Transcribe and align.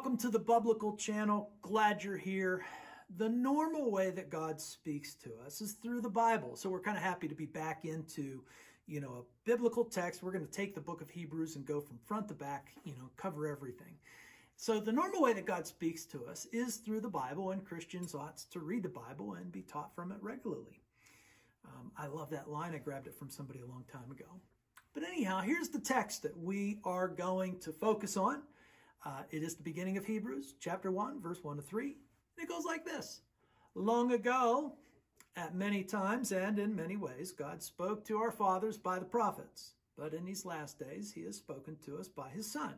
Welcome 0.00 0.16
to 0.16 0.30
the 0.30 0.38
Biblical 0.38 0.96
Channel. 0.96 1.50
Glad 1.60 2.02
you're 2.02 2.16
here. 2.16 2.64
The 3.18 3.28
normal 3.28 3.90
way 3.90 4.10
that 4.10 4.30
God 4.30 4.58
speaks 4.58 5.14
to 5.16 5.30
us 5.44 5.60
is 5.60 5.72
through 5.72 6.00
the 6.00 6.08
Bible. 6.08 6.56
So 6.56 6.70
we're 6.70 6.80
kind 6.80 6.96
of 6.96 7.02
happy 7.02 7.28
to 7.28 7.34
be 7.34 7.44
back 7.44 7.84
into, 7.84 8.42
you 8.86 9.02
know, 9.02 9.12
a 9.12 9.22
biblical 9.44 9.84
text. 9.84 10.22
We're 10.22 10.32
going 10.32 10.46
to 10.46 10.50
take 10.50 10.74
the 10.74 10.80
book 10.80 11.02
of 11.02 11.10
Hebrews 11.10 11.56
and 11.56 11.66
go 11.66 11.82
from 11.82 11.98
front 12.06 12.28
to 12.28 12.34
back, 12.34 12.70
you 12.82 12.94
know, 12.94 13.10
cover 13.18 13.46
everything. 13.46 13.92
So 14.56 14.80
the 14.80 14.90
normal 14.90 15.20
way 15.20 15.34
that 15.34 15.44
God 15.44 15.66
speaks 15.66 16.06
to 16.06 16.24
us 16.24 16.46
is 16.50 16.76
through 16.76 17.02
the 17.02 17.10
Bible, 17.10 17.50
and 17.50 17.62
Christians 17.62 18.14
ought 18.14 18.38
to 18.52 18.60
read 18.60 18.84
the 18.84 18.88
Bible 18.88 19.34
and 19.34 19.52
be 19.52 19.60
taught 19.60 19.94
from 19.94 20.12
it 20.12 20.18
regularly. 20.22 20.80
Um, 21.66 21.92
I 21.98 22.06
love 22.06 22.30
that 22.30 22.48
line. 22.48 22.74
I 22.74 22.78
grabbed 22.78 23.06
it 23.06 23.18
from 23.18 23.28
somebody 23.28 23.60
a 23.60 23.66
long 23.66 23.84
time 23.92 24.10
ago. 24.10 24.40
But 24.94 25.02
anyhow, 25.02 25.42
here's 25.42 25.68
the 25.68 25.78
text 25.78 26.22
that 26.22 26.38
we 26.38 26.80
are 26.84 27.06
going 27.06 27.58
to 27.58 27.72
focus 27.74 28.16
on. 28.16 28.44
Uh, 29.04 29.22
it 29.30 29.42
is 29.42 29.54
the 29.54 29.62
beginning 29.62 29.96
of 29.96 30.04
Hebrews, 30.04 30.54
chapter 30.60 30.90
1, 30.90 31.20
verse 31.20 31.42
1 31.42 31.56
to 31.56 31.62
3. 31.62 31.84
And 31.84 32.44
it 32.44 32.48
goes 32.48 32.64
like 32.64 32.84
this 32.84 33.22
Long 33.74 34.12
ago, 34.12 34.74
at 35.36 35.54
many 35.54 35.82
times 35.84 36.32
and 36.32 36.58
in 36.58 36.74
many 36.76 36.96
ways, 36.96 37.32
God 37.32 37.62
spoke 37.62 38.04
to 38.06 38.18
our 38.18 38.32
fathers 38.32 38.76
by 38.76 38.98
the 38.98 39.04
prophets. 39.04 39.74
But 39.96 40.12
in 40.12 40.24
these 40.24 40.44
last 40.44 40.78
days, 40.78 41.12
he 41.12 41.22
has 41.24 41.36
spoken 41.36 41.76
to 41.84 41.98
us 41.98 42.08
by 42.08 42.28
his 42.30 42.50
Son, 42.50 42.74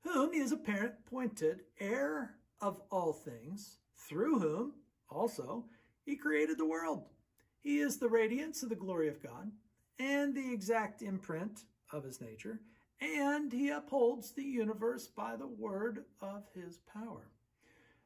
whom 0.00 0.32
he 0.32 0.40
has 0.40 0.52
appointed 0.52 1.60
heir 1.80 2.34
of 2.60 2.80
all 2.90 3.12
things, 3.12 3.78
through 4.08 4.38
whom 4.38 4.72
also 5.08 5.64
he 6.04 6.16
created 6.16 6.58
the 6.58 6.66
world. 6.66 7.08
He 7.60 7.78
is 7.78 7.98
the 7.98 8.08
radiance 8.08 8.62
of 8.62 8.68
the 8.68 8.74
glory 8.74 9.08
of 9.08 9.22
God 9.22 9.50
and 9.98 10.34
the 10.34 10.52
exact 10.52 11.02
imprint 11.02 11.64
of 11.92 12.04
his 12.04 12.20
nature 12.20 12.60
and 13.00 13.52
he 13.52 13.68
upholds 13.68 14.32
the 14.32 14.44
universe 14.44 15.08
by 15.08 15.36
the 15.36 15.46
word 15.46 16.04
of 16.20 16.44
his 16.54 16.80
power. 16.92 17.30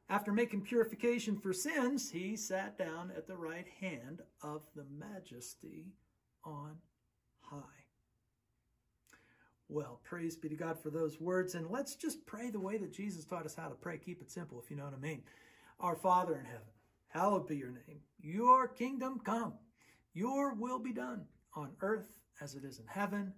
After 0.09 0.33
making 0.33 0.63
purification 0.63 1.37
for 1.37 1.53
sins, 1.53 2.11
he 2.11 2.35
sat 2.35 2.77
down 2.77 3.11
at 3.15 3.27
the 3.27 3.37
right 3.37 3.67
hand 3.79 4.21
of 4.43 4.61
the 4.75 4.85
majesty 4.97 5.93
on 6.43 6.75
high. 7.39 7.59
Well, 9.69 10.01
praise 10.03 10.35
be 10.35 10.49
to 10.49 10.55
God 10.55 10.77
for 10.77 10.89
those 10.89 11.21
words. 11.21 11.55
And 11.55 11.69
let's 11.69 11.95
just 11.95 12.25
pray 12.25 12.49
the 12.49 12.59
way 12.59 12.77
that 12.77 12.91
Jesus 12.91 13.23
taught 13.23 13.45
us 13.45 13.55
how 13.55 13.69
to 13.69 13.75
pray. 13.75 13.97
Keep 13.97 14.21
it 14.21 14.29
simple, 14.29 14.61
if 14.61 14.69
you 14.69 14.75
know 14.75 14.83
what 14.83 14.93
I 14.93 14.97
mean. 14.97 15.23
Our 15.79 15.95
Father 15.95 16.35
in 16.35 16.43
heaven, 16.43 16.67
hallowed 17.07 17.47
be 17.47 17.55
your 17.55 17.71
name. 17.71 18.01
Your 18.19 18.67
kingdom 18.67 19.21
come. 19.23 19.53
Your 20.13 20.55
will 20.55 20.79
be 20.79 20.91
done 20.91 21.25
on 21.55 21.71
earth 21.79 22.19
as 22.41 22.55
it 22.55 22.65
is 22.65 22.79
in 22.79 22.87
heaven. 22.87 23.33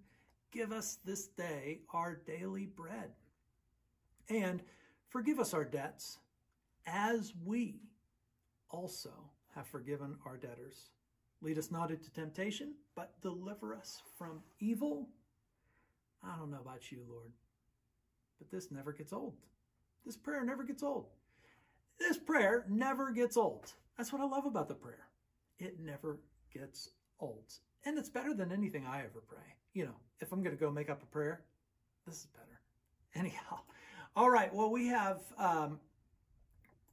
Give 0.54 0.72
us 0.72 1.00
this 1.04 1.28
day 1.28 1.80
our 1.92 2.22
daily 2.28 2.68
bread. 2.68 3.10
And 4.30 4.62
forgive 5.10 5.40
us 5.40 5.54
our 5.54 5.66
debts 5.66 6.20
as 6.86 7.34
we 7.44 7.82
also 8.70 9.12
have 9.56 9.66
forgiven 9.66 10.16
our 10.26 10.38
debtors. 10.38 10.92
Lead 11.42 11.58
us 11.58 11.72
not 11.72 11.90
into 11.90 12.12
temptation, 12.12 12.76
but 12.96 13.20
deliver 13.22 13.74
us 13.76 14.02
from 14.18 14.42
evil. 14.60 15.10
I 16.24 16.38
don't 16.38 16.52
know 16.52 16.62
about 16.62 16.92
you, 16.92 17.00
Lord, 17.10 17.32
but 18.38 18.52
this 18.52 18.72
never 18.72 18.94
gets 18.94 19.12
old. 19.12 19.34
This 20.06 20.16
prayer 20.18 20.46
never 20.46 20.64
gets 20.64 20.84
old. 20.84 21.08
This 22.00 22.18
prayer 22.18 22.66
never 22.70 23.12
gets 23.12 23.38
old. 23.38 23.74
That's 23.98 24.14
what 24.14 24.22
I 24.22 24.26
love 24.26 24.46
about 24.46 24.68
the 24.68 24.76
prayer. 24.76 25.08
It 25.60 25.80
never 25.80 26.20
gets 26.54 26.90
old. 27.20 27.54
And 27.86 27.98
it's 27.98 28.10
better 28.10 28.34
than 28.34 28.52
anything 28.52 28.86
I 28.86 29.00
ever 29.00 29.22
pray. 29.28 29.56
You 29.74 29.86
know, 29.86 29.96
if 30.20 30.32
I'm 30.32 30.44
going 30.44 30.56
to 30.56 30.60
go 30.60 30.72
make 30.72 30.90
up 30.90 31.02
a 31.02 31.06
prayer, 31.08 31.42
this 32.06 32.16
is 32.16 32.28
better. 32.28 32.60
Anyhow, 33.16 33.60
all 34.16 34.30
right. 34.30 34.54
Well, 34.54 34.72
we 34.72 34.88
have 34.88 35.22
um, 35.38 35.80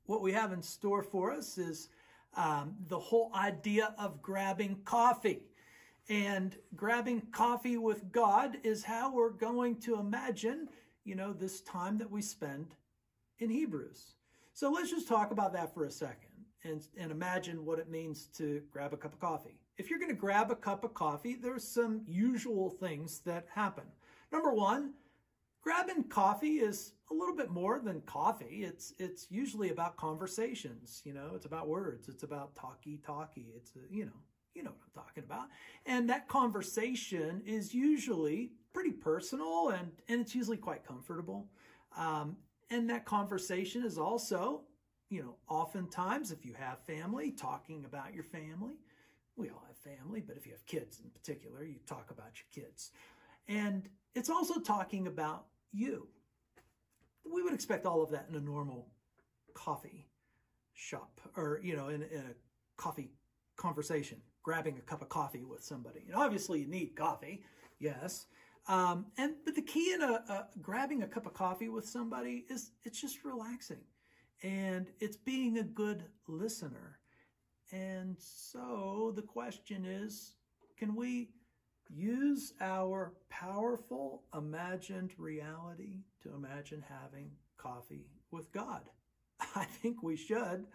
what 0.06 0.22
we 0.22 0.32
have 0.32 0.52
in 0.52 0.62
store 0.62 1.02
for 1.02 1.32
us 1.32 1.58
is 1.58 1.88
um, 2.34 2.74
the 2.88 2.98
whole 2.98 3.30
idea 3.34 3.94
of 3.98 4.22
grabbing 4.22 4.80
coffee. 4.84 5.42
And 6.08 6.56
grabbing 6.74 7.22
coffee 7.32 7.76
with 7.76 8.10
God 8.10 8.56
is 8.64 8.82
how 8.82 9.12
we're 9.14 9.30
going 9.30 9.76
to 9.82 10.00
imagine, 10.00 10.68
you 11.04 11.14
know, 11.14 11.32
this 11.32 11.60
time 11.60 11.98
that 11.98 12.10
we 12.10 12.22
spend 12.22 12.74
in 13.38 13.50
Hebrews. 13.50 14.14
So 14.52 14.70
let's 14.70 14.90
just 14.90 15.06
talk 15.06 15.30
about 15.30 15.52
that 15.52 15.72
for 15.72 15.84
a 15.84 15.90
second 15.90 16.30
and, 16.64 16.82
and 16.96 17.12
imagine 17.12 17.64
what 17.64 17.78
it 17.78 17.88
means 17.88 18.26
to 18.38 18.62
grab 18.72 18.92
a 18.92 18.96
cup 18.96 19.12
of 19.12 19.20
coffee. 19.20 19.59
If 19.78 19.88
you're 19.88 19.98
going 19.98 20.10
to 20.10 20.16
grab 20.16 20.50
a 20.50 20.56
cup 20.56 20.84
of 20.84 20.94
coffee, 20.94 21.34
there's 21.34 21.66
some 21.66 22.02
usual 22.06 22.70
things 22.70 23.20
that 23.20 23.46
happen. 23.54 23.84
Number 24.32 24.52
one, 24.52 24.94
grabbing 25.62 26.04
coffee 26.04 26.58
is 26.58 26.92
a 27.10 27.14
little 27.14 27.34
bit 27.34 27.50
more 27.50 27.80
than 27.80 28.02
coffee. 28.02 28.62
It's 28.64 28.92
it's 28.98 29.26
usually 29.30 29.70
about 29.70 29.96
conversations. 29.96 31.02
You 31.04 31.14
know, 31.14 31.32
it's 31.34 31.46
about 31.46 31.68
words. 31.68 32.08
It's 32.08 32.22
about 32.22 32.54
talky 32.54 33.00
talky. 33.04 33.52
It's 33.56 33.72
a, 33.76 33.94
you 33.94 34.04
know 34.04 34.20
you 34.54 34.64
know 34.64 34.70
what 34.70 34.80
I'm 34.84 35.02
talking 35.04 35.24
about. 35.24 35.46
And 35.86 36.10
that 36.10 36.28
conversation 36.28 37.42
is 37.46 37.72
usually 37.72 38.52
pretty 38.72 38.92
personal 38.92 39.70
and 39.70 39.90
and 40.08 40.20
it's 40.20 40.34
usually 40.34 40.56
quite 40.56 40.84
comfortable. 40.84 41.48
Um, 41.96 42.36
and 42.70 42.88
that 42.90 43.04
conversation 43.04 43.84
is 43.84 43.98
also 43.98 44.62
you 45.10 45.22
know, 45.22 45.34
oftentimes 45.48 46.30
if 46.30 46.46
you 46.46 46.54
have 46.54 46.78
family, 46.86 47.32
talking 47.32 47.84
about 47.84 48.14
your 48.14 48.22
family. 48.22 48.74
We 49.36 49.48
all 49.48 49.64
have 49.66 49.76
family, 49.76 50.22
but 50.26 50.36
if 50.36 50.46
you 50.46 50.52
have 50.52 50.66
kids 50.66 51.00
in 51.02 51.10
particular, 51.10 51.64
you 51.64 51.76
talk 51.86 52.10
about 52.10 52.32
your 52.36 52.64
kids. 52.64 52.90
And 53.48 53.88
it's 54.14 54.30
also 54.30 54.60
talking 54.60 55.06
about 55.06 55.46
you. 55.72 56.08
We 57.24 57.42
would 57.42 57.54
expect 57.54 57.86
all 57.86 58.02
of 58.02 58.10
that 58.10 58.26
in 58.28 58.36
a 58.36 58.40
normal 58.40 58.88
coffee 59.54 60.08
shop 60.74 61.20
or, 61.36 61.60
you 61.62 61.76
know, 61.76 61.88
in, 61.88 62.02
in 62.02 62.18
a 62.18 62.34
coffee 62.76 63.10
conversation, 63.56 64.18
grabbing 64.42 64.78
a 64.78 64.82
cup 64.82 65.02
of 65.02 65.08
coffee 65.08 65.44
with 65.44 65.62
somebody. 65.62 66.04
And 66.06 66.14
obviously 66.14 66.60
you 66.60 66.66
need 66.66 66.96
coffee, 66.96 67.42
yes. 67.78 68.26
Um, 68.68 69.06
and 69.18 69.34
but 69.44 69.54
the 69.54 69.62
key 69.62 69.92
in 69.92 70.02
a, 70.02 70.22
a 70.28 70.48
grabbing 70.60 71.02
a 71.02 71.06
cup 71.06 71.26
of 71.26 71.34
coffee 71.34 71.68
with 71.68 71.86
somebody 71.86 72.44
is 72.48 72.72
it's 72.84 73.00
just 73.00 73.24
relaxing 73.24 73.80
and 74.42 74.90
it's 75.00 75.16
being 75.16 75.58
a 75.58 75.62
good 75.62 76.04
listener 76.28 76.99
and 77.72 78.16
so 78.18 79.12
the 79.14 79.22
question 79.22 79.84
is, 79.84 80.34
can 80.78 80.94
we 80.94 81.30
use 81.88 82.52
our 82.60 83.12
powerful 83.28 84.22
imagined 84.36 85.12
reality 85.18 85.98
to 86.22 86.34
imagine 86.34 86.82
having 86.88 87.30
coffee 87.58 88.06
with 88.30 88.50
God? 88.52 88.82
I 89.54 89.64
think 89.64 90.02
we 90.02 90.16
should. 90.16 90.66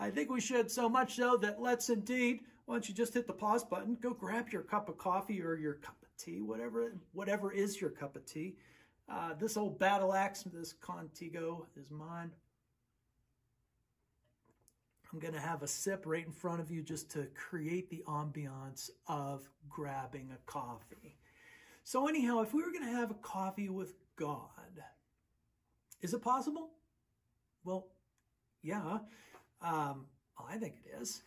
I 0.00 0.10
think 0.10 0.30
we 0.30 0.40
should 0.40 0.70
so 0.70 0.88
much 0.88 1.16
so 1.16 1.36
that 1.38 1.60
let's 1.60 1.90
indeed, 1.90 2.40
why 2.66 2.74
don't 2.74 2.88
you 2.88 2.94
just 2.94 3.14
hit 3.14 3.26
the 3.26 3.32
pause 3.32 3.64
button, 3.64 3.96
go 4.00 4.12
grab 4.12 4.50
your 4.50 4.62
cup 4.62 4.88
of 4.88 4.98
coffee 4.98 5.42
or 5.42 5.56
your 5.56 5.74
cup 5.74 5.96
of 6.02 6.08
tea, 6.16 6.40
whatever, 6.40 6.92
whatever 7.12 7.52
is 7.52 7.80
your 7.80 7.90
cup 7.90 8.16
of 8.16 8.24
tea. 8.24 8.56
Uh, 9.08 9.32
this 9.34 9.56
old 9.56 9.78
battle 9.78 10.12
axe, 10.12 10.42
this 10.52 10.74
Contigo 10.74 11.64
is 11.76 11.90
mine. 11.90 12.30
I'm 15.12 15.18
going 15.18 15.34
to 15.34 15.40
have 15.40 15.62
a 15.62 15.66
sip 15.66 16.02
right 16.04 16.24
in 16.24 16.32
front 16.32 16.60
of 16.60 16.70
you 16.70 16.82
just 16.82 17.10
to 17.12 17.28
create 17.34 17.88
the 17.88 18.04
ambiance 18.06 18.90
of 19.06 19.48
grabbing 19.68 20.30
a 20.32 20.50
coffee. 20.50 21.16
So 21.84 22.08
anyhow, 22.08 22.40
if 22.42 22.52
we 22.52 22.62
were 22.62 22.70
going 22.70 22.84
to 22.84 22.96
have 22.96 23.10
a 23.10 23.14
coffee 23.14 23.70
with 23.70 23.94
God, 24.16 24.82
is 26.02 26.12
it 26.12 26.22
possible? 26.22 26.70
Well, 27.64 27.86
yeah, 28.62 28.98
um, 29.62 30.06
I 30.38 30.56
think 30.58 30.74
it 30.84 31.00
is. 31.00 31.22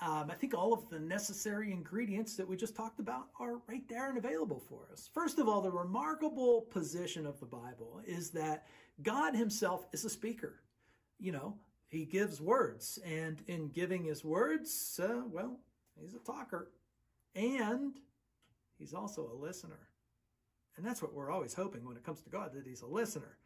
Um, 0.00 0.30
I 0.30 0.34
think 0.34 0.52
all 0.52 0.72
of 0.72 0.88
the 0.90 0.98
necessary 0.98 1.70
ingredients 1.70 2.36
that 2.36 2.46
we 2.46 2.56
just 2.56 2.74
talked 2.74 2.98
about 2.98 3.28
are 3.38 3.58
right 3.68 3.86
there 3.88 4.08
and 4.08 4.18
available 4.18 4.60
for 4.68 4.88
us. 4.92 5.08
First 5.14 5.38
of 5.38 5.48
all, 5.48 5.60
the 5.60 5.70
remarkable 5.70 6.62
position 6.70 7.24
of 7.24 7.38
the 7.38 7.46
Bible 7.46 8.00
is 8.06 8.30
that 8.30 8.66
God 9.02 9.34
himself 9.34 9.86
is 9.92 10.04
a 10.04 10.10
speaker. 10.10 10.60
You 11.20 11.32
know, 11.32 11.56
he 11.92 12.06
gives 12.06 12.40
words. 12.40 12.98
And 13.04 13.42
in 13.46 13.68
giving 13.68 14.04
his 14.04 14.24
words, 14.24 14.98
uh, 15.00 15.20
well, 15.30 15.60
he's 16.00 16.14
a 16.14 16.18
talker. 16.18 16.72
And 17.34 17.98
he's 18.78 18.94
also 18.94 19.30
a 19.30 19.36
listener. 19.36 19.88
And 20.76 20.86
that's 20.86 21.02
what 21.02 21.12
we're 21.12 21.30
always 21.30 21.52
hoping 21.52 21.84
when 21.86 21.98
it 21.98 22.02
comes 22.02 22.22
to 22.22 22.30
God, 22.30 22.54
that 22.54 22.66
he's 22.66 22.80
a 22.80 22.86
listener. 22.86 23.36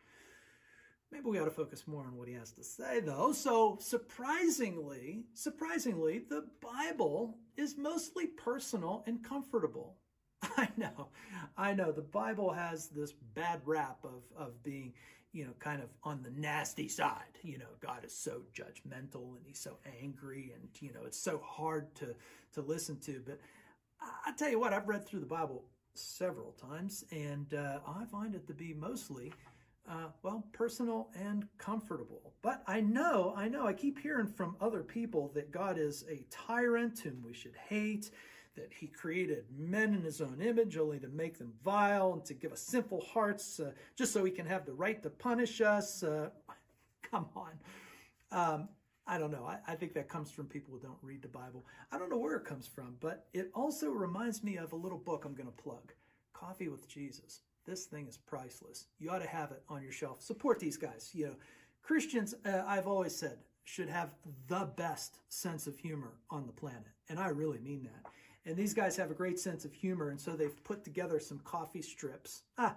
Maybe 1.10 1.24
we 1.24 1.40
ought 1.40 1.46
to 1.46 1.50
focus 1.50 1.88
more 1.88 2.04
on 2.04 2.16
what 2.16 2.28
he 2.28 2.34
has 2.34 2.52
to 2.52 2.62
say, 2.62 3.00
though. 3.00 3.32
So, 3.32 3.78
surprisingly, 3.80 5.24
surprisingly, 5.34 6.22
the 6.28 6.46
Bible 6.60 7.38
is 7.56 7.76
mostly 7.76 8.26
personal 8.26 9.02
and 9.06 9.24
comfortable. 9.24 9.96
I 10.56 10.68
know, 10.76 11.08
I 11.56 11.74
know. 11.74 11.90
The 11.90 12.02
Bible 12.02 12.52
has 12.52 12.88
this 12.88 13.12
bad 13.34 13.60
rap 13.64 13.98
of, 14.04 14.22
of 14.36 14.62
being, 14.62 14.94
you 15.36 15.44
know, 15.44 15.52
kind 15.58 15.82
of 15.82 15.90
on 16.02 16.22
the 16.22 16.30
nasty 16.30 16.88
side. 16.88 17.38
You 17.42 17.58
know, 17.58 17.66
God 17.80 18.04
is 18.04 18.14
so 18.14 18.40
judgmental 18.54 19.36
and 19.36 19.44
he's 19.44 19.60
so 19.60 19.76
angry 20.02 20.54
and, 20.54 20.68
you 20.80 20.94
know, 20.94 21.04
it's 21.04 21.18
so 21.18 21.42
hard 21.44 21.94
to, 21.96 22.14
to 22.54 22.62
listen 22.62 22.98
to. 23.00 23.22
But 23.24 23.38
I, 24.00 24.32
tell 24.32 24.48
you 24.48 24.58
what, 24.58 24.72
I've 24.72 24.88
read 24.88 25.06
through 25.06 25.20
the 25.20 25.26
Bible 25.26 25.64
several 25.92 26.52
times 26.52 27.04
and 27.12 27.52
uh, 27.52 27.80
I 27.86 28.06
find 28.06 28.34
it 28.34 28.46
to 28.46 28.54
be 28.54 28.72
mostly 28.72 29.30
uh, 29.86 30.08
well, 30.22 30.46
personal 30.52 31.10
and 31.14 31.46
comfortable. 31.58 32.32
But 32.40 32.62
I 32.66 32.80
know, 32.80 33.34
I 33.36 33.48
know, 33.48 33.66
I 33.66 33.74
keep 33.74 33.98
hearing 33.98 34.26
from 34.26 34.56
other 34.58 34.82
people 34.82 35.30
that 35.34 35.52
God 35.52 35.78
is 35.78 36.02
a 36.10 36.24
tyrant 36.30 36.98
whom 36.98 37.22
we 37.22 37.34
should 37.34 37.54
hate, 37.68 38.10
that 38.56 38.72
he 38.72 38.86
created 38.86 39.44
men 39.56 39.94
in 39.94 40.02
his 40.02 40.20
own 40.20 40.40
image 40.40 40.76
only 40.76 40.98
to 40.98 41.08
make 41.08 41.38
them 41.38 41.52
vile 41.64 42.12
and 42.12 42.24
to 42.24 42.34
give 42.34 42.52
us 42.52 42.60
sinful 42.60 43.02
hearts 43.02 43.60
uh, 43.60 43.70
just 43.96 44.12
so 44.12 44.24
he 44.24 44.30
can 44.30 44.46
have 44.46 44.66
the 44.66 44.72
right 44.72 45.02
to 45.02 45.10
punish 45.10 45.60
us. 45.60 46.02
Uh, 46.02 46.30
come 47.10 47.26
on. 47.36 47.52
Um, 48.32 48.68
I 49.06 49.18
don't 49.18 49.30
know. 49.30 49.46
I, 49.46 49.58
I, 49.72 49.76
think 49.76 49.94
that 49.94 50.08
comes 50.08 50.32
from 50.32 50.46
people 50.46 50.74
who 50.74 50.80
don't 50.80 50.98
read 51.00 51.22
the 51.22 51.28
Bible. 51.28 51.64
I 51.92 51.98
don't 51.98 52.10
know 52.10 52.18
where 52.18 52.36
it 52.36 52.44
comes 52.44 52.66
from, 52.66 52.96
but 53.00 53.26
it 53.32 53.50
also 53.54 53.90
reminds 53.90 54.42
me 54.42 54.56
of 54.56 54.72
a 54.72 54.76
little 54.76 54.98
book 54.98 55.24
I'm 55.24 55.34
going 55.34 55.46
to 55.46 55.62
plug 55.62 55.92
Coffee 56.32 56.68
with 56.68 56.88
Jesus. 56.88 57.42
This 57.66 57.84
thing 57.84 58.08
is 58.08 58.16
priceless. 58.16 58.86
You 58.98 59.10
ought 59.10 59.20
to 59.22 59.28
have 59.28 59.52
it 59.52 59.62
on 59.68 59.82
your 59.82 59.92
shelf. 59.92 60.22
Support 60.22 60.58
these 60.58 60.76
guys. 60.76 61.10
You 61.12 61.26
know, 61.26 61.34
Christians, 61.82 62.34
uh, 62.44 62.62
I've 62.66 62.88
always 62.88 63.14
said, 63.14 63.38
should 63.64 63.88
have 63.88 64.14
the 64.48 64.68
best 64.76 65.18
sense 65.28 65.66
of 65.66 65.78
humor 65.78 66.12
on 66.30 66.46
the 66.46 66.52
planet. 66.52 66.86
And 67.08 67.18
I 67.18 67.28
really 67.28 67.58
mean 67.58 67.84
that. 67.84 68.10
And 68.46 68.56
these 68.56 68.72
guys 68.72 68.96
have 68.96 69.10
a 69.10 69.14
great 69.14 69.40
sense 69.40 69.64
of 69.64 69.72
humor, 69.74 70.10
and 70.10 70.20
so 70.20 70.36
they've 70.36 70.62
put 70.62 70.84
together 70.84 71.18
some 71.18 71.40
coffee 71.40 71.82
strips. 71.82 72.42
Ah, 72.56 72.76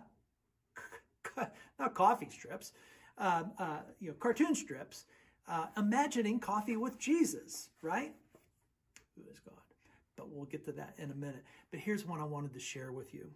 not 1.80 1.94
coffee 1.94 2.28
strips, 2.30 2.74
um, 3.20 3.52
uh, 3.60 3.80
you 4.00 4.10
know, 4.10 4.16
cartoon 4.16 4.56
strips, 4.56 5.06
uh, 5.48 5.68
imagining 5.78 6.40
coffee 6.40 6.76
with 6.76 6.98
Jesus, 6.98 7.70
right? 7.84 8.14
Who 9.16 9.30
is 9.32 9.40
God? 9.40 9.54
But 10.16 10.30
we'll 10.30 10.46
get 10.46 10.66
to 10.66 10.72
that 10.74 10.96
in 10.98 11.12
a 11.12 11.16
minute. 11.16 11.44
But 11.70 11.82
here's 11.82 12.06
one 12.06 12.20
I 12.20 12.26
wanted 12.26 12.54
to 12.54 12.60
share 12.60 12.92
with 12.92 13.14
you 13.14 13.30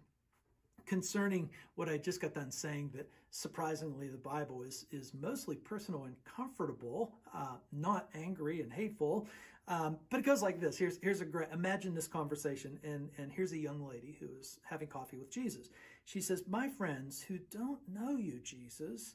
concerning 0.86 1.50
what 1.74 1.88
I 1.88 1.98
just 1.98 2.20
got 2.20 2.34
done 2.34 2.50
saying 2.50 2.90
that 2.94 3.08
surprisingly 3.30 4.08
the 4.08 4.18
Bible 4.18 4.62
is 4.62 4.86
is 4.90 5.12
mostly 5.14 5.56
personal 5.56 6.04
and 6.04 6.14
comfortable, 6.24 7.12
uh, 7.34 7.56
not 7.72 8.08
angry 8.14 8.60
and 8.60 8.72
hateful. 8.72 9.26
Um, 9.66 9.96
but 10.10 10.20
it 10.20 10.26
goes 10.26 10.42
like 10.42 10.60
this. 10.60 10.76
Here's 10.76 10.98
here's 11.02 11.20
a 11.20 11.24
great 11.24 11.48
imagine 11.52 11.94
this 11.94 12.06
conversation, 12.06 12.78
and 12.84 13.10
and 13.18 13.32
here's 13.32 13.52
a 13.52 13.58
young 13.58 13.86
lady 13.86 14.16
who 14.20 14.26
is 14.38 14.58
having 14.62 14.88
coffee 14.88 15.16
with 15.16 15.30
Jesus. 15.30 15.70
She 16.04 16.20
says, 16.20 16.44
"My 16.46 16.68
friends 16.68 17.22
who 17.22 17.38
don't 17.50 17.80
know 17.88 18.16
you, 18.16 18.40
Jesus, 18.40 19.14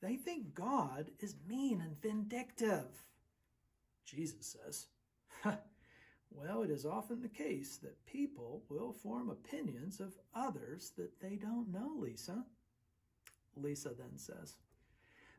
they 0.00 0.16
think 0.16 0.54
God 0.54 1.10
is 1.18 1.34
mean 1.48 1.80
and 1.80 2.00
vindictive." 2.00 3.04
Jesus 4.04 4.56
says. 4.64 4.86
Well, 6.30 6.62
it 6.62 6.70
is 6.70 6.84
often 6.84 7.20
the 7.20 7.28
case 7.28 7.78
that 7.78 8.06
people 8.06 8.62
will 8.68 8.92
form 8.92 9.30
opinions 9.30 10.00
of 10.00 10.14
others 10.34 10.92
that 10.96 11.20
they 11.20 11.36
don't 11.36 11.72
know, 11.72 11.92
Lisa. 11.98 12.44
Lisa 13.56 13.90
then 13.90 14.16
says, 14.16 14.56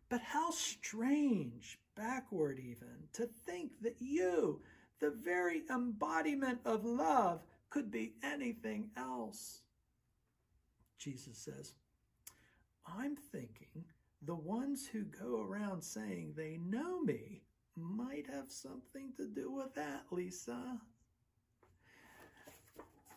But 0.10 0.22
how 0.22 0.52
strange, 0.52 1.80
backward 1.96 2.60
even, 2.60 3.08
to 3.14 3.28
think 3.46 3.72
that 3.82 3.96
you, 4.00 4.62
the 5.00 5.12
very 5.12 5.64
embodiment 5.70 6.60
of 6.66 6.84
love, 6.84 7.44
could 7.70 7.92
be 7.92 8.14
anything 8.24 8.90
else. 8.98 9.62
Jesus 10.98 11.38
says, 11.38 11.74
I'm 12.86 13.16
thinking 13.16 13.86
the 14.22 14.36
ones 14.36 14.88
who 14.88 15.04
go 15.04 15.42
around 15.42 15.82
saying 15.82 16.34
they 16.36 16.58
know 16.58 17.02
me 17.02 17.44
might 17.76 18.28
have 18.28 18.52
something 18.52 19.14
to 19.18 19.28
do 19.28 19.52
with 19.52 19.74
that, 19.76 20.06
Lisa. 20.12 20.80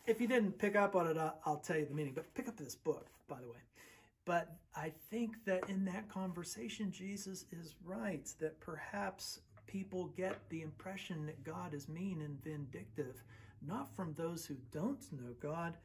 If 0.05 0.19
you 0.19 0.27
didn't 0.27 0.57
pick 0.57 0.75
up 0.75 0.95
on 0.95 1.07
it, 1.07 1.17
I'll 1.45 1.57
tell 1.57 1.77
you 1.77 1.85
the 1.85 1.93
meaning, 1.93 2.13
but 2.13 2.33
pick 2.33 2.47
up 2.47 2.57
this 2.57 2.75
book, 2.75 3.07
by 3.27 3.39
the 3.39 3.47
way. 3.47 3.59
But 4.25 4.55
I 4.75 4.91
think 5.09 5.43
that 5.45 5.69
in 5.69 5.85
that 5.85 6.09
conversation, 6.09 6.91
Jesus 6.91 7.45
is 7.51 7.75
right 7.83 8.27
that 8.39 8.59
perhaps 8.59 9.39
people 9.67 10.07
get 10.15 10.49
the 10.49 10.61
impression 10.61 11.25
that 11.25 11.43
God 11.43 11.73
is 11.73 11.89
mean 11.89 12.21
and 12.21 12.41
vindictive, 12.43 13.23
not 13.65 13.93
from 13.95 14.13
those 14.13 14.45
who 14.45 14.55
don't 14.71 15.01
know 15.11 15.33
God, 15.41 15.77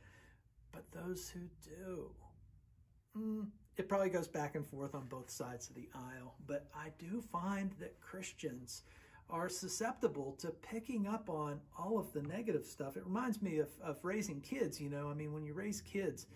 but 0.73 0.85
those 0.93 1.29
who 1.29 1.41
do. 1.65 2.11
Mm, 3.17 3.47
it 3.79 3.89
probably 3.89 4.11
goes 4.11 4.27
back 4.27 4.57
and 4.57 4.67
forth 4.67 4.95
on 4.95 5.07
both 5.07 5.31
sides 5.31 5.69
of 5.71 5.77
the 5.77 5.89
aisle, 5.95 6.35
but 6.47 6.67
I 6.75 6.89
do 6.99 7.23
find 7.33 7.71
that 7.79 8.01
Christians 8.01 8.83
are 9.31 9.49
susceptible 9.49 10.35
to 10.41 10.49
picking 10.49 11.07
up 11.07 11.31
on 11.31 11.61
all 11.79 11.99
of 11.99 12.13
the 12.13 12.23
negative 12.23 12.65
stuff. 12.65 12.97
It 12.97 13.05
reminds 13.07 13.41
me 13.41 13.59
of, 13.59 13.69
of 13.83 13.99
raising 14.03 14.41
kids, 14.41 14.81
you 14.81 14.91
know, 14.91 15.11
I 15.11 15.15
mean, 15.15 15.33
when 15.33 15.45
you 15.45 15.55
raise 15.55 15.81
kids, 15.81 16.27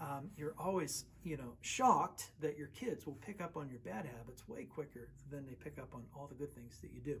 um, 0.00 0.30
you're 0.36 0.54
always, 0.58 1.04
you 1.22 1.36
know, 1.36 1.52
shocked 1.60 2.30
that 2.40 2.56
your 2.56 2.68
kids 2.68 3.06
will 3.06 3.18
pick 3.26 3.40
up 3.40 3.56
on 3.56 3.68
your 3.68 3.80
bad 3.80 4.06
habits 4.06 4.48
way 4.48 4.64
quicker 4.64 5.10
than 5.30 5.46
they 5.46 5.54
pick 5.54 5.78
up 5.78 5.94
on 5.94 6.02
all 6.16 6.26
the 6.26 6.34
good 6.34 6.54
things 6.54 6.78
that 6.80 6.90
you 6.92 7.00
do. 7.00 7.20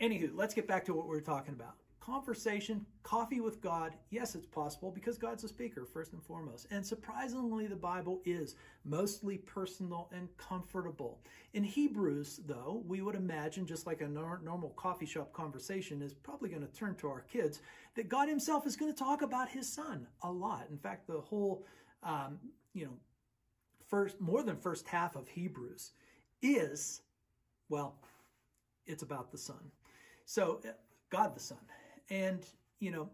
Anywho, 0.00 0.30
let's 0.34 0.54
get 0.54 0.66
back 0.66 0.84
to 0.86 0.94
what 0.94 1.04
we 1.04 1.10
we're 1.10 1.20
talking 1.20 1.54
about 1.54 1.76
conversation, 2.04 2.84
coffee 3.02 3.40
with 3.40 3.60
God, 3.62 3.94
yes, 4.10 4.34
it's 4.34 4.46
possible 4.46 4.90
because 4.90 5.16
God's 5.16 5.44
a 5.44 5.48
speaker, 5.48 5.86
first 5.86 6.12
and 6.12 6.22
foremost. 6.22 6.66
And 6.70 6.84
surprisingly, 6.84 7.66
the 7.66 7.76
Bible 7.76 8.20
is 8.24 8.56
mostly 8.84 9.38
personal 9.38 10.10
and 10.12 10.28
comfortable. 10.36 11.20
In 11.54 11.64
Hebrews, 11.64 12.40
though, 12.46 12.82
we 12.86 13.00
would 13.00 13.14
imagine, 13.14 13.66
just 13.66 13.86
like 13.86 14.02
a 14.02 14.08
normal 14.08 14.74
coffee 14.76 15.06
shop 15.06 15.32
conversation 15.32 16.02
is 16.02 16.12
probably 16.12 16.50
going 16.50 16.66
to 16.66 16.72
turn 16.72 16.94
to 16.96 17.08
our 17.08 17.22
kids, 17.22 17.60
that 17.94 18.08
God 18.08 18.28
Himself 18.28 18.66
is 18.66 18.76
going 18.76 18.92
to 18.92 18.98
talk 18.98 19.22
about 19.22 19.48
His 19.48 19.72
Son 19.72 20.06
a 20.22 20.30
lot. 20.30 20.66
In 20.70 20.78
fact, 20.78 21.06
the 21.06 21.20
whole, 21.20 21.64
um, 22.02 22.38
you 22.74 22.84
know, 22.84 22.98
first, 23.88 24.20
more 24.20 24.42
than 24.42 24.56
first 24.56 24.86
half 24.86 25.16
of 25.16 25.26
Hebrews 25.28 25.92
is, 26.42 27.00
well, 27.70 27.96
it's 28.84 29.02
about 29.02 29.32
the 29.32 29.38
Son. 29.38 29.70
So, 30.26 30.60
God 31.08 31.34
the 31.34 31.40
Son. 31.40 31.58
And, 32.10 32.44
you 32.80 32.90
know, 32.90 33.10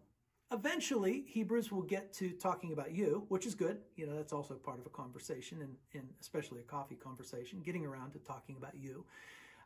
eventually 0.52 1.24
Hebrews 1.28 1.70
will 1.70 1.82
get 1.82 2.12
to 2.14 2.30
talking 2.30 2.72
about 2.72 2.92
you, 2.92 3.24
which 3.28 3.46
is 3.46 3.54
good. 3.54 3.78
You 3.96 4.06
know, 4.06 4.16
that's 4.16 4.32
also 4.32 4.54
part 4.54 4.80
of 4.80 4.86
a 4.86 4.90
conversation 4.90 5.62
and, 5.62 5.76
and 5.94 6.08
especially 6.20 6.60
a 6.60 6.64
coffee 6.64 6.96
conversation, 6.96 7.60
getting 7.64 7.86
around 7.86 8.12
to 8.12 8.18
talking 8.18 8.56
about 8.56 8.74
you. 8.76 9.04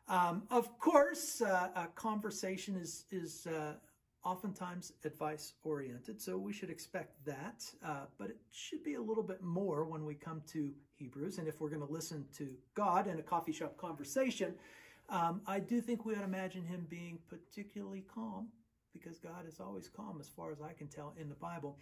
Um, 0.07 0.43
of 0.51 0.77
course, 0.77 1.41
uh, 1.41 1.69
a 1.75 1.87
conversation 1.95 2.75
is, 2.75 3.05
is 3.09 3.47
uh, 3.47 3.73
oftentimes 4.23 4.93
advice 5.03 5.53
oriented, 5.63 6.21
so 6.21 6.37
we 6.37 6.53
should 6.53 6.69
expect 6.69 7.25
that. 7.25 7.63
Uh, 7.83 8.05
but 8.19 8.29
it 8.29 8.37
should 8.51 8.83
be 8.83 8.95
a 8.95 9.01
little 9.01 9.23
bit 9.23 9.41
more 9.41 9.85
when 9.85 10.05
we 10.05 10.13
come 10.13 10.43
to 10.47 10.71
Hebrews. 10.93 11.39
And 11.39 11.47
if 11.47 11.59
we're 11.59 11.69
going 11.69 11.85
to 11.85 11.91
listen 11.91 12.25
to 12.37 12.49
God 12.75 13.07
in 13.07 13.17
a 13.17 13.23
coffee 13.23 13.51
shop 13.51 13.77
conversation, 13.77 14.53
um, 15.09 15.41
I 15.47 15.59
do 15.59 15.81
think 15.81 16.05
we 16.05 16.13
ought 16.13 16.19
to 16.19 16.23
imagine 16.23 16.65
him 16.65 16.85
being 16.87 17.17
particularly 17.27 18.03
calm 18.13 18.49
because 18.95 19.19
God 19.19 19.47
is 19.47 19.59
always 19.59 19.89
calm 19.89 20.17
as 20.19 20.29
far 20.29 20.51
as 20.51 20.61
I 20.61 20.73
can 20.73 20.87
tell 20.87 21.13
in 21.19 21.29
the 21.29 21.35
Bible. 21.35 21.77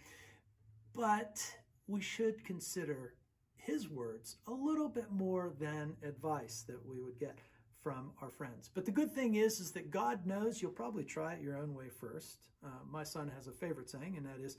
But 0.94 1.40
we 1.86 2.00
should 2.00 2.44
consider 2.44 3.14
his 3.56 3.88
words 3.88 4.36
a 4.46 4.52
little 4.52 4.88
bit 4.88 5.10
more 5.10 5.52
than 5.58 5.96
advice 6.02 6.64
that 6.68 6.84
we 6.86 7.00
would 7.00 7.18
get 7.18 7.38
from 7.82 8.12
our 8.20 8.30
friends. 8.30 8.70
But 8.72 8.84
the 8.84 8.90
good 8.90 9.12
thing 9.12 9.34
is, 9.34 9.60
is 9.60 9.70
that 9.72 9.90
God 9.90 10.26
knows 10.26 10.60
you'll 10.60 10.70
probably 10.72 11.04
try 11.04 11.34
it 11.34 11.42
your 11.42 11.56
own 11.56 11.74
way 11.74 11.88
first. 11.88 12.46
Uh, 12.64 12.68
my 12.90 13.04
son 13.04 13.30
has 13.34 13.46
a 13.46 13.52
favorite 13.52 13.90
saying, 13.90 14.16
and 14.16 14.26
that 14.26 14.42
is 14.42 14.58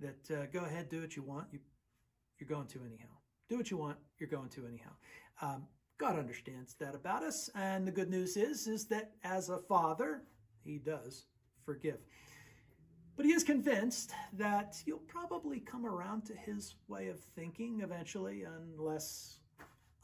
that 0.00 0.30
uh, 0.30 0.46
go 0.52 0.64
ahead, 0.64 0.88
do 0.88 1.00
what 1.00 1.16
you 1.16 1.22
want. 1.22 1.46
You, 1.52 1.58
you're 2.38 2.48
going 2.48 2.66
to 2.68 2.80
anyhow. 2.80 3.14
Do 3.48 3.56
what 3.56 3.70
you 3.70 3.78
want. 3.78 3.96
You're 4.18 4.28
going 4.28 4.50
to 4.50 4.66
anyhow. 4.66 4.90
Um, 5.40 5.66
God 5.98 6.18
understands 6.18 6.74
that 6.74 6.94
about 6.94 7.22
us, 7.22 7.48
and 7.54 7.86
the 7.86 7.92
good 7.92 8.10
news 8.10 8.36
is, 8.36 8.66
is 8.66 8.86
that 8.88 9.12
as 9.24 9.48
a 9.48 9.58
father, 9.58 10.22
He 10.62 10.78
does 10.78 11.24
forgive. 11.66 11.98
But 13.16 13.26
he 13.26 13.32
is 13.32 13.44
convinced 13.44 14.12
that 14.34 14.76
you'll 14.86 14.98
probably 14.98 15.60
come 15.60 15.84
around 15.84 16.24
to 16.26 16.34
his 16.34 16.76
way 16.86 17.08
of 17.08 17.18
thinking 17.18 17.80
eventually, 17.82 18.44
unless, 18.44 19.40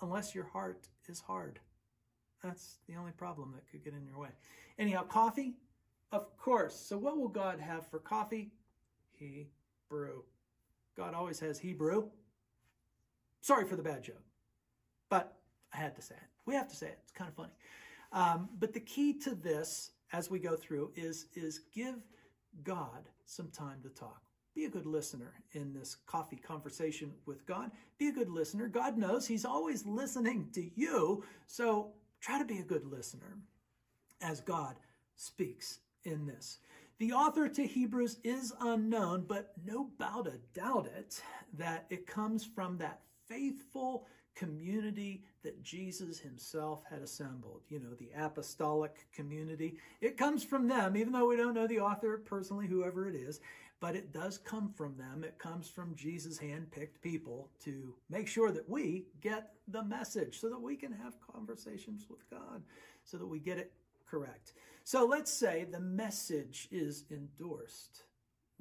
unless 0.01 0.35
your 0.35 0.45
heart 0.45 0.89
is 1.09 1.21
hard. 1.21 1.61
That's 2.43 2.79
the 2.89 2.97
only 2.97 3.13
problem 3.13 3.53
that 3.55 3.71
could 3.71 3.85
get 3.85 3.95
in 3.95 4.05
your 4.05 4.19
way. 4.19 4.31
Anyhow, 4.79 5.05
coffee? 5.05 5.55
Of 6.11 6.37
course. 6.37 6.75
So 6.75 6.99
what 6.99 7.17
will 7.17 7.29
God 7.29 7.61
have 7.61 7.87
for 7.87 7.99
coffee? 7.99 8.51
He 9.13 9.49
brew. 9.89 10.25
God 10.97 11.15
always 11.15 11.39
has 11.41 11.59
Hebrew. 11.59 12.09
Sorry 13.41 13.67
for 13.67 13.77
the 13.77 13.83
bad 13.83 14.03
joke, 14.03 14.23
but 15.09 15.37
I 15.73 15.79
had 15.79 15.95
to 15.97 16.03
say 16.03 16.15
it. 16.15 16.29
We 16.47 16.55
have 16.55 16.69
to 16.69 16.77
say 16.77 16.87
it. 16.87 16.99
It's 17.03 17.13
kind 17.13 17.29
of 17.29 17.35
funny. 17.35 17.53
Um, 18.13 18.49
but 18.59 18.73
the 18.73 18.81
key 18.81 19.19
to 19.21 19.35
this 19.35 19.93
as 20.13 20.31
we 20.31 20.39
go 20.39 20.57
through 20.57 20.93
is, 20.95 21.27
is 21.35 21.61
give 21.75 21.97
God 22.65 23.09
some 23.25 23.49
time 23.49 23.81
to 23.83 23.89
talk. 23.89 24.23
Be 24.55 24.67
a 24.67 24.71
good 24.71 24.87
listener 24.87 25.33
in 25.53 25.73
this 25.73 25.97
coffee 26.07 26.37
conversation 26.37 27.13
with 27.25 27.47
God. 27.47 27.71
Be 27.99 28.09
a 28.09 28.13
good 28.13 28.29
listener. 28.29 28.69
God 28.69 28.99
knows 28.99 29.27
He's 29.27 29.47
always 29.47 29.87
listening 29.87 30.49
to 30.53 30.71
you. 30.75 31.25
So 31.47 31.93
try 32.21 32.39
to 32.39 32.45
be 32.45 32.59
a 32.59 32.65
good 32.65 32.85
listener 32.85 33.39
as 34.21 34.41
God 34.43 34.77
speaks 35.17 35.79
in 36.05 36.27
this. 36.27 36.59
The 36.99 37.13
author 37.13 37.49
to 37.49 37.67
Hebrews 37.67 38.19
is 38.23 38.53
unknown, 38.61 39.25
but 39.27 39.53
no 39.65 39.89
doubt 39.99 40.29
a 40.29 40.39
doubt 40.59 40.87
it 40.87 41.21
that 41.55 41.87
it 41.89 42.07
comes 42.07 42.45
from 42.45 42.77
that 42.79 43.01
faithful 43.29 44.07
community 44.35 45.25
that 45.43 45.63
Jesus 45.63 46.19
himself 46.19 46.83
had 46.89 47.03
assembled, 47.03 47.63
you 47.69 47.79
know, 47.79 47.95
the 47.99 48.11
apostolic 48.17 49.07
community. 49.13 49.77
It 50.01 50.17
comes 50.17 50.43
from 50.43 50.69
them, 50.69 50.97
even 50.97 51.13
though 51.13 51.29
we 51.29 51.37
don't 51.37 51.55
know 51.55 51.67
the 51.67 51.81
author 51.81 52.19
personally, 52.25 52.67
whoever 52.67 53.09
it 53.09 53.15
is, 53.15 53.41
but 53.81 53.97
it 53.97 54.13
does 54.13 54.39
come 54.39 54.73
from 54.77 54.97
them. 54.97 55.25
It 55.25 55.39
comes 55.39 55.69
from 55.69 55.95
Jesus' 55.97 56.39
hand-picked 56.39 57.03
people 57.03 57.51
to 57.65 57.95
make 58.09 58.29
sure 58.29 58.53
that 58.53 58.69
we 58.69 59.07
get 59.21 59.51
the 59.69 59.83
message 59.83 60.39
so 60.41 60.49
that 60.49 60.61
we 60.61 60.77
can 60.77 60.93
have 60.93 61.15
conversations 61.21 62.07
with 62.09 62.29
God, 62.31 62.63
so 63.05 63.19
that 63.19 63.27
we 63.27 63.41
get 63.41 63.59
it 63.59 63.73
correct. 64.09 64.53
So 64.85 65.05
let's 65.05 65.33
say 65.33 65.65
the 65.65 65.81
message 65.81 66.69
is 66.71 67.05
endorsed 67.11 68.05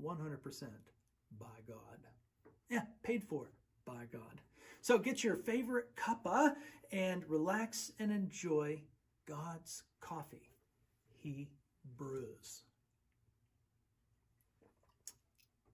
100% 0.03 0.63
by 1.39 1.45
God. 1.67 1.77
Yeah, 2.69 2.81
paid 3.03 3.23
for 3.23 3.51
by 3.85 4.05
God. 4.11 4.41
So 4.81 4.97
get 4.97 5.23
your 5.23 5.35
favorite 5.35 5.95
cuppa 5.95 6.55
and 6.91 7.23
relax 7.29 7.91
and 7.99 8.11
enjoy 8.11 8.81
God's 9.27 9.83
coffee. 9.99 10.49
He 11.07 11.49
brews. 11.97 12.63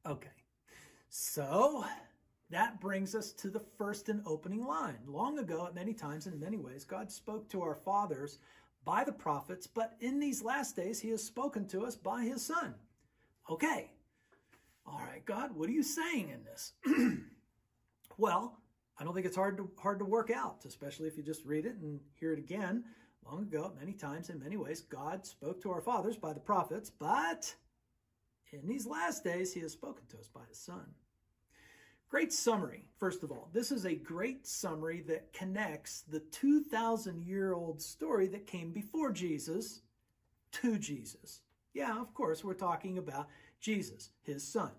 Okay, 0.06 0.30
so 1.10 1.86
that 2.50 2.80
brings 2.80 3.16
us 3.16 3.32
to 3.34 3.50
the 3.50 3.64
first 3.78 4.10
and 4.10 4.22
opening 4.26 4.66
line. 4.66 5.00
Long 5.06 5.40
ago, 5.40 5.66
at 5.68 5.76
many 5.76 5.94
times 5.94 6.26
and 6.26 6.36
in 6.36 6.40
many 6.40 6.58
ways, 6.58 6.86
God 6.86 7.12
spoke 7.12 7.50
to 7.50 7.62
our 7.62 7.76
fathers 7.76 8.40
by 8.86 9.04
the 9.04 9.12
prophets, 9.12 9.68
but 9.68 9.98
in 10.00 10.20
these 10.20 10.42
last 10.42 10.76
days, 10.76 11.00
he 11.00 11.10
has 11.10 11.22
spoken 11.22 11.68
to 11.68 11.86
us 11.86 11.96
by 11.96 12.24
his 12.24 12.46
son. 12.46 12.74
Okay, 13.50 13.92
all 14.86 15.00
right, 15.00 15.26
God, 15.26 15.52
what 15.54 15.68
are 15.68 15.74
you 15.74 15.84
saying 15.84 16.30
in 16.30 16.44
this? 16.46 16.74
well, 18.18 18.60
I 19.00 19.04
don't 19.04 19.14
think 19.14 19.26
it's 19.26 19.36
hard 19.36 19.58
to 19.58 19.70
hard 19.78 20.00
to 20.00 20.06
work 20.06 20.32
out, 20.32 20.66
especially 20.66 21.08
if 21.08 21.18
you 21.18 21.24
just 21.24 21.46
read 21.46 21.66
it 21.66 21.76
and 21.76 22.00
hear 22.20 22.34
it 22.34 22.40
again. 22.40 22.84
Long 23.26 23.44
ago, 23.44 23.74
many 23.78 23.94
times, 23.94 24.30
in 24.30 24.40
many 24.40 24.58
ways, 24.58 24.82
God 24.82 25.26
spoke 25.26 25.62
to 25.62 25.72
our 25.72 25.82
fathers 25.82 26.16
by 26.16 26.34
the 26.34 26.40
prophets, 26.40 26.90
but 26.90 27.54
in 28.54 28.66
these 28.66 28.88
last 28.88 29.24
days, 29.24 29.54
he 29.54 29.60
has 29.60 29.74
spoken 29.74 30.06
to 30.10 30.18
us 30.18 30.30
by 30.30 30.42
his 30.48 30.58
son. 30.58 30.86
Great 32.10 32.32
summary, 32.32 32.86
first 32.98 33.24
of 33.24 33.32
all. 33.32 33.50
This 33.52 33.70
is 33.70 33.86
a 33.86 33.94
great 33.94 34.48
summary 34.48 35.02
that 35.08 35.34
connects 35.34 36.04
the 36.08 36.22
2,000 36.22 37.22
year 37.22 37.54
old 37.54 37.82
story 37.82 38.28
that 38.28 38.48
came 38.48 38.72
before 38.72 39.12
Jesus 39.12 39.82
to 40.54 40.78
Jesus. 40.78 41.42
Yeah, 41.74 42.00
of 42.00 42.14
course, 42.14 42.46
we're 42.46 42.54
talking 42.54 42.98
about 42.98 43.28
Jesus, 43.60 44.12
his 44.24 44.48
son. 44.48 44.72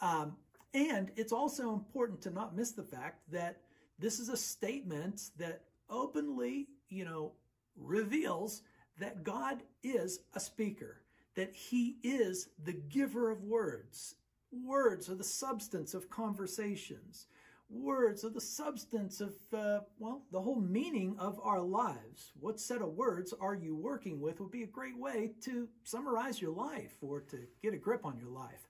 Um, 0.00 0.36
and 0.74 1.10
it's 1.16 1.32
also 1.32 1.72
important 1.72 2.20
to 2.22 2.30
not 2.30 2.56
miss 2.56 2.72
the 2.72 2.82
fact 2.82 3.20
that 3.30 3.60
this 3.98 4.18
is 4.18 4.28
a 4.28 4.36
statement 4.36 5.30
that 5.38 5.62
openly, 5.88 6.68
you 6.88 7.04
know, 7.04 7.32
reveals 7.76 8.62
that 8.98 9.24
God 9.24 9.62
is 9.82 10.20
a 10.34 10.40
speaker, 10.40 11.02
that 11.36 11.54
he 11.54 11.96
is 12.02 12.48
the 12.64 12.72
giver 12.72 13.30
of 13.30 13.44
words. 13.44 14.16
Words 14.52 15.08
are 15.08 15.14
the 15.14 15.24
substance 15.24 15.94
of 15.94 16.10
conversations. 16.10 17.26
Words 17.70 18.24
are 18.24 18.30
the 18.30 18.40
substance 18.40 19.20
of, 19.20 19.34
uh, 19.52 19.80
well, 19.98 20.22
the 20.32 20.40
whole 20.40 20.60
meaning 20.60 21.16
of 21.18 21.38
our 21.42 21.60
lives. 21.60 22.32
What 22.40 22.60
set 22.60 22.80
of 22.80 22.94
words 22.94 23.34
are 23.40 23.54
you 23.54 23.76
working 23.76 24.20
with 24.20 24.40
would 24.40 24.50
be 24.50 24.62
a 24.62 24.66
great 24.66 24.98
way 24.98 25.32
to 25.42 25.68
summarize 25.84 26.40
your 26.40 26.52
life 26.52 26.96
or 27.02 27.20
to 27.22 27.40
get 27.62 27.74
a 27.74 27.78
grip 27.78 28.06
on 28.06 28.16
your 28.16 28.30
life 28.30 28.67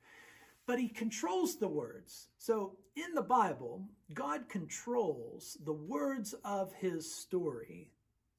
but 0.68 0.78
he 0.78 0.86
controls 0.86 1.56
the 1.56 1.66
words. 1.66 2.28
So 2.36 2.76
in 2.94 3.14
the 3.14 3.22
Bible, 3.22 3.88
God 4.12 4.50
controls 4.50 5.56
the 5.64 5.72
words 5.72 6.34
of 6.44 6.74
his 6.74 7.10
story 7.10 7.90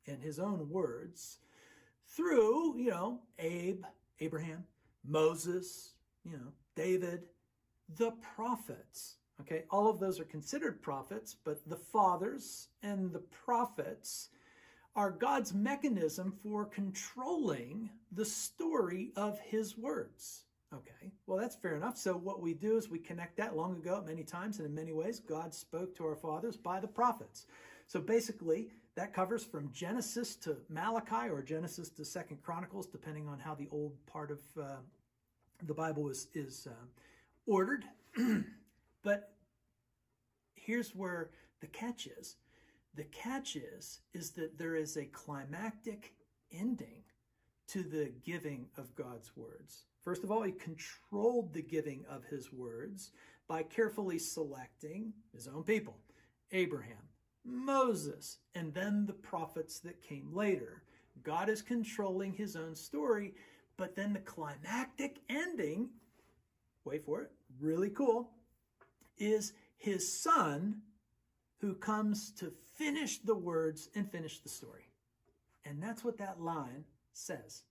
in 0.05 0.21
his 0.21 0.37
own 0.37 0.69
words 0.69 1.39
through, 2.07 2.77
you 2.77 2.91
know, 2.91 3.21
Abe, 3.39 3.83
Abraham, 4.19 4.63
Moses, 5.03 5.93
you 6.23 6.33
know, 6.33 6.53
David, 6.75 7.23
the 7.97 8.11
prophets. 8.35 9.15
Okay, 9.41 9.63
all 9.71 9.89
of 9.89 9.99
those 9.99 10.19
are 10.19 10.25
considered 10.25 10.83
prophets, 10.83 11.35
but 11.43 11.67
the 11.67 11.77
fathers 11.77 12.67
and 12.83 13.11
the 13.11 13.23
prophets 13.43 14.29
are 14.95 15.09
God's 15.09 15.55
mechanism 15.55 16.37
for 16.43 16.65
controlling 16.65 17.89
the 18.11 18.25
story 18.25 19.13
of 19.15 19.39
his 19.39 19.79
words. 19.79 20.43
Okay, 20.73 21.11
well, 21.25 21.39
that's 21.39 21.55
fair 21.55 21.75
enough. 21.75 21.97
So, 21.97 22.13
what 22.13 22.41
we 22.41 22.53
do 22.53 22.77
is 22.77 22.89
we 22.89 22.99
connect 22.99 23.37
that 23.37 23.55
long 23.55 23.75
ago, 23.77 24.03
many 24.05 24.23
times 24.23 24.59
and 24.59 24.67
in 24.67 24.75
many 24.75 24.91
ways, 24.91 25.19
God 25.19 25.53
spoke 25.53 25.95
to 25.95 26.05
our 26.05 26.15
fathers 26.15 26.57
by 26.57 26.79
the 26.79 26.87
prophets. 26.87 27.47
So, 27.87 27.99
basically, 27.99 28.67
that 28.95 29.13
covers 29.13 29.43
from 29.43 29.71
Genesis 29.71 30.35
to 30.37 30.57
Malachi 30.69 31.29
or 31.29 31.41
Genesis 31.41 31.89
to 31.89 32.05
Second 32.05 32.43
Chronicles, 32.43 32.85
depending 32.85 33.27
on 33.27 33.39
how 33.39 33.55
the 33.55 33.67
old 33.71 33.93
part 34.05 34.29
of 34.29 34.41
uh, 34.61 34.75
the 35.65 35.73
Bible 35.73 36.07
is, 36.07 36.27
is 36.35 36.67
uh, 36.69 36.85
ordered. 37.47 37.85
but 39.03 39.33
here's 40.53 40.93
where 40.93 41.31
the 41.61 41.67
catch 41.67 42.05
is 42.05 42.35
the 42.95 43.03
catch 43.05 43.55
is 43.55 44.01
is 44.13 44.31
that 44.31 44.57
there 44.57 44.75
is 44.75 44.97
a 44.97 45.05
climactic 45.05 46.13
ending 46.51 47.03
to 47.69 47.83
the 47.83 48.11
giving 48.25 48.67
of 48.77 48.95
God's 48.95 49.31
words. 49.35 49.85
First 50.03 50.23
of 50.23 50.31
all, 50.31 50.41
he 50.41 50.51
controlled 50.51 51.53
the 51.53 51.61
giving 51.61 52.03
of 52.09 52.23
his 52.25 52.51
words 52.51 53.11
by 53.47 53.63
carefully 53.63 54.19
selecting 54.19 55.13
his 55.33 55.47
own 55.47 55.63
people 55.63 55.97
Abraham, 56.51 57.09
Moses, 57.45 58.37
and 58.55 58.73
then 58.73 59.05
the 59.05 59.13
prophets 59.13 59.79
that 59.79 60.01
came 60.01 60.33
later. 60.33 60.83
God 61.23 61.49
is 61.49 61.61
controlling 61.61 62.33
his 62.33 62.55
own 62.55 62.75
story, 62.75 63.33
but 63.77 63.95
then 63.95 64.13
the 64.13 64.19
climactic 64.19 65.19
ending, 65.29 65.89
wait 66.85 67.05
for 67.05 67.21
it, 67.21 67.31
really 67.59 67.89
cool, 67.89 68.31
is 69.17 69.53
his 69.77 70.11
son 70.21 70.81
who 71.59 71.75
comes 71.75 72.31
to 72.31 72.53
finish 72.77 73.19
the 73.19 73.35
words 73.35 73.89
and 73.95 74.09
finish 74.09 74.39
the 74.39 74.49
story. 74.49 74.87
And 75.65 75.83
that's 75.83 76.03
what 76.03 76.17
that 76.17 76.41
line 76.41 76.85
says. 77.19 77.63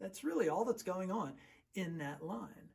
That's 0.00 0.24
really 0.24 0.48
all 0.48 0.64
that's 0.64 0.82
going 0.82 1.10
on 1.10 1.34
in 1.74 1.98
that 1.98 2.22
line. 2.24 2.70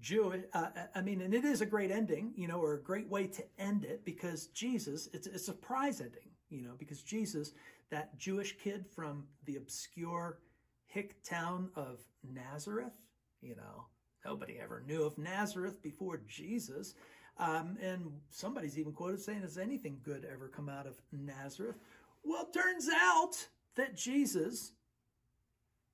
Jewish, 0.00 0.44
uh, 0.54 0.68
I 0.94 1.02
mean, 1.02 1.20
and 1.20 1.34
it 1.34 1.44
is 1.44 1.60
a 1.60 1.66
great 1.66 1.90
ending, 1.90 2.32
you 2.34 2.48
know, 2.48 2.60
or 2.60 2.74
a 2.74 2.82
great 2.82 3.08
way 3.08 3.26
to 3.26 3.44
end 3.58 3.84
it 3.84 4.04
because 4.04 4.46
Jesus, 4.46 5.08
it's, 5.12 5.26
it's 5.26 5.36
a 5.36 5.38
surprise 5.38 6.00
ending, 6.00 6.30
you 6.48 6.62
know, 6.62 6.72
because 6.78 7.02
Jesus, 7.02 7.52
that 7.90 8.18
Jewish 8.18 8.56
kid 8.56 8.86
from 8.86 9.24
the 9.44 9.56
obscure 9.56 10.38
hick 10.86 11.22
town 11.22 11.68
of 11.76 12.00
Nazareth, 12.24 12.96
you 13.42 13.56
know, 13.56 13.86
nobody 14.24 14.58
ever 14.60 14.82
knew 14.86 15.02
of 15.02 15.18
Nazareth 15.18 15.82
before 15.82 16.22
Jesus. 16.26 16.94
Um, 17.38 17.76
and 17.80 18.12
somebody's 18.30 18.78
even 18.78 18.92
quoted 18.92 19.20
saying, 19.20 19.42
Has 19.42 19.58
anything 19.58 19.98
good 20.02 20.26
ever 20.30 20.48
come 20.48 20.68
out 20.68 20.86
of 20.86 21.00
Nazareth? 21.12 21.76
Well, 22.22 22.46
turns 22.46 22.88
out 22.88 23.46
that 23.76 23.96
Jesus 23.96 24.72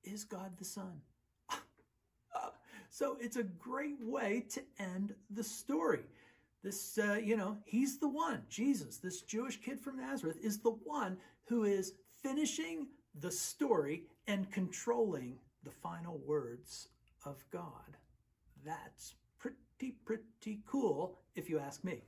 is 0.03 0.23
God 0.23 0.57
the 0.57 0.65
Son. 0.65 1.01
So 2.89 3.17
it's 3.19 3.35
a 3.35 3.43
great 3.43 4.01
way 4.01 4.45
to 4.49 4.61
end 4.79 5.13
the 5.29 5.43
story. 5.43 6.05
This, 6.63 6.97
uh, 6.97 7.19
you 7.23 7.37
know, 7.37 7.57
he's 7.65 7.99
the 7.99 8.07
one, 8.07 8.43
Jesus, 8.49 8.97
this 8.97 9.21
Jewish 9.21 9.61
kid 9.61 9.79
from 9.79 9.97
Nazareth, 9.97 10.37
is 10.41 10.59
the 10.59 10.75
one 10.83 11.17
who 11.45 11.65
is 11.65 11.93
finishing 12.23 12.87
the 13.19 13.31
story 13.31 14.03
and 14.27 14.51
controlling 14.51 15.37
the 15.63 15.71
final 15.71 16.17
words 16.25 16.87
of 17.25 17.43
God. 17.51 17.97
That's 18.65 19.15
pretty, 19.37 19.95
pretty 20.05 20.61
cool, 20.65 21.19
if 21.35 21.49
you 21.49 21.59
ask 21.59 21.83
me. 21.83 22.01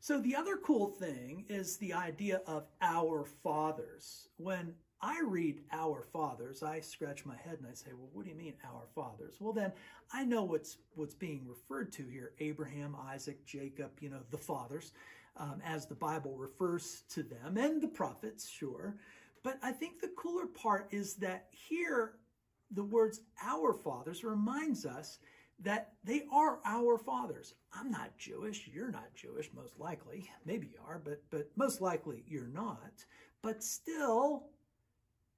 So 0.00 0.20
the 0.20 0.34
other 0.34 0.56
cool 0.56 0.88
thing 0.88 1.44
is 1.48 1.76
the 1.76 1.92
idea 1.92 2.40
of 2.46 2.66
our 2.80 3.24
fathers. 3.42 4.28
When 4.38 4.74
I 5.02 5.22
read 5.26 5.60
Our 5.72 6.04
Fathers, 6.12 6.62
I 6.62 6.80
scratch 6.80 7.24
my 7.24 7.36
head 7.36 7.58
and 7.58 7.66
I 7.66 7.74
say, 7.74 7.92
well, 7.92 8.10
what 8.12 8.24
do 8.24 8.30
you 8.30 8.36
mean 8.36 8.54
Our 8.64 8.86
Fathers? 8.94 9.36
Well, 9.40 9.52
then 9.52 9.72
I 10.12 10.24
know 10.24 10.42
what's 10.42 10.78
what's 10.94 11.14
being 11.14 11.46
referred 11.46 11.92
to 11.92 12.02
here: 12.04 12.32
Abraham, 12.40 12.96
Isaac, 13.08 13.44
Jacob. 13.46 13.92
You 14.00 14.10
know, 14.10 14.20
the 14.30 14.38
fathers, 14.38 14.92
um, 15.36 15.62
as 15.64 15.86
the 15.86 15.94
Bible 15.94 16.36
refers 16.36 17.04
to 17.10 17.22
them, 17.22 17.56
and 17.56 17.80
the 17.80 17.88
prophets, 17.88 18.48
sure. 18.48 18.96
But 19.42 19.58
I 19.62 19.72
think 19.72 20.00
the 20.00 20.12
cooler 20.16 20.46
part 20.46 20.88
is 20.90 21.14
that 21.16 21.46
here, 21.50 22.16
the 22.70 22.84
words 22.84 23.20
"Our 23.42 23.72
Fathers" 23.72 24.22
reminds 24.24 24.84
us 24.84 25.18
that 25.62 25.92
they 26.04 26.24
are 26.32 26.58
our 26.64 26.96
fathers. 26.98 27.54
I'm 27.72 27.90
not 27.90 28.16
Jewish. 28.18 28.68
You're 28.72 28.90
not 28.90 29.14
Jewish, 29.14 29.50
most 29.54 29.78
likely. 29.78 30.30
Maybe 30.44 30.68
you 30.68 30.80
are, 30.86 31.00
but 31.02 31.22
but 31.30 31.50
most 31.56 31.80
likely 31.80 32.24
you're 32.26 32.48
not. 32.48 33.04
But 33.42 33.62
still, 33.62 34.44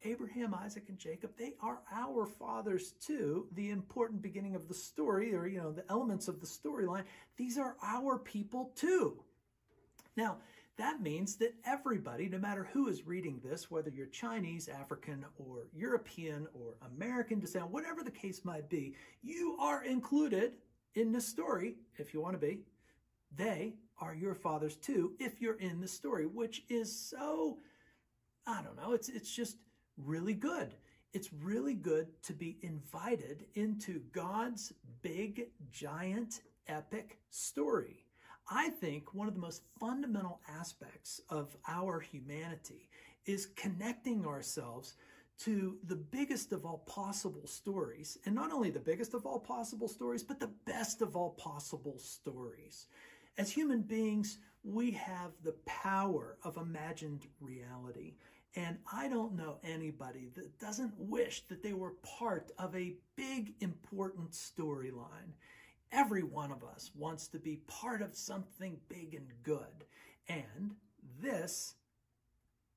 Abraham, 0.05 0.55
Isaac, 0.55 0.85
and 0.89 0.99
Jacob, 0.99 1.31
they 1.37 1.55
are 1.61 1.81
our 1.93 2.27
fathers 2.27 2.95
too. 3.01 3.47
The 3.53 3.71
important 3.71 4.23
beginning 4.23 4.55
of 4.55 4.69
the 4.69 4.75
story, 4.75 5.35
or, 5.35 5.47
you 5.47 5.61
know, 5.61 5.73
the 5.73 5.85
elements 5.91 6.29
of 6.29 6.41
the 6.41 6.47
storyline, 6.47 7.05
these 7.37 7.59
are 7.59 7.77
our 7.83 8.19
people 8.19 8.73
too. 8.75 9.23
Now, 10.17 10.39
That 10.79 11.03
means 11.03 11.37
that 11.37 11.55
everybody, 11.67 12.29
no 12.29 12.39
matter 12.39 12.69
who 12.73 12.89
is 12.89 13.07
reading 13.07 13.41
this, 13.45 13.71
whether 13.71 13.91
you're 13.91 14.07
Chinese, 14.07 14.69
African, 14.69 15.25
or 15.37 15.69
European, 15.75 16.47
or 16.55 16.77
American 16.95 17.41
descent, 17.41 17.71
whatever 17.71 18.03
the 18.03 18.11
case 18.11 18.45
might 18.45 18.71
be, 18.71 18.95
you 19.23 19.57
are 19.61 19.85
included 19.85 20.53
in 20.95 21.13
the 21.13 21.21
story 21.21 21.77
if 21.99 22.15
you 22.15 22.23
want 22.23 22.35
to 22.35 22.47
be. 22.47 22.61
They 23.37 23.75
are 23.99 24.15
your 24.15 24.35
fathers 24.35 24.77
too 24.77 25.13
if 25.21 25.41
you're 25.41 25.59
in 25.59 25.81
the 25.81 25.89
story, 25.89 26.27
which 26.27 26.63
is 26.71 26.91
so, 27.11 27.59
I 28.47 28.63
don't 28.63 28.77
know, 28.77 28.93
it's, 28.93 29.11
it's 29.11 29.31
just 29.31 29.59
really 29.97 30.35
good. 30.35 30.75
It's 31.13 31.33
really 31.33 31.75
good 31.75 32.09
to 32.23 32.33
be 32.33 32.59
invited 32.63 33.47
into 33.55 34.01
God's 34.13 34.73
big, 35.03 35.49
giant, 35.71 36.41
epic 36.69 37.19
story. 37.31 38.05
I 38.51 38.71
think 38.71 39.15
one 39.15 39.29
of 39.29 39.35
the 39.35 39.41
most 39.41 39.63
fundamental 39.79 40.41
aspects 40.49 41.21
of 41.29 41.57
our 41.69 42.01
humanity 42.01 42.89
is 43.27 43.47
connecting 43.57 44.27
ourselves 44.27 44.95
to 45.41 45.77
the 45.87 45.97
biggest 45.97 46.53
of 46.53 46.65
all 46.65 46.79
possible 46.87 47.47
stories. 47.47 48.19
And 48.25 48.35
not 48.35 48.53
only 48.53 48.71
the 48.71 48.79
biggest 48.79 49.15
of 49.15 49.27
all 49.27 49.41
possible 49.41 49.89
stories, 49.89 50.23
but 50.23 50.41
the 50.41 50.53
best 50.67 51.03
of 51.03 51.17
all 51.17 51.31
possible 51.31 51.99
stories. 51.99 52.87
As 53.39 53.51
human 53.51 53.83
beings, 53.83 54.39
we 54.63 54.93
have 54.93 55.33
the 55.43 55.57
power 55.67 56.37
of 56.43 56.57
imagined 56.57 57.27
reality. 57.41 58.15
And 58.55 58.77
I 58.93 59.09
don't 59.09 59.35
know 59.35 59.59
anybody 59.65 60.29
that 60.35 60.59
doesn't 60.59 60.93
wish 60.99 61.43
that 61.49 61.63
they 61.63 61.73
were 61.73 61.95
part 62.19 62.51
of 62.59 62.75
a 62.77 62.95
big, 63.17 63.55
important 63.61 64.33
storyline. 64.33 65.33
Every 65.91 66.23
one 66.23 66.53
of 66.53 66.63
us 66.63 66.91
wants 66.95 67.29
to 67.29 67.39
be 67.39 67.63
part 67.67 68.03
of 68.03 68.15
something 68.15 68.79
big 68.89 69.15
and 69.15 69.29
good. 69.43 69.87
And 70.29 70.75
this 71.21 71.75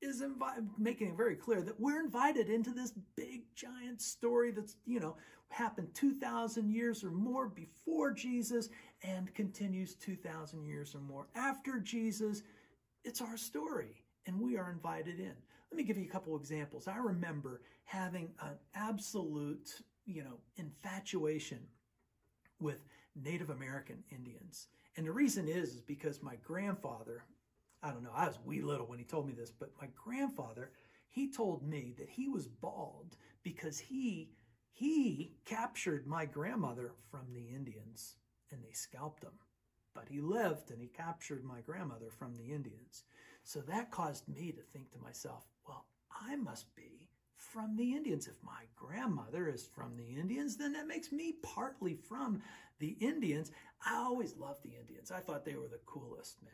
is 0.00 0.22
invi- 0.22 0.66
making 0.78 1.08
it 1.08 1.16
very 1.16 1.36
clear 1.36 1.62
that 1.62 1.80
we're 1.80 2.00
invited 2.00 2.48
into 2.48 2.70
this 2.70 2.92
big, 3.16 3.42
giant 3.54 4.00
story 4.00 4.50
that's, 4.52 4.76
you 4.86 5.00
know, 5.00 5.16
happened 5.48 5.88
2,000 5.94 6.70
years 6.70 7.04
or 7.04 7.10
more 7.10 7.48
before 7.48 8.12
Jesus 8.12 8.68
and 9.02 9.32
continues 9.34 9.94
2,000 9.94 10.64
years 10.64 10.94
or 10.94 11.00
more 11.00 11.28
after 11.34 11.78
Jesus. 11.80 12.42
It's 13.04 13.20
our 13.20 13.36
story, 13.36 14.02
and 14.26 14.40
we 14.40 14.56
are 14.56 14.70
invited 14.70 15.20
in. 15.20 15.34
Let 15.70 15.76
me 15.76 15.84
give 15.84 15.98
you 15.98 16.04
a 16.04 16.12
couple 16.12 16.36
examples. 16.36 16.88
I 16.88 16.96
remember 16.96 17.60
having 17.84 18.30
an 18.40 18.56
absolute, 18.74 19.82
you 20.06 20.22
know, 20.22 20.38
infatuation 20.56 21.60
with 22.60 22.84
Native 23.14 23.50
American 23.50 24.02
Indians. 24.10 24.68
And 24.96 25.06
the 25.06 25.12
reason 25.12 25.48
is, 25.48 25.74
is 25.74 25.80
because 25.80 26.22
my 26.22 26.36
grandfather, 26.36 27.24
I 27.82 27.90
don't 27.90 28.02
know, 28.02 28.12
I 28.14 28.26
was 28.26 28.38
wee 28.44 28.62
little 28.62 28.86
when 28.86 28.98
he 28.98 29.04
told 29.04 29.26
me 29.26 29.34
this, 29.34 29.50
but 29.50 29.70
my 29.80 29.88
grandfather, 29.94 30.70
he 31.10 31.30
told 31.30 31.66
me 31.66 31.94
that 31.98 32.08
he 32.08 32.28
was 32.28 32.46
bald 32.46 33.16
because 33.42 33.78
he 33.78 34.30
he 34.72 35.32
captured 35.46 36.06
my 36.06 36.26
grandmother 36.26 36.92
from 37.10 37.32
the 37.32 37.48
Indians 37.54 38.16
and 38.50 38.62
they 38.62 38.72
scalped 38.72 39.22
him. 39.22 39.32
But 39.94 40.04
he 40.10 40.20
lived 40.20 40.70
and 40.70 40.78
he 40.82 40.88
captured 40.88 41.42
my 41.42 41.62
grandmother 41.62 42.10
from 42.10 42.34
the 42.34 42.52
Indians. 42.52 43.04
So 43.42 43.60
that 43.60 43.90
caused 43.90 44.28
me 44.28 44.52
to 44.52 44.60
think 44.60 44.92
to 44.92 44.98
myself, 44.98 45.46
I 46.20 46.36
must 46.36 46.74
be 46.74 47.08
from 47.36 47.76
the 47.76 47.94
Indians. 47.94 48.26
If 48.26 48.42
my 48.42 48.64
grandmother 48.76 49.48
is 49.48 49.64
from 49.64 49.96
the 49.96 50.20
Indians, 50.20 50.56
then 50.56 50.72
that 50.72 50.86
makes 50.86 51.12
me 51.12 51.34
partly 51.42 51.94
from 51.94 52.42
the 52.78 52.96
Indians. 53.00 53.50
I 53.84 53.96
always 53.96 54.36
loved 54.36 54.62
the 54.62 54.76
Indians. 54.78 55.10
I 55.10 55.20
thought 55.20 55.44
they 55.44 55.56
were 55.56 55.68
the 55.68 55.80
coolest, 55.86 56.36
man. 56.42 56.52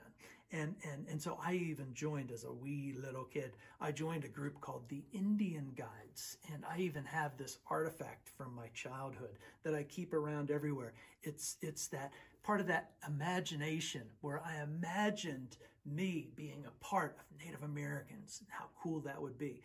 And, 0.55 0.75
and, 0.93 1.07
and 1.09 1.21
so 1.21 1.39
I 1.43 1.55
even 1.55 1.95
joined 1.95 2.31
as 2.31 2.45
a 2.45 2.53
wee 2.53 2.95
little 3.03 3.25
kid. 3.25 3.53
I 3.81 3.91
joined 3.91 4.25
a 4.25 4.29
group 4.29 4.61
called 4.61 4.87
the 4.89 5.03
Indian 5.13 5.73
Guides. 5.75 6.37
And 6.53 6.63
I 6.71 6.79
even 6.79 7.05
have 7.05 7.37
this 7.37 7.59
artifact 7.71 8.29
from 8.37 8.55
my 8.55 8.69
childhood 8.75 9.39
that 9.65 9.75
I 9.75 9.85
keep 9.85 10.13
around 10.13 10.51
everywhere. 10.51 10.93
It's, 11.23 11.57
it's 11.63 11.87
that 11.89 12.13
part 12.43 12.61
of 12.61 12.67
that 12.67 12.91
imagination 13.09 14.03
where 14.21 14.43
I 14.45 14.63
imagined 14.63 15.57
me 15.85 16.29
being 16.37 16.65
a 16.67 16.85
part 16.85 17.17
of 17.19 17.45
Native 17.45 17.63
Americans 17.63 18.43
how 18.49 18.67
cool 18.83 19.01
that 19.01 19.21
would 19.21 19.39
be. 19.39 19.61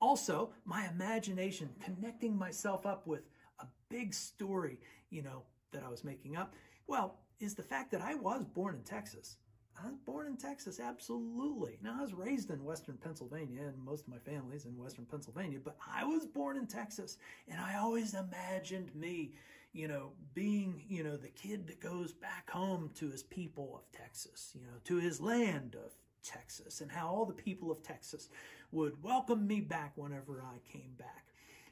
Also, 0.00 0.50
my 0.64 0.88
imagination 0.88 1.68
connecting 1.84 2.36
myself 2.36 2.86
up 2.86 3.06
with 3.06 3.28
a 3.60 3.66
big 3.88 4.14
story, 4.14 4.78
you 5.10 5.22
know, 5.22 5.42
that 5.72 5.82
I 5.84 5.88
was 5.88 6.04
making 6.04 6.36
up, 6.36 6.54
well, 6.86 7.18
is 7.38 7.54
the 7.54 7.62
fact 7.62 7.90
that 7.92 8.00
I 8.02 8.14
was 8.14 8.44
born 8.44 8.74
in 8.74 8.82
Texas. 8.82 9.36
I 9.82 9.86
was 9.86 9.96
born 10.04 10.26
in 10.26 10.36
Texas, 10.36 10.78
absolutely. 10.80 11.78
Now, 11.82 11.96
I 11.98 12.02
was 12.02 12.12
raised 12.12 12.50
in 12.50 12.64
Western 12.64 12.96
Pennsylvania, 12.96 13.62
and 13.62 13.78
most 13.82 14.06
of 14.06 14.12
my 14.12 14.18
family's 14.18 14.66
in 14.66 14.76
Western 14.76 15.06
Pennsylvania, 15.06 15.58
but 15.62 15.76
I 15.94 16.04
was 16.04 16.26
born 16.26 16.58
in 16.58 16.66
Texas, 16.66 17.16
and 17.48 17.58
I 17.58 17.78
always 17.78 18.14
imagined 18.14 18.94
me, 18.94 19.32
you 19.72 19.88
know, 19.88 20.12
being, 20.34 20.82
you 20.88 21.04
know, 21.04 21.16
the 21.16 21.28
kid 21.28 21.66
that 21.68 21.80
goes 21.80 22.12
back 22.12 22.50
home 22.50 22.90
to 22.94 23.10
his 23.10 23.22
people 23.22 23.74
of 23.76 23.90
Texas, 23.96 24.50
you 24.54 24.66
know, 24.66 24.78
to 24.84 24.96
his 24.96 25.20
land 25.20 25.76
of 25.76 25.92
Texas, 26.22 26.80
and 26.80 26.90
how 26.90 27.08
all 27.08 27.24
the 27.24 27.32
people 27.32 27.70
of 27.70 27.82
Texas 27.82 28.28
would 28.72 29.02
welcome 29.02 29.46
me 29.46 29.60
back 29.60 29.92
whenever 29.96 30.42
I 30.42 30.58
came 30.70 30.94
back. 30.98 31.26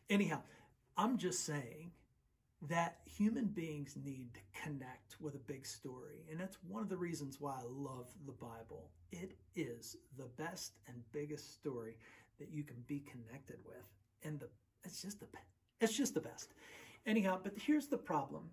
Anyhow, 0.09 0.43
I'm 0.97 1.19
just 1.19 1.45
saying 1.45 1.91
that 2.63 2.99
human 3.05 3.47
beings 3.47 3.95
need 4.05 4.35
to 4.35 4.63
connect 4.63 5.21
with 5.21 5.35
a 5.35 5.39
big 5.39 5.65
story. 5.65 6.25
And 6.31 6.41
that's 6.41 6.59
one 6.67 6.83
of 6.83 6.89
the 6.89 6.97
reasons 6.97 7.41
why 7.41 7.53
I 7.53 7.65
love 7.69 8.09
the 8.27 8.33
Bible. 8.33 8.91
It 9.13 9.37
is 9.55 9.97
the 10.17 10.29
best 10.37 10.73
and 10.89 10.97
biggest 11.13 11.55
story 11.55 11.97
that 12.39 12.51
you 12.51 12.65
can 12.65 12.83
be 12.87 13.01
connected 13.01 13.59
with. 13.65 13.89
And 14.25 14.41
the 14.41 14.49
it's 14.85 15.03
just 15.03 15.21
the 15.21 15.27
it's 15.81 15.97
just 15.97 16.15
the 16.15 16.21
best. 16.21 16.53
Anyhow, 17.07 17.41
but 17.43 17.55
here's 17.57 17.87
the 17.87 17.99
problem. 17.99 18.51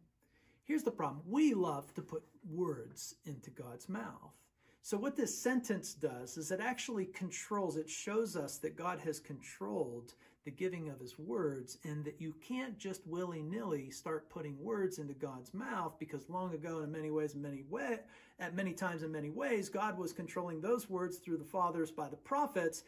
Here's 0.63 0.83
the 0.83 0.91
problem. 0.91 1.21
We 1.27 1.53
love 1.53 1.93
to 1.93 2.01
put 2.01 2.23
words 2.49 3.15
into 3.25 3.49
God's 3.51 3.87
mouth. 3.89 4.33
So 4.81 4.97
what 4.97 5.15
this 5.15 5.35
sentence 5.35 5.93
does 5.93 6.37
is 6.37 6.51
it 6.51 6.59
actually 6.59 7.05
controls, 7.05 7.75
it 7.75 7.89
shows 7.89 8.35
us 8.35 8.57
that 8.59 8.77
God 8.77 8.99
has 8.99 9.19
controlled 9.19 10.13
the 10.45 10.51
giving 10.51 10.89
of 10.89 10.99
his 10.99 11.17
words 11.17 11.79
and 11.83 12.05
that 12.05 12.21
you 12.21 12.35
can't 12.39 12.77
just 12.77 13.01
willy-nilly 13.07 13.89
start 13.89 14.29
putting 14.29 14.63
words 14.63 14.99
into 14.99 15.15
God's 15.15 15.53
mouth 15.55 15.95
because 15.97 16.29
long 16.29 16.53
ago 16.53 16.81
in 16.81 16.91
many 16.91 17.09
ways, 17.09 17.33
in 17.33 17.41
many 17.41 17.63
way, 17.67 17.99
at 18.39 18.55
many 18.55 18.73
times 18.73 19.01
in 19.01 19.11
many 19.11 19.31
ways, 19.31 19.69
God 19.69 19.97
was 19.97 20.13
controlling 20.13 20.61
those 20.61 20.87
words 20.87 21.17
through 21.17 21.37
the 21.37 21.43
fathers 21.43 21.89
by 21.89 22.07
the 22.07 22.15
prophets. 22.15 22.83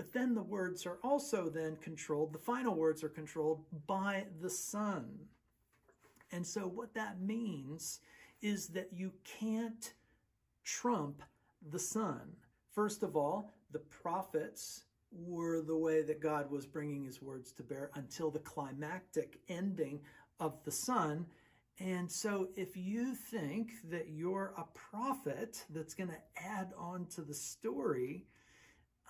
But 0.00 0.14
then 0.14 0.34
the 0.34 0.42
words 0.42 0.86
are 0.86 0.96
also 1.04 1.50
then 1.50 1.76
controlled, 1.76 2.32
the 2.32 2.38
final 2.38 2.74
words 2.74 3.04
are 3.04 3.10
controlled 3.10 3.60
by 3.86 4.24
the 4.40 4.48
Son. 4.48 5.04
And 6.32 6.46
so 6.46 6.62
what 6.62 6.94
that 6.94 7.20
means 7.20 8.00
is 8.40 8.68
that 8.68 8.94
you 8.94 9.12
can't 9.24 9.92
trump 10.64 11.22
the 11.70 11.78
Son. 11.78 12.22
First 12.74 13.02
of 13.02 13.14
all, 13.14 13.52
the 13.72 13.80
prophets 13.80 14.84
were 15.12 15.60
the 15.60 15.76
way 15.76 16.00
that 16.00 16.22
God 16.22 16.50
was 16.50 16.64
bringing 16.64 17.04
his 17.04 17.20
words 17.20 17.52
to 17.52 17.62
bear 17.62 17.90
until 17.94 18.30
the 18.30 18.38
climactic 18.38 19.38
ending 19.50 20.00
of 20.40 20.64
the 20.64 20.72
Son. 20.72 21.26
And 21.78 22.10
so, 22.10 22.48
if 22.56 22.74
you 22.74 23.14
think 23.14 23.72
that 23.90 24.08
you're 24.08 24.54
a 24.56 24.64
prophet 24.72 25.62
that's 25.68 25.92
going 25.92 26.08
to 26.08 26.42
add 26.42 26.70
on 26.78 27.04
to 27.16 27.20
the 27.20 27.34
story, 27.34 28.24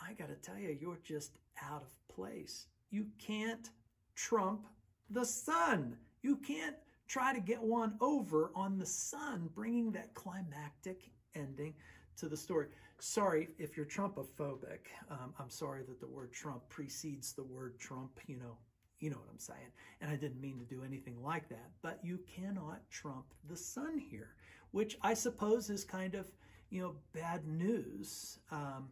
I 0.01 0.13
got 0.15 0.29
to 0.29 0.35
tell 0.37 0.59
you, 0.59 0.77
you're 0.81 1.01
just 1.05 1.39
out 1.63 1.83
of 1.83 2.15
place. 2.15 2.67
You 2.91 3.07
can't 3.19 3.71
trump 4.15 4.67
the 5.11 5.25
Son. 5.25 5.97
You 6.23 6.37
can't 6.37 6.77
try 7.09 7.35
to 7.35 7.41
get 7.41 7.63
one 7.63 7.95
over 8.01 8.51
on 8.55 8.79
the 8.79 8.87
Son, 8.87 9.51
bringing 9.55 9.91
that 9.93 10.15
climactic 10.15 11.11
ending 11.35 11.75
to 12.17 12.29
the 12.29 12.37
story. 12.37 12.67
Sorry 13.01 13.49
if 13.59 13.77
you're 13.77 13.87
Trumpophobic. 13.87 14.87
Um, 15.11 15.35
I'm 15.39 15.51
sorry 15.51 15.83
that 15.89 16.01
the 16.01 16.07
word 16.07 16.33
Trump 16.33 16.69
precedes 16.69 17.33
the 17.33 17.43
word 17.43 17.79
Trump. 17.79 18.21
You 18.27 18.37
know, 18.37 18.57
you 19.01 19.11
know 19.11 19.17
what 19.17 19.29
I'm 19.33 19.39
saying. 19.39 19.73
And 20.01 20.11
I 20.11 20.17
didn't 20.17 20.41
mean 20.41 20.59
to 20.59 20.65
do 20.65 20.85
anything 20.85 21.23
like 21.23 21.49
that. 21.49 21.71
But 21.83 21.99
you 22.03 22.21
cannot 22.37 22.83
trump 22.91 23.25
the 23.49 23.57
Son 23.57 23.99
here, 23.99 24.35
which 24.73 24.99
I 25.03 25.15
suppose 25.15 25.71
is 25.71 25.85
kind 25.85 26.15
of 26.15 26.27
you 26.69 26.83
know 26.83 26.95
bad 27.13 27.47
news. 27.47 28.39
Um, 28.51 28.89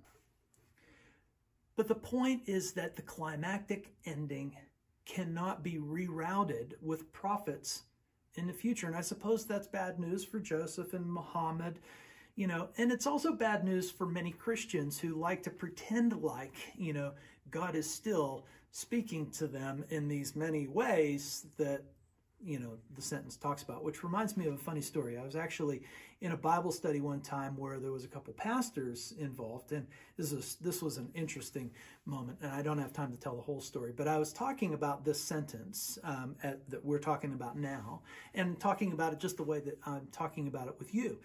but 1.79 1.89
the 1.89 1.95
point 1.95 2.43
is 2.45 2.73
that 2.73 2.95
the 2.97 3.03
climactic 3.03 3.95
ending 4.05 4.55
cannot 5.07 5.63
be 5.63 5.79
rerouted 5.79 6.73
with 6.83 7.11
prophets 7.13 7.85
in 8.35 8.47
the 8.47 8.53
future. 8.53 8.87
And 8.87 8.97
I 8.97 9.01
suppose 9.01 9.47
that's 9.47 9.67
bad 9.67 9.99
news 9.99 10.23
for 10.23 10.39
Joseph 10.39 10.93
and 10.93 11.11
Muhammad 11.11 11.79
you 12.39 12.47
know, 12.47 12.69
and 12.79 12.93
it's 12.93 13.09
also 13.09 13.33
bad 13.33 13.65
news 13.65 13.91
for 13.91 14.07
many 14.07 14.31
Christians 14.31 14.97
who 14.97 15.17
like 15.17 15.43
to 15.43 15.51
pretend 15.51 16.23
like, 16.23 16.55
you 16.77 16.93
know, 16.93 17.11
God 17.51 17.75
is 17.75 17.93
still 17.93 18.47
speaking 18.71 19.29
to 19.33 19.49
them 19.49 19.85
in 19.91 20.07
these 20.07 20.37
many 20.37 20.69
ways 20.69 21.47
that 21.57 21.83
you 22.45 22.59
know, 22.59 22.79
the 22.95 23.03
sentence 23.03 23.37
talks 23.37 23.63
about, 23.63 23.83
which 23.83 24.05
reminds 24.05 24.37
me 24.37 24.47
of 24.47 24.55
a 24.55 24.59
funny 24.59 24.81
story. 24.81 25.19
I 25.19 25.25
was 25.25 25.35
actually 25.35 25.83
in 26.21 26.33
a 26.33 26.37
Bible 26.37 26.71
study 26.71 27.01
one 27.01 27.21
time 27.21 27.57
where 27.57 27.81
there 27.81 27.91
was 27.91 28.05
a 28.05 28.09
couple 28.09 28.33
pastors 28.33 29.13
involved, 29.19 29.73
and 29.73 29.87
this 30.17 30.33
was 30.33 30.57
this 30.61 30.81
was 30.81 30.99
an 30.99 31.11
interesting 31.15 31.71
moment. 32.07 32.39
And 32.41 32.53
I 32.53 32.63
don't 32.63 32.79
have 32.79 32.93
time 32.93 33.11
to 33.11 33.19
tell 33.19 33.35
the 33.35 33.43
whole 33.43 33.61
story, 33.61 33.93
but 33.97 34.07
I 34.07 34.19
was 34.19 34.33
talking 34.33 34.75
about 34.75 35.05
this 35.05 35.21
sentence 35.21 35.99
um, 36.05 36.37
at, 36.43 36.69
that 36.71 36.85
we're 36.85 36.99
talking 36.99 37.33
about 37.33 37.57
now, 37.57 38.03
and 38.35 38.59
talking 38.61 38.93
about 38.93 39.13
it 39.13 39.19
just 39.19 39.37
the 39.37 39.43
way 39.43 39.61
that 39.61 39.79
I'm 39.85 40.07
talking 40.13 40.47
about 40.47 40.69
it 40.69 40.75
with 40.79 40.95
you. 40.95 41.19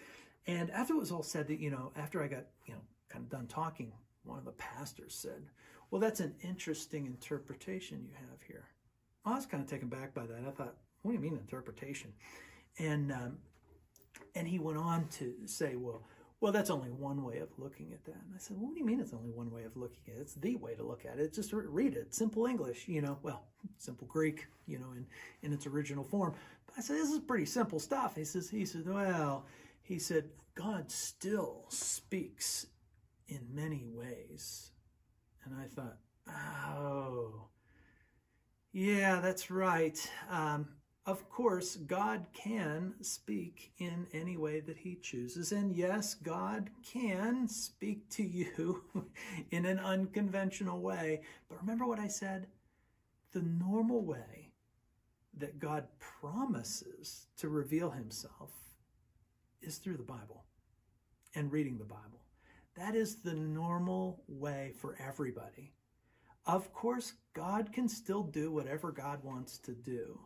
And 0.47 0.71
after 0.71 0.93
it 0.93 0.99
was 0.99 1.11
all 1.11 1.23
said, 1.23 1.47
that 1.47 1.59
you 1.59 1.69
know, 1.69 1.91
after 1.95 2.23
I 2.23 2.27
got 2.27 2.45
you 2.65 2.73
know 2.73 2.81
kind 3.09 3.23
of 3.23 3.29
done 3.29 3.47
talking, 3.47 3.91
one 4.23 4.39
of 4.39 4.45
the 4.45 4.51
pastors 4.53 5.13
said, 5.13 5.43
"Well, 5.91 6.01
that's 6.01 6.19
an 6.21 6.33
interesting 6.41 7.05
interpretation 7.05 8.03
you 8.03 8.13
have 8.15 8.41
here." 8.47 8.65
I 9.25 9.35
was 9.35 9.45
kind 9.45 9.63
of 9.63 9.69
taken 9.69 9.87
back 9.87 10.13
by 10.13 10.25
that. 10.25 10.43
I 10.45 10.51
thought, 10.51 10.75
what 11.03 11.11
do 11.11 11.15
you 11.15 11.21
mean 11.21 11.37
interpretation? 11.37 12.11
And 12.79 13.11
um, 13.11 13.37
and 14.35 14.47
he 14.47 14.57
went 14.57 14.79
on 14.79 15.07
to 15.19 15.33
say, 15.45 15.75
well, 15.75 16.03
well, 16.41 16.51
that's 16.51 16.69
only 16.69 16.89
one 16.89 17.23
way 17.23 17.37
of 17.37 17.47
looking 17.57 17.93
at 17.93 18.03
that. 18.03 18.15
And 18.15 18.33
I 18.35 18.37
said, 18.37 18.57
well, 18.57 18.65
what 18.65 18.73
do 18.73 18.79
you 18.79 18.85
mean 18.85 18.99
it's 18.99 19.13
only 19.13 19.31
one 19.31 19.49
way 19.49 19.63
of 19.63 19.77
looking 19.77 20.01
at 20.07 20.17
it? 20.17 20.21
It's 20.21 20.33
the 20.33 20.55
way 20.57 20.75
to 20.75 20.83
look 20.83 21.05
at 21.05 21.19
it. 21.19 21.33
Just 21.33 21.53
read 21.53 21.93
it, 21.95 22.13
simple 22.13 22.47
English, 22.47 22.87
you 22.87 23.01
know, 23.01 23.17
well, 23.23 23.45
simple 23.77 24.07
Greek, 24.07 24.47
you 24.67 24.77
know, 24.77 24.91
in, 24.91 25.05
in 25.41 25.53
its 25.53 25.67
original 25.67 26.03
form. 26.03 26.33
But 26.65 26.79
I 26.79 26.81
said, 26.81 26.97
this 26.97 27.11
is 27.11 27.19
pretty 27.19 27.45
simple 27.45 27.79
stuff. 27.79 28.17
He 28.17 28.25
says, 28.25 28.49
he 28.49 28.65
said, 28.65 28.89
well, 28.89 29.45
he 29.83 29.99
said, 29.99 30.25
God 30.55 30.91
still 30.91 31.65
speaks 31.69 32.65
in 33.27 33.39
many 33.53 33.85
ways. 33.85 34.71
And 35.45 35.55
I 35.55 35.67
thought, 35.67 35.97
oh, 36.27 37.47
yeah, 38.73 39.21
that's 39.21 39.49
right. 39.49 39.97
Um, 40.29 40.67
of 41.05 41.29
course, 41.29 41.75
God 41.75 42.25
can 42.33 42.93
speak 43.01 43.73
in 43.77 44.07
any 44.13 44.37
way 44.37 44.61
that 44.61 44.77
He 44.77 44.95
chooses. 44.95 45.51
And 45.51 45.75
yes, 45.75 46.13
God 46.13 46.69
can 46.81 47.47
speak 47.49 48.09
to 48.11 48.23
you 48.23 48.83
in 49.51 49.65
an 49.65 49.79
unconventional 49.79 50.79
way. 50.79 51.21
But 51.49 51.59
remember 51.59 51.85
what 51.85 51.99
I 51.99 52.07
said? 52.07 52.47
The 53.33 53.41
normal 53.41 54.05
way 54.05 54.53
that 55.37 55.59
God 55.59 55.87
promises 55.99 57.27
to 57.37 57.49
reveal 57.49 57.89
Himself 57.89 58.51
is 59.61 59.79
through 59.79 59.97
the 59.97 60.03
Bible 60.03 60.45
and 61.35 61.51
reading 61.51 61.77
the 61.77 61.83
Bible. 61.83 62.21
That 62.75 62.95
is 62.95 63.17
the 63.17 63.33
normal 63.33 64.23
way 64.29 64.71
for 64.79 64.95
everybody. 65.05 65.73
Of 66.45 66.73
course, 66.73 67.13
God 67.33 67.73
can 67.73 67.89
still 67.89 68.23
do 68.23 68.51
whatever 68.51 68.91
God 68.91 69.21
wants 69.23 69.57
to 69.59 69.73
do 69.73 70.19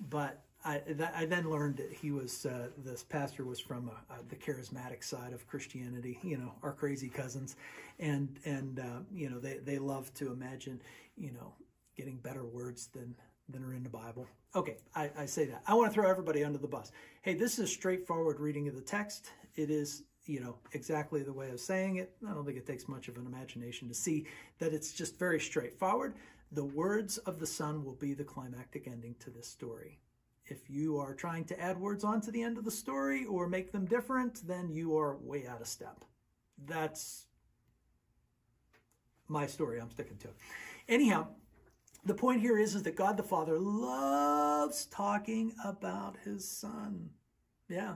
but 0.00 0.44
I, 0.64 0.80
I, 1.14 1.26
then 1.26 1.50
learned 1.50 1.76
that 1.76 1.92
he 1.92 2.10
was 2.10 2.46
uh, 2.46 2.68
this 2.78 3.02
pastor 3.02 3.44
was 3.44 3.60
from 3.60 3.90
uh, 3.90 4.14
uh, 4.14 4.16
the 4.28 4.36
charismatic 4.36 5.04
side 5.04 5.32
of 5.34 5.46
Christianity. 5.46 6.18
You 6.22 6.38
know, 6.38 6.52
our 6.62 6.72
crazy 6.72 7.08
cousins, 7.08 7.56
and 7.98 8.38
and 8.44 8.80
uh, 8.80 9.00
you 9.12 9.28
know 9.28 9.38
they 9.38 9.58
they 9.58 9.78
love 9.78 10.12
to 10.14 10.32
imagine 10.32 10.80
you 11.16 11.32
know 11.32 11.52
getting 11.96 12.16
better 12.16 12.44
words 12.44 12.88
than 12.94 13.14
than 13.50 13.62
are 13.62 13.74
in 13.74 13.82
the 13.82 13.90
Bible. 13.90 14.26
Okay, 14.56 14.76
I, 14.94 15.10
I 15.18 15.26
say 15.26 15.44
that. 15.46 15.62
I 15.66 15.74
want 15.74 15.92
to 15.92 15.94
throw 15.94 16.08
everybody 16.08 16.44
under 16.44 16.58
the 16.58 16.68
bus. 16.68 16.92
Hey, 17.22 17.34
this 17.34 17.54
is 17.54 17.58
a 17.58 17.66
straightforward 17.66 18.40
reading 18.40 18.68
of 18.68 18.74
the 18.74 18.80
text. 18.80 19.32
It 19.56 19.70
is 19.70 20.04
you 20.24 20.40
know 20.40 20.56
exactly 20.72 21.22
the 21.22 21.32
way 21.32 21.50
of 21.50 21.60
saying 21.60 21.96
it. 21.96 22.12
I 22.26 22.32
don't 22.32 22.46
think 22.46 22.56
it 22.56 22.66
takes 22.66 22.88
much 22.88 23.08
of 23.08 23.18
an 23.18 23.26
imagination 23.26 23.86
to 23.88 23.94
see 23.94 24.26
that 24.60 24.72
it's 24.72 24.92
just 24.92 25.18
very 25.18 25.40
straightforward. 25.40 26.14
The 26.54 26.64
words 26.64 27.18
of 27.18 27.40
the 27.40 27.48
Son 27.48 27.84
will 27.84 27.96
be 27.96 28.14
the 28.14 28.22
climactic 28.22 28.86
ending 28.86 29.16
to 29.18 29.30
this 29.30 29.48
story. 29.48 29.98
If 30.46 30.70
you 30.70 30.98
are 30.98 31.12
trying 31.12 31.46
to 31.46 31.60
add 31.60 31.80
words 31.80 32.04
onto 32.04 32.30
the 32.30 32.42
end 32.42 32.58
of 32.58 32.64
the 32.64 32.70
story 32.70 33.24
or 33.24 33.48
make 33.48 33.72
them 33.72 33.86
different, 33.86 34.46
then 34.46 34.70
you 34.70 34.96
are 34.96 35.16
way 35.16 35.48
out 35.48 35.60
of 35.60 35.66
step. 35.66 36.04
That's 36.64 37.26
my 39.26 39.48
story. 39.48 39.80
I'm 39.80 39.90
sticking 39.90 40.18
to 40.18 40.28
it. 40.28 40.36
Anyhow, 40.88 41.26
the 42.04 42.14
point 42.14 42.40
here 42.40 42.56
is, 42.56 42.76
is 42.76 42.84
that 42.84 42.94
God 42.94 43.16
the 43.16 43.24
Father 43.24 43.58
loves 43.58 44.84
talking 44.86 45.54
about 45.64 46.16
his 46.24 46.48
Son. 46.48 47.10
Yeah. 47.68 47.94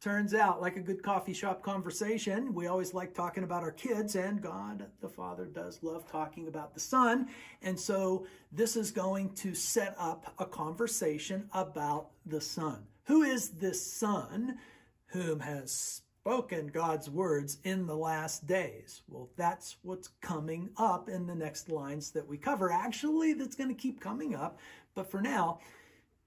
Turns 0.00 0.34
out, 0.34 0.60
like 0.60 0.76
a 0.76 0.80
good 0.80 1.02
coffee 1.02 1.32
shop 1.32 1.62
conversation, 1.62 2.52
we 2.54 2.66
always 2.66 2.92
like 2.92 3.14
talking 3.14 3.44
about 3.44 3.62
our 3.62 3.72
kids, 3.72 4.14
and 4.14 4.42
God 4.42 4.86
the 5.00 5.08
Father 5.08 5.46
does 5.46 5.82
love 5.82 6.06
talking 6.10 6.48
about 6.48 6.74
the 6.74 6.80
Son. 6.80 7.28
And 7.62 7.80
so 7.80 8.26
this 8.52 8.76
is 8.76 8.90
going 8.90 9.32
to 9.36 9.54
set 9.54 9.96
up 9.98 10.34
a 10.38 10.44
conversation 10.44 11.48
about 11.54 12.10
the 12.26 12.40
Son. 12.40 12.84
Who 13.04 13.22
is 13.22 13.50
this 13.50 13.84
Son 13.84 14.58
whom 15.06 15.40
has 15.40 15.72
spoken 15.72 16.66
God's 16.66 17.08
words 17.08 17.58
in 17.64 17.86
the 17.86 17.96
last 17.96 18.46
days? 18.46 19.02
Well, 19.08 19.30
that's 19.36 19.76
what's 19.82 20.08
coming 20.20 20.70
up 20.76 21.08
in 21.08 21.26
the 21.26 21.34
next 21.34 21.70
lines 21.70 22.10
that 22.10 22.28
we 22.28 22.36
cover. 22.36 22.70
Actually, 22.70 23.32
that's 23.32 23.56
going 23.56 23.74
to 23.74 23.80
keep 23.80 24.00
coming 24.00 24.34
up. 24.34 24.58
But 24.94 25.10
for 25.10 25.22
now, 25.22 25.60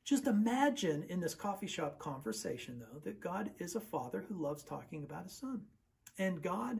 just 0.06 0.28
imagine 0.28 1.06
in 1.10 1.20
this 1.20 1.36
coffee 1.36 1.68
shop 1.68 2.00
conversation, 2.00 2.80
though, 2.80 3.00
that 3.04 3.20
God 3.20 3.52
is 3.60 3.76
a 3.76 3.82
father 3.82 4.26
who 4.28 4.42
loves 4.42 4.64
talking 4.64 5.04
about 5.04 5.24
his 5.24 5.34
son. 5.34 5.62
And 6.18 6.42
God 6.42 6.80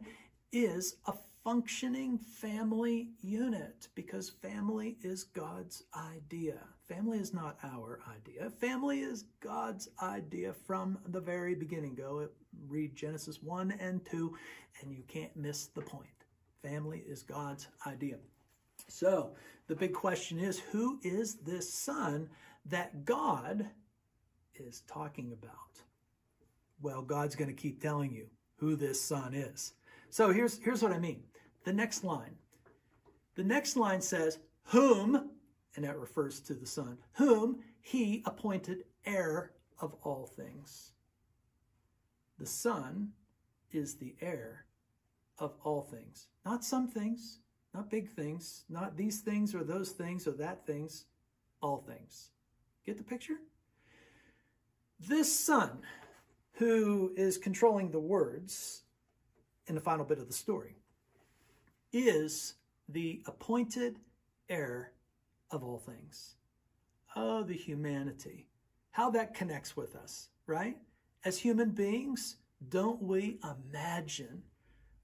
is 0.52 0.96
a 1.06 1.14
functioning 1.44 2.18
family 2.18 3.10
unit 3.22 3.88
because 3.96 4.30
family 4.30 4.98
is 5.02 5.24
God's 5.24 5.84
idea. 5.96 6.60
Family 6.88 7.20
is 7.20 7.34
not 7.34 7.58
our 7.64 8.00
idea. 8.16 8.50
Family 8.50 9.02
is 9.02 9.26
God's 9.40 9.90
idea 10.02 10.54
from 10.54 10.98
the 11.08 11.22
very 11.22 11.56
beginning. 11.56 11.96
Go 11.96 12.28
read 12.68 12.96
Genesis 12.96 13.42
1 13.42 13.72
and 13.80 14.04
2, 14.06 14.36
and 14.82 14.92
you 14.92 15.04
can't 15.08 15.36
miss 15.36 15.68
the 15.68 15.82
point. 15.82 16.08
Family 16.64 17.04
is 17.08 17.24
God's 17.24 17.68
idea. 17.86 18.18
So 18.88 19.36
the 19.68 19.76
big 19.76 19.94
question 19.94 20.40
is 20.40 20.60
who 20.60 21.00
is 21.04 21.36
this 21.36 21.72
son 21.72 22.30
that 22.70 23.06
God 23.06 23.68
is 24.56 24.82
talking 24.88 25.32
about. 25.32 25.54
Well, 26.82 27.02
God's 27.02 27.36
going 27.36 27.50
to 27.50 27.62
keep 27.62 27.82
telling 27.82 28.14
you 28.14 28.28
who 28.58 28.76
this 28.76 29.02
son 29.02 29.34
is. 29.34 29.74
So 30.10 30.32
here's, 30.32 30.60
here's 30.60 30.82
what 30.82 30.92
I 30.92 31.00
mean. 31.00 31.24
The 31.66 31.74
next 31.74 32.04
line. 32.04 32.36
The 33.36 33.44
next 33.44 33.76
line 33.76 34.02
says, 34.02 34.40
whom, 34.64 35.30
and 35.76 35.86
that 35.86 35.98
refers 35.98 36.40
to 36.42 36.54
the 36.54 36.66
son, 36.66 36.98
whom 37.14 37.60
he 37.82 38.22
appointed 38.26 38.84
heir 39.06 39.52
of 39.80 39.96
all 40.04 40.26
things. 40.26 40.92
The 42.38 42.46
son 42.46 43.10
is 43.72 43.96
the 43.96 44.16
heir 44.22 44.66
of 45.38 45.54
all 45.64 45.82
things. 45.82 46.28
Not 46.46 46.64
some 46.64 46.88
things, 46.88 47.40
not 47.74 47.90
big 47.90 48.10
things, 48.10 48.66
not 48.70 48.98
these 48.98 49.20
things 49.20 49.54
or 49.54 49.64
those 49.64 49.92
things 49.92 50.28
or 50.28 50.32
that 50.32 50.66
things, 50.66 51.06
all 51.62 51.78
things. 51.78 52.32
Get 52.90 52.98
the 52.98 53.04
picture? 53.04 53.38
This 55.00 55.32
son, 55.32 55.82
who 56.54 57.14
is 57.16 57.38
controlling 57.38 57.92
the 57.92 58.00
words 58.00 58.82
in 59.68 59.76
the 59.76 59.82
final 59.82 60.04
bit 60.04 60.18
of 60.18 60.26
the 60.26 60.34
story, 60.34 60.76
is 61.94 62.56
the 62.88 63.22
appointed 63.28 64.00
heir 64.50 64.94
of 65.52 65.64
all 65.64 65.78
things. 65.78 66.34
Oh, 67.16 67.44
the 67.44 67.54
humanity. 67.54 68.48
How 68.90 69.12
that 69.12 69.36
connects 69.36 69.78
with 69.78 69.96
us, 69.96 70.30
right? 70.48 70.76
As 71.24 71.38
human 71.38 71.70
beings, 71.70 72.38
don't 72.70 73.04
we 73.04 73.40
imagine 73.44 74.42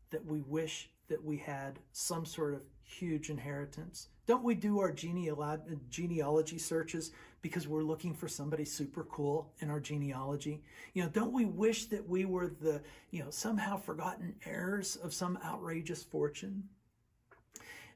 that 0.09 0.25
we 0.25 0.41
wish 0.41 0.89
that 1.07 1.23
we 1.23 1.37
had 1.37 1.77
some 1.91 2.25
sort 2.25 2.55
of 2.55 2.63
huge 2.81 3.29
inheritance? 3.29 4.07
Don't 4.25 4.43
we 4.43 4.55
do 4.55 4.79
our 4.79 4.91
genealogy 4.91 6.57
searches 6.57 7.11
because 7.45 7.67
we're 7.67 7.83
looking 7.83 8.11
for 8.11 8.27
somebody 8.27 8.65
super 8.65 9.03
cool 9.03 9.51
in 9.59 9.69
our 9.69 9.79
genealogy? 9.79 10.63
You 10.95 11.03
know, 11.03 11.09
don't 11.09 11.31
we 11.31 11.45
wish 11.45 11.85
that 11.85 12.09
we 12.09 12.25
were 12.25 12.47
the, 12.47 12.81
you 13.11 13.23
know, 13.23 13.29
somehow 13.29 13.77
forgotten 13.77 14.33
heirs 14.47 14.95
of 14.95 15.13
some 15.13 15.37
outrageous 15.45 16.01
fortune? 16.01 16.63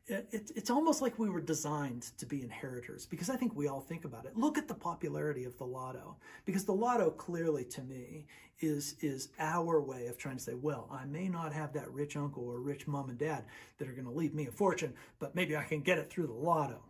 it, 0.09 0.51
it's 0.55 0.69
almost 0.69 1.01
like 1.01 1.17
we 1.17 1.29
were 1.29 1.41
designed 1.41 2.12
to 2.17 2.27
be 2.27 2.43
inheritors 2.43 3.07
because 3.07 3.29
I 3.29 3.35
think 3.38 3.55
we 3.55 3.67
all 3.67 3.81
think 3.81 4.05
about 4.05 4.25
it. 4.25 4.38
Look 4.38 4.59
at 4.59 4.67
the 4.67 4.75
popularity 4.75 5.45
of 5.45 5.57
the 5.57 5.65
lotto 5.65 6.15
because 6.45 6.65
the 6.65 6.73
lotto 6.73 7.09
clearly 7.09 7.63
to 7.65 7.81
me 7.81 8.25
is 8.59 8.95
is 9.01 9.29
our 9.39 9.81
way 9.81 10.07
of 10.07 10.17
trying 10.17 10.38
to 10.38 10.43
say, 10.43 10.53
well, 10.53 10.88
I 10.91 11.05
may 11.05 11.27
not 11.27 11.53
have 11.53 11.73
that 11.73 11.91
rich 11.91 12.17
uncle 12.17 12.47
or 12.47 12.59
rich 12.59 12.88
mom 12.88 13.09
and 13.09 13.17
dad 13.17 13.45
that 13.77 13.88
are 13.88 13.93
going 13.93 14.05
to 14.05 14.12
leave 14.12 14.33
me 14.33 14.47
a 14.47 14.51
fortune, 14.51 14.93
but 15.17 15.35
maybe 15.35 15.55
I 15.55 15.63
can 15.63 15.81
get 15.81 15.97
it 15.97 16.09
through 16.12 16.27
the 16.27 16.33
lotto. 16.33 16.83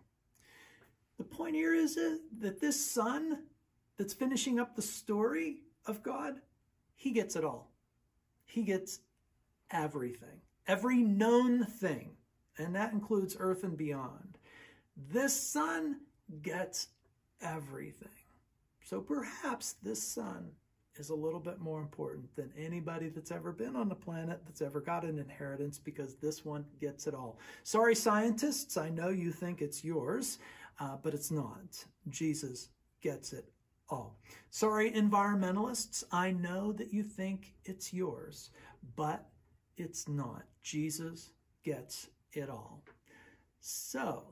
The 1.20 1.24
point 1.24 1.56
here 1.56 1.76
is 1.76 1.98
uh, 1.98 2.18
that 2.40 2.60
this 2.60 2.84
son 2.84 3.44
that's 3.98 4.14
finishing 4.14 4.60
up 4.60 4.76
the 4.76 4.82
story 4.82 5.58
of 5.86 6.02
God, 6.02 6.42
he 6.96 7.12
gets 7.12 7.36
it 7.36 7.44
all. 7.44 7.70
He 8.46 8.64
gets 8.64 9.02
everything, 9.70 10.42
every 10.68 10.98
known 11.04 11.64
thing 11.66 12.16
and 12.60 12.76
that 12.76 12.94
includes 12.94 13.36
earth 13.40 13.64
and 13.64 13.78
beyond. 13.78 14.38
This 15.12 15.34
son 15.34 16.02
gets 16.44 16.88
everything. 17.42 18.10
So 18.84 19.00
perhaps 19.00 19.76
this 19.82 20.04
son 20.04 20.52
is 20.96 21.10
a 21.10 21.16
little 21.16 21.40
bit 21.40 21.60
more 21.60 21.80
important 21.80 22.36
than 22.36 22.52
anybody 22.58 23.08
that's 23.08 23.32
ever 23.32 23.54
been 23.54 23.78
on 23.78 23.88
the 23.88 23.96
planet 23.96 24.42
that's 24.46 24.62
ever 24.62 24.82
got 24.82 25.06
an 25.06 25.18
inheritance 25.18 25.80
because 25.80 26.16
this 26.16 26.44
one 26.44 26.66
gets 26.82 27.08
it 27.08 27.14
all. 27.14 27.40
Sorry, 27.64 27.96
scientists, 27.96 28.76
I 28.76 28.90
know 28.90 29.08
you 29.08 29.32
think 29.32 29.62
it's 29.62 29.84
yours, 29.84 30.40
uh, 30.80 30.98
but 31.02 31.13
it's 31.13 31.32
not. 31.32 31.86
Jesus 32.10 32.70
gets 33.02 33.34
it 33.34 33.46
all. 33.89 34.18
Sorry, 34.50 34.92
environmentalists, 34.92 36.04
I 36.12 36.32
know 36.32 36.72
that 36.74 36.94
you 36.94 37.04
think 37.04 37.54
it's 37.65 37.94
yours, 37.94 38.52
but 38.96 39.28
it's 39.78 40.08
not. 40.08 40.44
Jesus 40.63 41.32
gets 41.63 42.08
it 42.34 42.50
all. 42.50 42.84
So, 43.60 44.24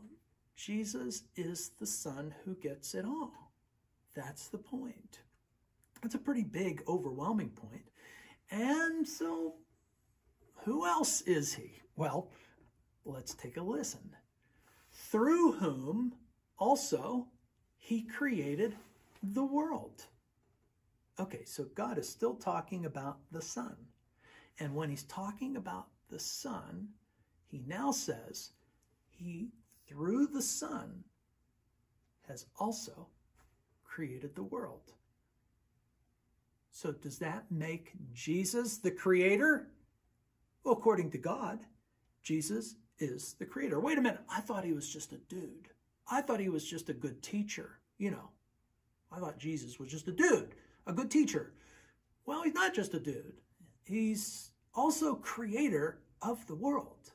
Jesus 0.55 1.23
is 1.36 1.71
the 1.79 1.86
Son 1.86 2.33
who 2.43 2.55
gets 2.55 2.95
it 2.95 3.05
all. 3.05 3.51
That's 4.15 4.47
the 4.47 4.57
point. 4.57 5.19
That's 6.01 6.15
a 6.15 6.19
pretty 6.19 6.43
big, 6.43 6.83
overwhelming 6.88 7.49
point. 7.49 7.86
And 8.49 9.07
so, 9.07 9.55
who 10.63 10.86
else 10.86 11.21
is 11.21 11.53
he? 11.53 11.81
Well, 11.95 12.31
let's 13.05 13.33
take 13.33 13.57
a 13.57 13.62
listen. 13.62 14.15
Through 14.91 15.53
whom 15.53 16.13
also 16.57 17.27
he 17.77 18.01
created 18.03 18.75
the 19.21 19.43
world. 19.43 20.03
Okay, 21.19 21.43
so 21.45 21.65
God 21.75 21.97
is 21.97 22.07
still 22.07 22.35
talking 22.35 22.85
about 22.85 23.17
the 23.31 23.41
Son. 23.41 23.75
And 24.59 24.75
when 24.75 24.89
he's 24.89 25.03
talking 25.03 25.57
about 25.57 25.87
the 26.09 26.19
Son, 26.19 26.89
he 27.47 27.63
now 27.67 27.91
says 27.91 28.51
he, 29.09 29.49
through 29.87 30.27
the 30.27 30.41
Son, 30.41 31.03
has 32.27 32.45
also 32.59 33.07
created 33.83 34.35
the 34.35 34.43
world. 34.43 34.93
So 36.71 36.91
does 36.91 37.17
that 37.19 37.45
make 37.49 37.93
Jesus 38.13 38.77
the 38.77 38.91
creator? 38.91 39.69
Well, 40.63 40.75
according 40.75 41.09
to 41.11 41.17
God, 41.17 41.59
Jesus 42.21 42.75
is 42.99 43.33
the 43.39 43.45
creator. 43.45 43.79
Wait 43.79 43.97
a 43.97 44.01
minute. 44.01 44.21
I 44.29 44.41
thought 44.41 44.65
he 44.65 44.73
was 44.73 44.91
just 44.91 45.13
a 45.13 45.17
dude. 45.29 45.69
I 46.09 46.21
thought 46.21 46.39
he 46.39 46.49
was 46.49 46.65
just 46.65 46.89
a 46.89 46.93
good 46.93 47.21
teacher. 47.21 47.79
You 47.97 48.11
know, 48.11 48.29
I 49.11 49.19
thought 49.19 49.37
Jesus 49.37 49.79
was 49.79 49.89
just 49.89 50.07
a 50.07 50.11
dude, 50.11 50.55
a 50.85 50.93
good 50.93 51.11
teacher. 51.11 51.53
Well, 52.25 52.43
he's 52.43 52.53
not 52.53 52.73
just 52.73 52.93
a 52.93 52.99
dude. 52.99 53.41
He's 53.83 54.51
also 54.73 55.15
creator 55.15 55.99
of 56.21 56.45
the 56.47 56.55
world. 56.55 57.11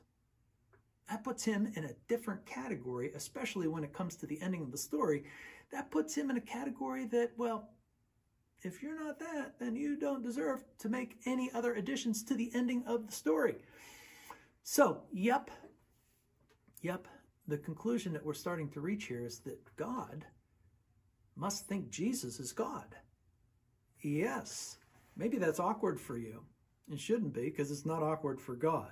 That 1.09 1.23
puts 1.23 1.43
him 1.43 1.71
in 1.75 1.85
a 1.85 1.95
different 2.07 2.45
category, 2.45 3.11
especially 3.15 3.67
when 3.67 3.83
it 3.83 3.93
comes 3.93 4.15
to 4.17 4.25
the 4.25 4.41
ending 4.41 4.61
of 4.61 4.71
the 4.71 4.77
story. 4.77 5.23
That 5.71 5.91
puts 5.91 6.15
him 6.15 6.29
in 6.29 6.37
a 6.37 6.41
category 6.41 7.05
that, 7.07 7.31
well, 7.37 7.69
if 8.61 8.81
you're 8.81 8.97
not 8.97 9.19
that, 9.19 9.59
then 9.59 9.75
you 9.75 9.97
don't 9.97 10.23
deserve 10.23 10.63
to 10.79 10.89
make 10.89 11.17
any 11.25 11.51
other 11.53 11.73
additions 11.73 12.23
to 12.23 12.33
the 12.33 12.49
ending 12.53 12.83
of 12.87 13.05
the 13.05 13.13
story. 13.13 13.55
So, 14.63 15.01
yep, 15.11 15.51
yep, 16.81 17.07
the 17.47 17.57
conclusion 17.57 18.13
that 18.13 18.25
we're 18.25 18.33
starting 18.33 18.69
to 18.69 18.81
reach 18.81 19.05
here 19.05 19.25
is 19.25 19.39
that 19.39 19.75
God 19.75 20.25
must 21.35 21.67
think 21.67 21.89
Jesus 21.89 22.39
is 22.39 22.51
God. 22.51 22.95
Yes, 24.01 24.77
maybe 25.15 25.37
that's 25.37 25.59
awkward 25.59 25.99
for 25.99 26.17
you. 26.17 26.43
It 26.91 26.99
shouldn't 26.99 27.33
be 27.33 27.43
because 27.43 27.71
it's 27.71 27.85
not 27.85 28.03
awkward 28.03 28.39
for 28.39 28.55
God. 28.55 28.91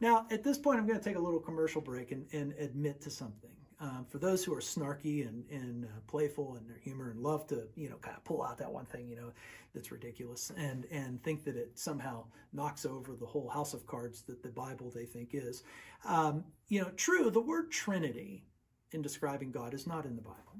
Now, 0.00 0.26
at 0.30 0.44
this 0.44 0.58
point, 0.58 0.78
I'm 0.78 0.86
going 0.86 0.98
to 0.98 1.04
take 1.04 1.16
a 1.16 1.20
little 1.20 1.40
commercial 1.40 1.80
break 1.80 2.12
and, 2.12 2.26
and 2.32 2.52
admit 2.58 3.00
to 3.02 3.10
something. 3.10 3.50
Um, 3.80 4.06
for 4.08 4.18
those 4.18 4.44
who 4.44 4.52
are 4.54 4.60
snarky 4.60 5.26
and, 5.28 5.44
and 5.50 5.84
uh, 5.84 5.88
playful 6.08 6.56
and 6.56 6.68
their 6.68 6.78
humor 6.78 7.10
and 7.10 7.20
love 7.20 7.46
to, 7.48 7.68
you 7.76 7.88
know, 7.88 7.96
kind 7.96 8.16
of 8.16 8.24
pull 8.24 8.42
out 8.42 8.58
that 8.58 8.72
one 8.72 8.86
thing, 8.86 9.08
you 9.08 9.14
know, 9.14 9.30
that's 9.72 9.92
ridiculous 9.92 10.50
and, 10.56 10.84
and 10.90 11.22
think 11.22 11.44
that 11.44 11.56
it 11.56 11.78
somehow 11.78 12.24
knocks 12.52 12.84
over 12.84 13.14
the 13.14 13.26
whole 13.26 13.48
house 13.48 13.74
of 13.74 13.86
cards 13.86 14.22
that 14.22 14.42
the 14.42 14.48
Bible 14.48 14.90
they 14.90 15.04
think 15.04 15.30
is. 15.32 15.62
Um, 16.04 16.44
you 16.68 16.80
know, 16.80 16.90
true, 16.96 17.30
the 17.30 17.40
word 17.40 17.70
Trinity 17.70 18.44
in 18.90 19.00
describing 19.00 19.52
God 19.52 19.74
is 19.74 19.86
not 19.86 20.06
in 20.06 20.16
the 20.16 20.22
Bible. 20.22 20.56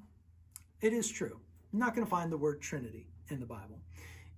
It 0.80 0.92
is 0.92 1.08
true. 1.08 1.40
I'm 1.72 1.78
not 1.80 1.94
going 1.94 2.06
to 2.06 2.10
find 2.10 2.30
the 2.30 2.38
word 2.38 2.60
Trinity 2.60 3.08
in 3.30 3.40
the 3.40 3.46
Bible. 3.46 3.80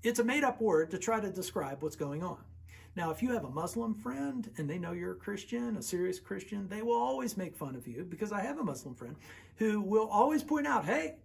It's 0.03 0.21
a 0.21 0.25
made 0.25 0.45
up 0.45 0.61
word 0.61 0.91
to 0.93 0.99
try 0.99 1.21
to 1.21 1.31
describe 1.31 1.83
what's 1.83 1.97
going 1.97 2.23
on. 2.25 2.39
Now, 2.97 3.11
if 3.11 3.23
you 3.23 3.33
have 3.33 3.45
a 3.45 3.51
Muslim 3.51 3.95
friend 3.95 4.51
and 4.57 4.69
they 4.69 4.79
know 4.79 4.93
you're 4.93 5.13
a 5.13 5.17
Christian, 5.17 5.77
a 5.77 5.83
serious 5.83 6.19
Christian, 6.19 6.69
they 6.69 6.83
will 6.83 7.01
always 7.01 7.37
make 7.37 7.57
fun 7.57 7.77
of 7.77 7.87
you 7.87 8.05
because 8.05 8.33
I 8.33 8.41
have 8.41 8.59
a 8.59 8.65
Muslim 8.65 8.95
friend 8.95 9.17
who 9.57 9.81
will 9.81 10.09
always 10.09 10.43
point 10.43 10.67
out, 10.67 10.85
hey, 10.85 11.17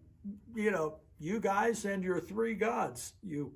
you 0.56 0.72
know, 0.72 0.96
you 1.20 1.40
guys 1.40 1.86
and 1.86 2.04
your 2.04 2.20
three 2.20 2.54
gods, 2.54 3.14
you 3.24 3.54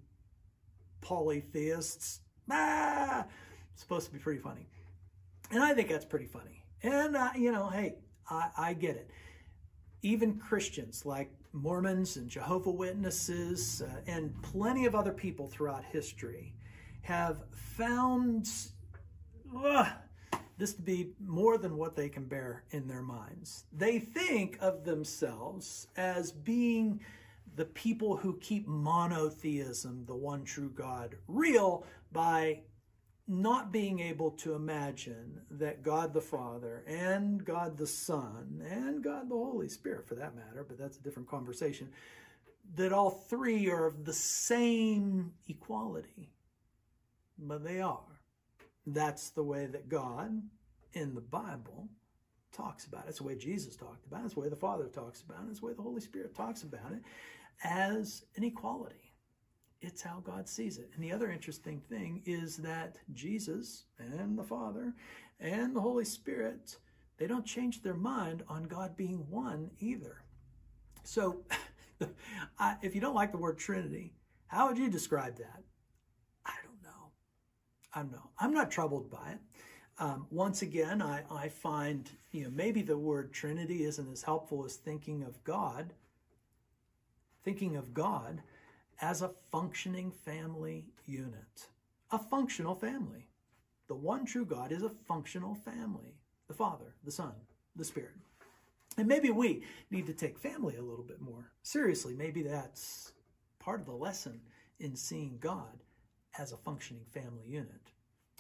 polytheists. 1.02 2.22
Ah, 2.50 3.26
supposed 3.76 4.08
to 4.08 4.12
be 4.12 4.19
pretty 4.19 4.39
funny. 4.39 4.67
And 5.52 5.63
I 5.63 5.74
think 5.74 5.89
that's 5.89 6.06
pretty 6.06 6.26
funny. 6.26 6.63
And, 6.82 7.15
uh, 7.15 7.30
you 7.36 7.52
know, 7.52 7.69
hey, 7.69 7.95
I, 8.30 8.50
I 8.58 8.74
get 8.74 8.95
it. 8.95 9.10
Even 10.02 10.38
Christians 10.38 11.06
like 11.06 11.32
Mormons 11.54 12.17
and 12.17 12.30
Jehovah 12.30 12.72
Witnesses 12.72 13.82
uh, 13.82 14.02
and 14.08 14.34
plenty 14.41 14.86
of 14.86 14.95
other 14.95 15.12
people 15.12 15.48
throughout 15.48 15.84
history 15.84 16.54
have 17.02 17.44
found 17.52 18.50
uh, 19.56 19.90
this 20.58 20.74
to 20.74 20.82
be 20.82 21.14
more 21.26 21.58
than 21.58 21.78
what 21.78 21.96
they 21.96 22.10
can 22.10 22.26
bear 22.26 22.64
in 22.72 22.88
their 22.88 23.02
minds. 23.02 23.66
They 23.72 24.00
think 24.00 24.58
of 24.62 24.84
themselves 24.84 25.88
as 25.96 26.32
being 26.32 27.00
the 27.56 27.66
people 27.66 28.18
who 28.18 28.38
keep 28.38 28.68
monotheism, 28.68 30.06
the 30.06 30.16
one 30.16 30.44
true 30.44 30.70
God, 30.70 31.16
real 31.28 31.86
by 32.12 32.62
not 33.28 33.72
being 33.72 34.00
able 34.00 34.32
to 34.32 34.54
imagine 34.54 35.40
that 35.52 35.84
God 35.84 36.14
the 36.14 36.22
Father 36.22 36.84
and 36.88 37.46
God 37.46 37.78
the 37.78 37.88
Son 37.88 38.62
and 38.68 39.04
God 39.04 39.30
the 39.30 39.36
Holy 39.36 39.70
Spirit, 39.70 40.08
for 40.08 40.16
that 40.16 40.36
matter, 40.36 40.66
but 40.68 40.78
that's 40.78 40.98
a 40.98 41.02
different 41.02 41.30
conversation, 41.30 41.90
that 42.76 42.92
all 42.92 43.12
three 43.12 43.70
are 43.70 43.86
of 43.86 44.04
the 44.06 44.14
same 44.14 45.32
equality. 45.48 46.32
But 47.41 47.63
they 47.63 47.82
are. 47.82 48.21
That's 48.86 49.30
the 49.30 49.43
way 49.43 49.65
that 49.67 49.89
God 49.89 50.41
in 50.93 51.15
the 51.15 51.21
Bible 51.21 51.88
talks 52.52 52.86
about 52.86 53.06
it. 53.06 53.10
It's 53.10 53.19
the 53.19 53.23
way 53.23 53.36
Jesus 53.36 53.75
talked 53.75 54.06
about 54.06 54.21
it. 54.21 54.25
It's 54.25 54.34
the 54.34 54.39
way 54.39 54.49
the 54.49 54.56
Father 54.56 54.86
talks 54.86 55.21
about 55.21 55.43
it. 55.45 55.52
It's 55.52 55.60
the 55.60 55.67
way 55.67 55.73
the 55.73 55.82
Holy 55.82 56.02
Spirit 56.02 56.36
talks 56.36 56.63
about 56.63 56.91
it 56.91 57.02
as 57.63 58.25
an 58.36 58.43
equality. 58.43 59.13
It's 59.82 60.02
how 60.02 60.21
God 60.25 60.49
sees 60.49 60.78
it. 60.78 60.89
And 60.93 61.04
the 61.04 61.12
other 61.12 61.32
interesting 61.32 61.82
thing 61.89 62.21
is 62.25 62.58
that 62.58 62.97
Jesus 63.13 63.86
and 63.97 64.38
the 64.38 64.43
Father 64.43 64.93
and 65.39 65.75
the 65.75 65.82
Holy 65.82 66.04
Spirit, 66.04 66.75
they 67.17 67.28
don't 67.28 67.45
change 67.45 67.82
their 67.82 67.93
mind 67.93 68.43
on 68.49 68.63
God 68.63 68.97
being 68.97 69.25
one 69.30 69.71
either. 69.80 70.23
So, 71.04 71.43
if 72.82 72.93
you 72.93 72.99
don't 72.99 73.15
like 73.15 73.32
the 73.32 73.38
word 73.38 73.58
Trinity, 73.58 74.13
how 74.47 74.67
would 74.67 74.78
you 74.78 74.89
describe 74.89 75.38
that? 75.38 75.63
I 78.00 78.04
don't 78.04 78.14
know. 78.14 78.30
I'm 78.40 78.54
not 78.54 78.72
troubled 78.72 79.12
by 79.12 79.32
it. 79.32 79.40
Um, 80.02 80.26
once 80.32 80.62
again, 80.62 81.02
I, 81.02 81.24
I 81.30 81.50
find 81.50 82.10
you 82.32 82.46
know 82.46 82.50
maybe 82.50 82.82
the 82.82 82.98
word 82.98 83.34
Trinity 83.34 83.84
isn't 83.84 84.10
as 84.10 84.24
helpful 84.24 84.64
as 84.64 84.76
thinking 84.76 85.24
of 85.24 85.44
God. 85.44 85.92
Thinking 87.44 87.76
of 87.76 87.94
God 87.94 88.42
as 89.02 89.22
a 89.22 89.32
functioning 89.52 90.12
family 90.12 90.86
unit. 91.06 91.68
A 92.12 92.18
functional 92.18 92.74
family. 92.74 93.28
The 93.90 93.96
one 93.96 94.26
true 94.26 94.46
God 94.46 94.72
is 94.72 94.84
a 94.84 94.90
functional 94.90 95.56
family. 95.56 96.16
The 96.48 96.54
Father, 96.54 96.96
the 97.04 97.12
Son, 97.12 97.34
the 97.76 97.84
Spirit. 97.84 98.16
And 98.98 99.10
maybe 99.10 99.30
we 99.30 99.64
need 99.92 100.08
to 100.08 100.14
take 100.14 100.40
family 100.40 100.78
a 100.78 100.82
little 100.82 101.04
bit 101.04 101.20
more 101.20 101.52
seriously. 101.64 102.16
Maybe 102.16 102.44
that's 102.44 103.12
part 103.60 103.82
of 103.82 103.88
the 103.88 103.92
lesson 103.92 104.40
in 104.80 104.96
seeing 104.96 105.38
God 105.42 105.84
as 106.39 106.52
a 106.54 106.58
functioning 106.58 107.04
family 107.12 107.45
unit. 107.45 107.91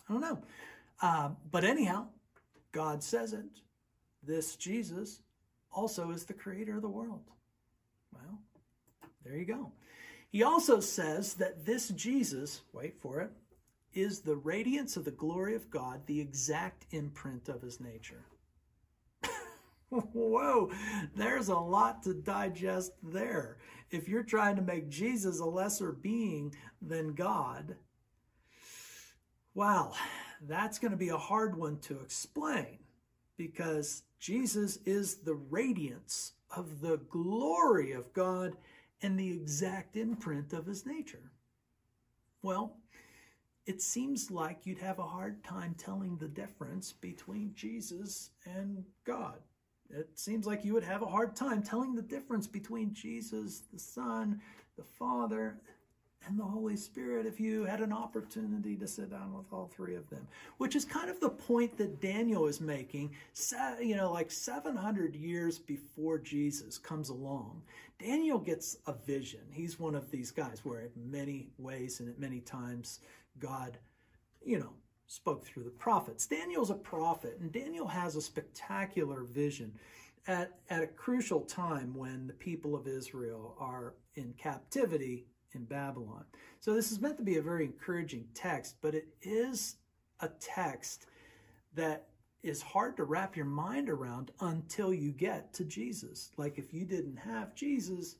I 0.07 0.13
don't 0.13 0.21
know. 0.21 0.39
Uh, 1.01 1.29
but 1.51 1.63
anyhow, 1.63 2.07
God 2.71 3.03
says 3.03 3.33
it. 3.33 3.61
This 4.23 4.55
Jesus 4.55 5.21
also 5.71 6.11
is 6.11 6.25
the 6.25 6.33
creator 6.33 6.75
of 6.77 6.81
the 6.81 6.89
world. 6.89 7.23
Well, 8.13 8.39
there 9.23 9.35
you 9.35 9.45
go. 9.45 9.71
He 10.31 10.43
also 10.43 10.79
says 10.79 11.33
that 11.35 11.65
this 11.65 11.89
Jesus, 11.89 12.61
wait 12.73 12.99
for 12.99 13.19
it, 13.21 13.31
is 13.93 14.21
the 14.21 14.35
radiance 14.35 14.97
of 14.97 15.05
the 15.05 15.11
glory 15.11 15.55
of 15.55 15.69
God, 15.69 16.05
the 16.05 16.21
exact 16.21 16.85
imprint 16.91 17.49
of 17.49 17.61
his 17.61 17.79
nature. 17.79 18.25
Whoa, 19.89 20.71
there's 21.15 21.49
a 21.49 21.57
lot 21.57 22.03
to 22.03 22.13
digest 22.13 22.91
there. 23.01 23.57
If 23.89 24.07
you're 24.07 24.23
trying 24.23 24.55
to 24.57 24.61
make 24.61 24.89
Jesus 24.89 25.39
a 25.39 25.45
lesser 25.45 25.91
being 25.91 26.53
than 26.81 27.13
God, 27.13 27.75
wow, 29.59 29.91
that's 30.47 30.79
going 30.79 30.91
to 30.91 30.97
be 30.97 31.09
a 31.09 31.17
hard 31.17 31.57
one 31.57 31.77
to 31.79 31.99
explain 31.99 32.77
because 33.35 34.03
Jesus 34.17 34.79
is 34.85 35.15
the 35.15 35.33
radiance 35.33 36.31
of 36.55 36.79
the 36.79 36.95
glory 37.09 37.91
of 37.91 38.13
God 38.13 38.53
and 39.01 39.19
the 39.19 39.29
exact 39.29 39.97
imprint 39.97 40.53
of 40.53 40.65
his 40.65 40.85
nature? 40.85 41.33
Well, 42.41 42.77
it 43.65 43.81
seems 43.81 44.31
like 44.31 44.65
you'd 44.65 44.77
have 44.77 44.99
a 44.99 45.03
hard 45.03 45.43
time 45.43 45.75
telling 45.77 46.15
the 46.15 46.29
difference 46.29 46.93
between 46.93 47.51
Jesus 47.53 48.29
and 48.45 48.85
God. 49.03 49.39
It 49.89 50.17
seems 50.17 50.47
like 50.47 50.63
you 50.63 50.73
would 50.73 50.85
have 50.85 51.01
a 51.01 51.05
hard 51.05 51.35
time 51.35 51.63
telling 51.63 51.95
the 51.95 52.01
difference 52.01 52.47
between 52.47 52.93
Jesus, 52.93 53.63
the 53.73 53.79
Son, 53.79 54.39
the 54.77 54.85
Father, 54.97 55.57
and 56.27 56.37
the 56.37 56.43
Holy 56.43 56.75
Spirit 56.75 57.25
if 57.25 57.39
you 57.39 57.63
had 57.63 57.81
an 57.81 57.93
opportunity 57.93 58.75
to 58.75 58.87
sit 58.87 59.09
down 59.09 59.33
with 59.33 59.51
all 59.51 59.67
three 59.73 59.95
of 59.95 60.09
them, 60.09 60.27
which 60.57 60.75
is 60.75 60.85
kind 60.85 61.09
of 61.09 61.19
the 61.19 61.29
point 61.29 61.77
that 61.77 62.01
Daniel 62.01 62.47
is 62.47 62.61
making, 62.61 63.11
you 63.81 63.95
know, 63.95 64.11
like 64.11 64.31
700 64.31 65.15
years 65.15 65.57
before 65.57 66.17
Jesus 66.17 66.77
comes 66.77 67.09
along. 67.09 67.61
Daniel 67.99 68.37
gets 68.37 68.77
a 68.87 68.93
vision. 68.93 69.41
He's 69.51 69.79
one 69.79 69.95
of 69.95 70.11
these 70.11 70.31
guys 70.31 70.61
where 70.63 70.81
in 70.81 71.11
many 71.11 71.49
ways 71.57 71.99
and 71.99 72.09
at 72.09 72.19
many 72.19 72.39
times 72.39 72.99
God, 73.39 73.77
you 74.43 74.59
know, 74.59 74.73
spoke 75.07 75.45
through 75.45 75.63
the 75.63 75.69
prophets. 75.71 76.27
Daniel's 76.27 76.69
a 76.69 76.75
prophet, 76.75 77.37
and 77.41 77.51
Daniel 77.51 77.87
has 77.87 78.15
a 78.15 78.21
spectacular 78.21 79.23
vision 79.23 79.73
at, 80.27 80.59
at 80.69 80.83
a 80.83 80.87
crucial 80.87 81.41
time 81.41 81.93
when 81.95 82.27
the 82.27 82.33
people 82.33 82.75
of 82.75 82.87
Israel 82.87 83.55
are 83.59 83.95
in 84.15 84.33
captivity 84.37 85.25
in 85.55 85.65
Babylon. 85.65 86.25
So 86.59 86.73
this 86.73 86.91
is 86.91 86.99
meant 86.99 87.17
to 87.17 87.23
be 87.23 87.37
a 87.37 87.41
very 87.41 87.65
encouraging 87.65 88.27
text, 88.33 88.75
but 88.81 88.95
it 88.95 89.07
is 89.21 89.75
a 90.19 90.29
text 90.39 91.05
that 91.75 92.07
is 92.41 92.61
hard 92.61 92.95
to 92.97 93.03
wrap 93.03 93.35
your 93.35 93.45
mind 93.45 93.89
around 93.89 94.31
until 94.41 94.93
you 94.93 95.11
get 95.11 95.53
to 95.53 95.65
Jesus. 95.65 96.31
Like 96.37 96.57
if 96.57 96.73
you 96.73 96.85
didn't 96.85 97.17
have 97.17 97.55
Jesus, 97.55 98.15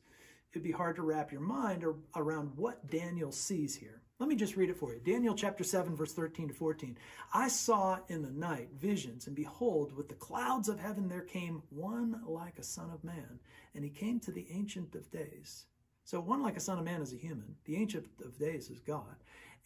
it'd 0.52 0.64
be 0.64 0.72
hard 0.72 0.96
to 0.98 1.04
wrap 1.04 1.32
your 1.32 1.42
mind 1.42 1.86
around 2.16 2.52
what 2.56 2.90
Daniel 2.90 3.32
sees 3.32 3.76
here. 3.76 4.02
Let 4.20 4.28
me 4.28 4.36
just 4.36 4.58
read 4.58 4.70
it 4.70 4.78
for 4.78 4.94
you. 4.94 5.00
Daniel 5.00 5.34
chapter 5.34 5.64
7, 5.64 5.96
verse 5.96 6.12
13 6.12 6.50
to 6.50 6.54
14. 6.54 6.98
I 7.34 7.48
saw 7.48 8.00
in 8.10 8.22
the 8.22 8.30
night 8.30 8.68
visions, 8.78 9.28
and 9.28 9.36
behold, 9.36 9.96
with 9.96 10.10
the 10.10 10.16
clouds 10.16 10.68
of 10.68 10.78
heaven 10.78 11.08
there 11.08 11.22
came 11.22 11.64
one 11.70 12.22
like 12.26 12.60
a 12.60 12.64
son 12.64 12.92
of 12.92 13.02
man, 13.06 13.40
and 13.74 13.86
he 13.86 13.90
came 13.90 14.20
to 14.20 14.32
the 14.32 14.48
Ancient 14.52 14.94
of 14.96 15.10
Days. 15.10 15.68
So, 16.10 16.20
one 16.20 16.42
like 16.42 16.58
a 16.58 16.60
son 16.60 16.80
of 16.80 16.86
man 16.86 17.04
is 17.04 17.14
a 17.14 17.18
human, 17.18 17.54
the 17.66 17.76
Ancient 17.76 18.08
of 18.26 18.40
Days 18.40 18.72
is 18.72 18.80
God, 18.80 19.18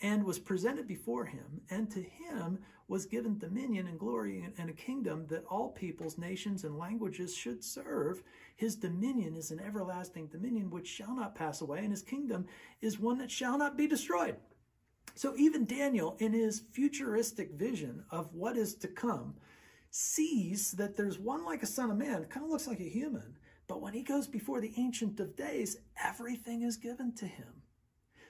and 0.01 0.25
was 0.25 0.39
presented 0.39 0.89
before 0.89 1.23
him, 1.23 1.61
and 1.69 1.89
to 1.91 2.01
him 2.01 2.59
was 2.89 3.05
given 3.05 3.37
dominion 3.37 3.87
and 3.87 3.97
glory 3.97 4.51
and 4.57 4.69
a 4.69 4.73
kingdom 4.73 5.25
that 5.27 5.45
all 5.45 5.69
peoples, 5.69 6.17
nations, 6.17 6.65
and 6.65 6.77
languages 6.77 7.33
should 7.33 7.63
serve. 7.63 8.23
His 8.57 8.75
dominion 8.75 9.37
is 9.37 9.51
an 9.51 9.61
everlasting 9.61 10.27
dominion 10.27 10.69
which 10.69 10.85
shall 10.85 11.15
not 11.15 11.33
pass 11.33 11.61
away, 11.61 11.79
and 11.79 11.91
his 11.91 12.01
kingdom 12.01 12.45
is 12.81 12.99
one 12.99 13.19
that 13.19 13.31
shall 13.31 13.57
not 13.57 13.77
be 13.77 13.87
destroyed. 13.87 14.35
So 15.15 15.35
even 15.37 15.63
Daniel, 15.63 16.17
in 16.19 16.33
his 16.33 16.63
futuristic 16.73 17.53
vision 17.53 18.03
of 18.11 18.33
what 18.33 18.57
is 18.57 18.75
to 18.79 18.89
come, 18.89 19.35
sees 19.91 20.73
that 20.73 20.97
there's 20.97 21.17
one 21.17 21.45
like 21.45 21.63
a 21.63 21.67
son 21.67 21.89
of 21.89 21.95
man, 21.95 22.25
kind 22.25 22.43
of 22.43 22.51
looks 22.51 22.67
like 22.67 22.81
a 22.81 22.89
human, 22.89 23.37
but 23.73 23.81
when 23.81 23.93
he 23.95 24.03
goes 24.03 24.27
before 24.27 24.61
the 24.61 24.71
Ancient 24.77 25.19
of 25.19 25.35
Days, 25.35 25.77
everything 26.05 26.61
is 26.61 26.77
given 26.77 27.11
to 27.15 27.25
him. 27.25 27.63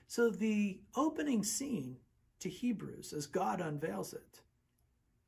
So 0.08 0.29
the 0.29 0.79
opening 0.95 1.43
scene 1.43 1.97
to 2.39 2.47
Hebrews, 2.47 3.12
as 3.12 3.25
God 3.25 3.60
unveils 3.60 4.13
it, 4.13 4.39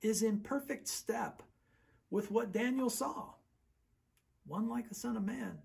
is 0.01 0.23
in 0.23 0.39
perfect 0.39 0.87
step 0.87 1.43
with 2.09 2.31
what 2.31 2.53
Daniel 2.53 2.89
saw. 2.89 3.33
One 4.47 4.69
like 4.69 4.87
the 4.87 4.95
Son 4.95 5.17
of 5.17 5.25
Man 5.25 5.57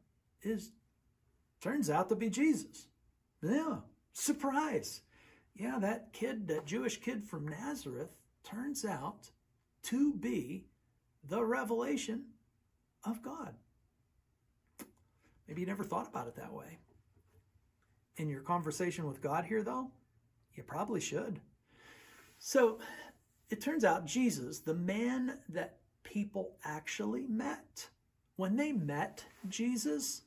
is 0.43 0.73
turns 1.61 1.89
out 1.89 2.09
to 2.09 2.17
be 2.17 2.29
Jesus. 2.29 2.89
Yeah, 3.41 3.77
surprise. 4.15 5.03
Yeah, 5.55 5.79
that 5.79 6.13
kid, 6.13 6.49
that 6.49 6.67
Jewish 6.67 6.97
kid 6.97 7.25
from 7.25 7.47
Nazareth, 7.47 8.17
turns 8.43 8.85
out 8.85 9.31
to 9.85 10.13
be 10.13 10.67
the 11.23 11.45
revelation 11.45 12.25
of 13.05 13.23
God. 13.23 13.55
Maybe 15.51 15.63
you 15.63 15.67
never 15.67 15.83
thought 15.83 16.07
about 16.07 16.29
it 16.29 16.37
that 16.37 16.53
way. 16.53 16.79
In 18.19 18.29
your 18.29 18.41
conversation 18.41 19.09
with 19.09 19.21
God 19.21 19.45
here, 19.45 19.65
though, 19.65 19.91
you 20.55 20.63
probably 20.63 21.01
should. 21.01 21.41
So 22.39 22.79
it 23.51 23.61
turns 23.61 23.85
out 23.85 24.07
Jesus, 24.07 24.61
the 24.61 24.75
man 24.75 25.41
that 25.49 25.79
people 26.05 26.53
actually 26.65 27.27
met, 27.27 27.89
when 28.37 28.55
they 28.55 28.71
met 28.71 29.25
Jesus, 29.49 30.23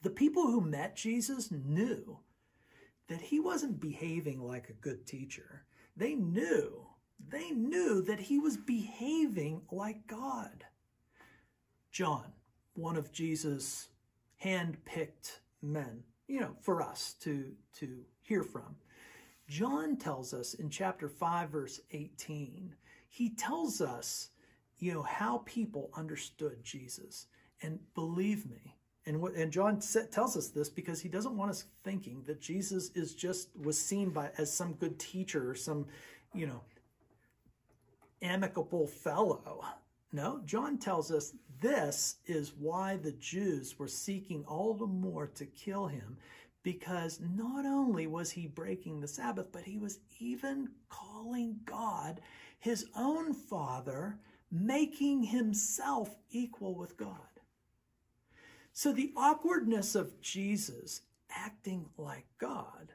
the 0.00 0.08
people 0.08 0.46
who 0.46 0.62
met 0.62 0.96
Jesus 0.96 1.50
knew 1.52 2.18
that 3.08 3.20
he 3.20 3.38
wasn't 3.38 3.80
behaving 3.80 4.40
like 4.40 4.70
a 4.70 4.80
good 4.80 5.06
teacher. 5.06 5.66
They 5.94 6.14
knew, 6.14 6.86
they 7.28 7.50
knew 7.50 8.00
that 8.00 8.20
he 8.20 8.38
was 8.38 8.56
behaving 8.56 9.60
like 9.70 10.06
God. 10.06 10.64
John, 11.92 12.32
one 12.72 12.96
of 12.96 13.12
Jesus' 13.12 13.88
hand-picked 14.36 15.40
men, 15.62 16.02
you 16.26 16.40
know, 16.40 16.54
for 16.60 16.82
us 16.82 17.14
to, 17.20 17.52
to 17.78 18.04
hear 18.22 18.42
from. 18.42 18.76
John 19.48 19.96
tells 19.96 20.34
us 20.34 20.54
in 20.54 20.70
chapter 20.70 21.08
5, 21.08 21.50
verse 21.50 21.80
18, 21.92 22.74
he 23.08 23.30
tells 23.30 23.80
us, 23.80 24.30
you 24.78 24.92
know, 24.92 25.02
how 25.02 25.42
people 25.46 25.90
understood 25.96 26.62
Jesus. 26.62 27.26
And 27.62 27.78
believe 27.94 28.48
me, 28.50 28.76
and, 29.06 29.20
what, 29.20 29.34
and 29.34 29.52
John 29.52 29.80
tells 30.10 30.36
us 30.36 30.48
this 30.48 30.68
because 30.68 31.00
he 31.00 31.08
doesn't 31.08 31.36
want 31.36 31.50
us 31.50 31.64
thinking 31.84 32.22
that 32.26 32.40
Jesus 32.40 32.90
is 32.94 33.14
just 33.14 33.48
was 33.56 33.80
seen 33.80 34.10
by 34.10 34.30
as 34.36 34.52
some 34.52 34.74
good 34.74 34.98
teacher 34.98 35.48
or 35.48 35.54
some, 35.54 35.86
you 36.34 36.46
know, 36.46 36.60
amicable 38.20 38.86
fellow. 38.88 39.64
No, 40.12 40.40
John 40.44 40.78
tells 40.78 41.12
us 41.12 41.34
this 41.60 42.16
is 42.26 42.52
why 42.58 42.96
the 42.96 43.12
Jews 43.12 43.78
were 43.78 43.88
seeking 43.88 44.44
all 44.46 44.74
the 44.74 44.86
more 44.86 45.26
to 45.34 45.46
kill 45.46 45.86
him 45.86 46.16
because 46.62 47.20
not 47.20 47.64
only 47.64 48.08
was 48.08 48.32
he 48.32 48.48
breaking 48.48 49.00
the 49.00 49.06
Sabbath, 49.06 49.46
but 49.52 49.62
he 49.62 49.78
was 49.78 50.00
even 50.18 50.68
calling 50.88 51.60
God 51.64 52.20
his 52.58 52.86
own 52.96 53.32
father, 53.32 54.18
making 54.50 55.22
himself 55.22 56.16
equal 56.30 56.74
with 56.74 56.96
God. 56.96 57.20
So 58.72 58.92
the 58.92 59.12
awkwardness 59.16 59.94
of 59.94 60.20
Jesus 60.20 61.02
acting 61.30 61.86
like 61.96 62.26
God 62.38 62.92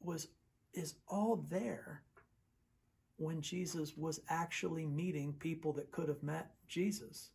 was 0.00 0.28
is 0.74 0.96
all 1.06 1.44
there 1.48 2.02
when 3.16 3.40
Jesus 3.40 3.96
was 3.96 4.20
actually 4.28 4.86
meeting 4.86 5.32
people 5.34 5.72
that 5.74 5.90
could 5.92 6.08
have 6.08 6.22
met 6.22 6.50
Jesus. 6.66 7.30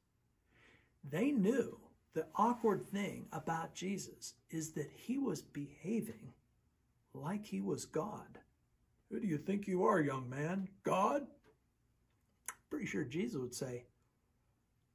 They 1.10 1.32
knew 1.32 1.78
the 2.14 2.26
awkward 2.36 2.86
thing 2.88 3.26
about 3.32 3.74
Jesus 3.74 4.34
is 4.50 4.72
that 4.74 4.90
he 4.96 5.18
was 5.18 5.42
behaving 5.42 6.34
like 7.14 7.46
he 7.46 7.62
was 7.62 7.86
God. 7.86 8.40
Who 9.10 9.20
do 9.20 9.28
you 9.28 9.38
think 9.38 9.68
you 9.68 9.84
are, 9.84 10.02
young 10.02 10.30
man? 10.30 10.68
God? 10.84 11.28
Pretty 12.70 12.86
sure 12.86 13.04
Jesus 13.04 13.40
would 13.40 13.54
say, 13.54 13.86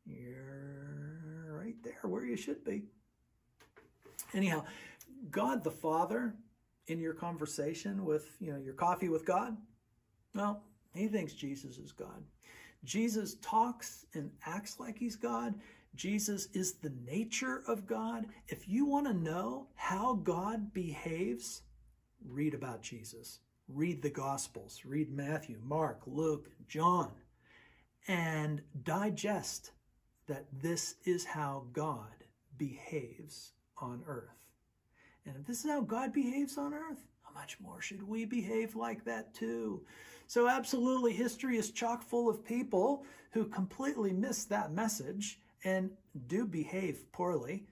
You're 0.07 1.53
right 1.53 1.77
there 1.85 2.01
where 2.03 2.25
you 2.25 2.37
should 2.37 2.65
be. 2.65 2.83
Anyhow, 4.35 4.65
God 5.31 5.63
the 5.63 5.71
Father 5.71 6.35
in 6.89 7.01
your 7.01 7.15
conversation 7.15 8.05
with, 8.05 8.37
you 8.41 8.53
know, 8.53 8.59
your 8.59 8.75
coffee 8.75 9.09
with 9.09 9.25
God, 9.25 9.57
well, 10.35 10.63
he 10.95 11.07
thinks 11.07 11.35
Jesus 11.35 11.79
is 11.79 11.93
God. 11.93 12.23
Jesus 12.85 13.37
talks 13.43 14.07
and 14.15 14.31
acts 14.47 14.81
like 14.81 14.99
he's 14.99 15.17
God. 15.17 15.55
Jesus 15.95 16.49
is 16.53 16.75
the 16.75 16.93
nature 17.05 17.63
of 17.67 17.87
God. 17.87 18.27
If 18.47 18.69
you 18.69 18.87
want 18.87 19.07
to 19.07 19.15
know 19.15 19.69
how 19.75 20.15
God 20.15 20.73
behaves, 20.73 21.63
read 22.25 22.55
about 22.55 22.83
Jesus. 22.83 23.41
Read 23.69 24.03
the 24.03 24.11
Gospels. 24.11 24.83
Read 24.85 25.11
Matthew, 25.11 25.59
Mark, 25.63 26.03
Luke, 26.07 26.51
John, 26.69 27.11
and 28.07 28.63
digest 28.85 29.73
that 30.27 30.47
this 30.53 30.95
is 31.05 31.25
how 31.25 31.65
God 31.73 32.25
behaves 32.57 33.53
on 33.79 34.03
earth. 34.07 34.47
And 35.27 35.37
if 35.37 35.47
this 35.47 35.65
is 35.65 35.71
how 35.71 35.81
God 35.81 36.13
behaves 36.13 36.57
on 36.57 36.73
earth, 36.73 37.07
how 37.23 37.39
much 37.39 37.59
more 37.61 37.81
should 37.81 38.03
we 38.03 38.25
behave 38.25 38.77
like 38.77 39.05
that 39.05 39.35
too? 39.35 39.83
So, 40.27 40.49
absolutely, 40.49 41.13
history 41.13 41.57
is 41.57 41.71
chock 41.71 42.03
full 42.03 42.29
of 42.29 42.45
people 42.45 43.05
who 43.31 43.47
completely 43.47 44.13
miss 44.13 44.45
that 44.45 44.73
message 44.73 45.41
and 45.65 45.91
do 46.27 46.47
behave 46.47 47.11
poorly, 47.13 47.67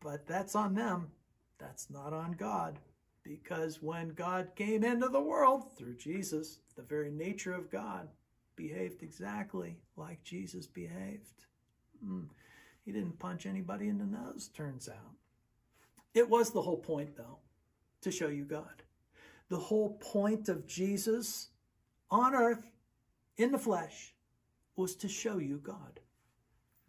but 0.00 0.26
that's 0.26 0.54
on 0.54 0.74
them. 0.74 1.10
That's 1.58 1.90
not 1.90 2.12
on 2.12 2.32
God. 2.32 2.78
Because 3.22 3.80
when 3.80 4.08
God 4.10 4.50
came 4.56 4.82
into 4.82 5.08
the 5.08 5.20
world 5.20 5.76
through 5.76 5.96
Jesus, 5.96 6.58
the 6.76 6.82
very 6.82 7.10
nature 7.10 7.54
of 7.54 7.70
God 7.70 8.08
behaved 8.56 9.02
exactly 9.02 9.76
like 9.96 10.24
Jesus 10.24 10.66
behaved. 10.66 11.46
Mm. 12.04 12.26
He 12.84 12.92
didn't 12.92 13.18
punch 13.18 13.46
anybody 13.46 13.88
in 13.88 13.98
the 13.98 14.04
nose, 14.04 14.50
turns 14.52 14.88
out. 14.88 15.14
It 16.14 16.28
was 16.28 16.50
the 16.50 16.62
whole 16.62 16.78
point, 16.78 17.16
though, 17.16 17.38
to 18.02 18.10
show 18.10 18.28
you 18.28 18.44
God. 18.44 18.82
The 19.48 19.58
whole 19.58 19.98
point 20.00 20.48
of 20.48 20.66
Jesus 20.66 21.48
on 22.10 22.34
earth, 22.34 22.70
in 23.36 23.52
the 23.52 23.58
flesh, 23.58 24.14
was 24.76 24.94
to 24.96 25.08
show 25.08 25.38
you 25.38 25.58
God. 25.58 26.00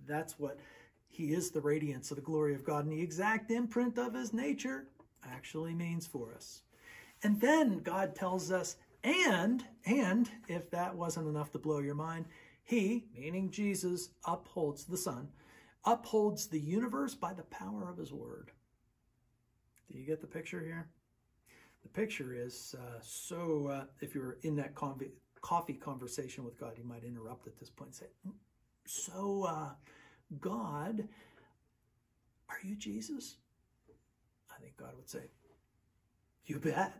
That's 0.08 0.39
what 0.39 0.60
he 1.08 1.34
is 1.34 1.51
the 1.51 1.62
radiance 1.62 2.10
of 2.12 2.16
the 2.16 2.24
glory 2.24 2.56
of 2.56 2.64
God, 2.64 2.86
and 2.86 2.91
the 2.91 3.01
exact 3.01 3.51
imprint 3.51 3.97
of 3.97 4.16
his 4.16 4.34
nature 4.34 4.88
actually 5.24 5.74
means 5.74 6.08
for 6.08 6.34
us. 6.34 6.64
And 7.22 7.39
then 7.39 7.80
God 7.80 8.16
tells 8.16 8.51
us, 8.51 8.78
and, 9.04 9.64
and, 9.86 10.30
if 10.47 10.70
that 10.72 10.95
wasn't 10.95 11.28
enough 11.28 11.51
to 11.51 11.60
blow 11.60 11.80
your 11.80 11.95
mind, 11.95 12.26
he, 12.64 13.06
meaning 13.16 13.51
Jesus, 13.51 14.10
upholds 14.26 14.86
the 14.86 14.97
Son, 14.97 15.28
upholds 15.86 16.47
the 16.47 16.60
universe 16.60 17.14
by 17.14 17.34
the 17.34 17.43
power 17.43 17.88
of 17.88 17.97
his 17.97 18.14
word. 18.14 18.51
Do 19.91 19.97
you 19.97 20.06
get 20.06 20.22
the 20.22 20.28
picture 20.28 20.62
here? 20.62 20.88
The 21.84 21.89
picture 21.89 22.34
is 22.34 22.76
uh, 22.80 22.99
so, 23.01 23.68
uh, 23.68 23.84
if 24.01 24.16
you're 24.16 24.38
in 24.43 24.56
that 24.56 24.74
coffee 24.74 25.74
conversation 25.74 26.43
with 26.45 26.60
God, 26.60 26.74
you 26.78 26.86
might 26.86 27.04
interrupt 27.04 27.45
at 27.45 27.60
this 27.60 27.70
point 27.70 27.89
and 27.89 27.95
say, 27.95 28.06
mm, 28.28 28.34
So, 28.86 29.45
uh, 29.47 29.70
God, 30.39 31.07
are 32.49 32.57
you 32.63 32.76
Jesus? 32.76 33.38
I 34.51 34.59
think 34.61 34.78
God 34.78 34.95
would 34.95 35.09
say, 35.09 35.32
You 36.45 36.59
bet. 36.59 36.93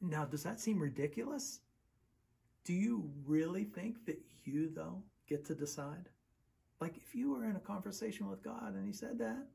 Now, 0.00 0.24
does 0.26 0.42
that 0.42 0.60
seem 0.60 0.78
ridiculous? 0.78 1.60
Do 2.64 2.74
you 2.74 3.10
really 3.26 3.64
think 3.64 4.04
that 4.06 4.20
you, 4.44 4.70
though, 4.74 5.02
get 5.28 5.44
to 5.46 5.54
decide? 5.54 6.08
Like 6.80 6.96
if 6.96 7.14
you 7.14 7.30
were 7.30 7.44
in 7.46 7.56
a 7.56 7.60
conversation 7.60 8.28
with 8.28 8.42
God 8.42 8.74
and 8.74 8.86
he 8.86 8.92
said 8.92 9.18
that, 9.18 9.46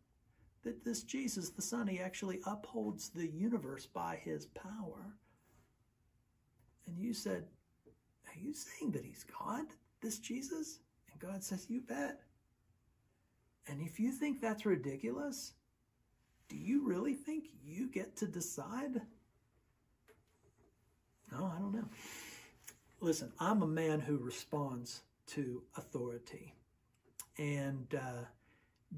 that 0.64 0.84
this 0.84 1.04
Jesus, 1.04 1.50
the 1.50 1.62
Son, 1.62 1.88
he 1.88 2.00
actually 2.00 2.40
upholds 2.46 3.10
the 3.10 3.28
universe 3.28 3.86
by 3.86 4.20
his 4.24 4.48
power. 4.48 5.16
And 6.88 6.98
you 6.98 7.14
said, 7.14 7.46
Are 8.28 8.40
you 8.40 8.54
saying 8.54 8.92
that 8.92 9.06
he's 9.06 9.26
God, 9.40 9.66
this 10.02 10.20
Jesus? 10.20 10.80
And 11.20 11.32
God 11.32 11.44
says, 11.44 11.66
You 11.70 11.82
bet. 11.82 12.22
And 13.68 13.82
if 13.82 14.00
you 14.00 14.12
think 14.12 14.42
that's 14.42 14.66
ridiculous, 14.66 15.54
do 16.48 16.58
you 16.58 16.86
really 16.86 17.14
think 17.14 17.46
you 17.64 17.88
get 17.88 18.16
to 18.18 18.26
decide? 18.26 19.02
No, 21.32 21.52
I 21.56 21.60
don't 21.60 21.74
know. 21.74 21.88
Listen, 23.00 23.32
I'm 23.40 23.62
a 23.62 23.68
man 23.68 24.00
who 24.00 24.18
responds 24.18 25.02
to 25.28 25.62
authority. 25.78 26.56
And 27.38 27.88
uh, 27.96 28.26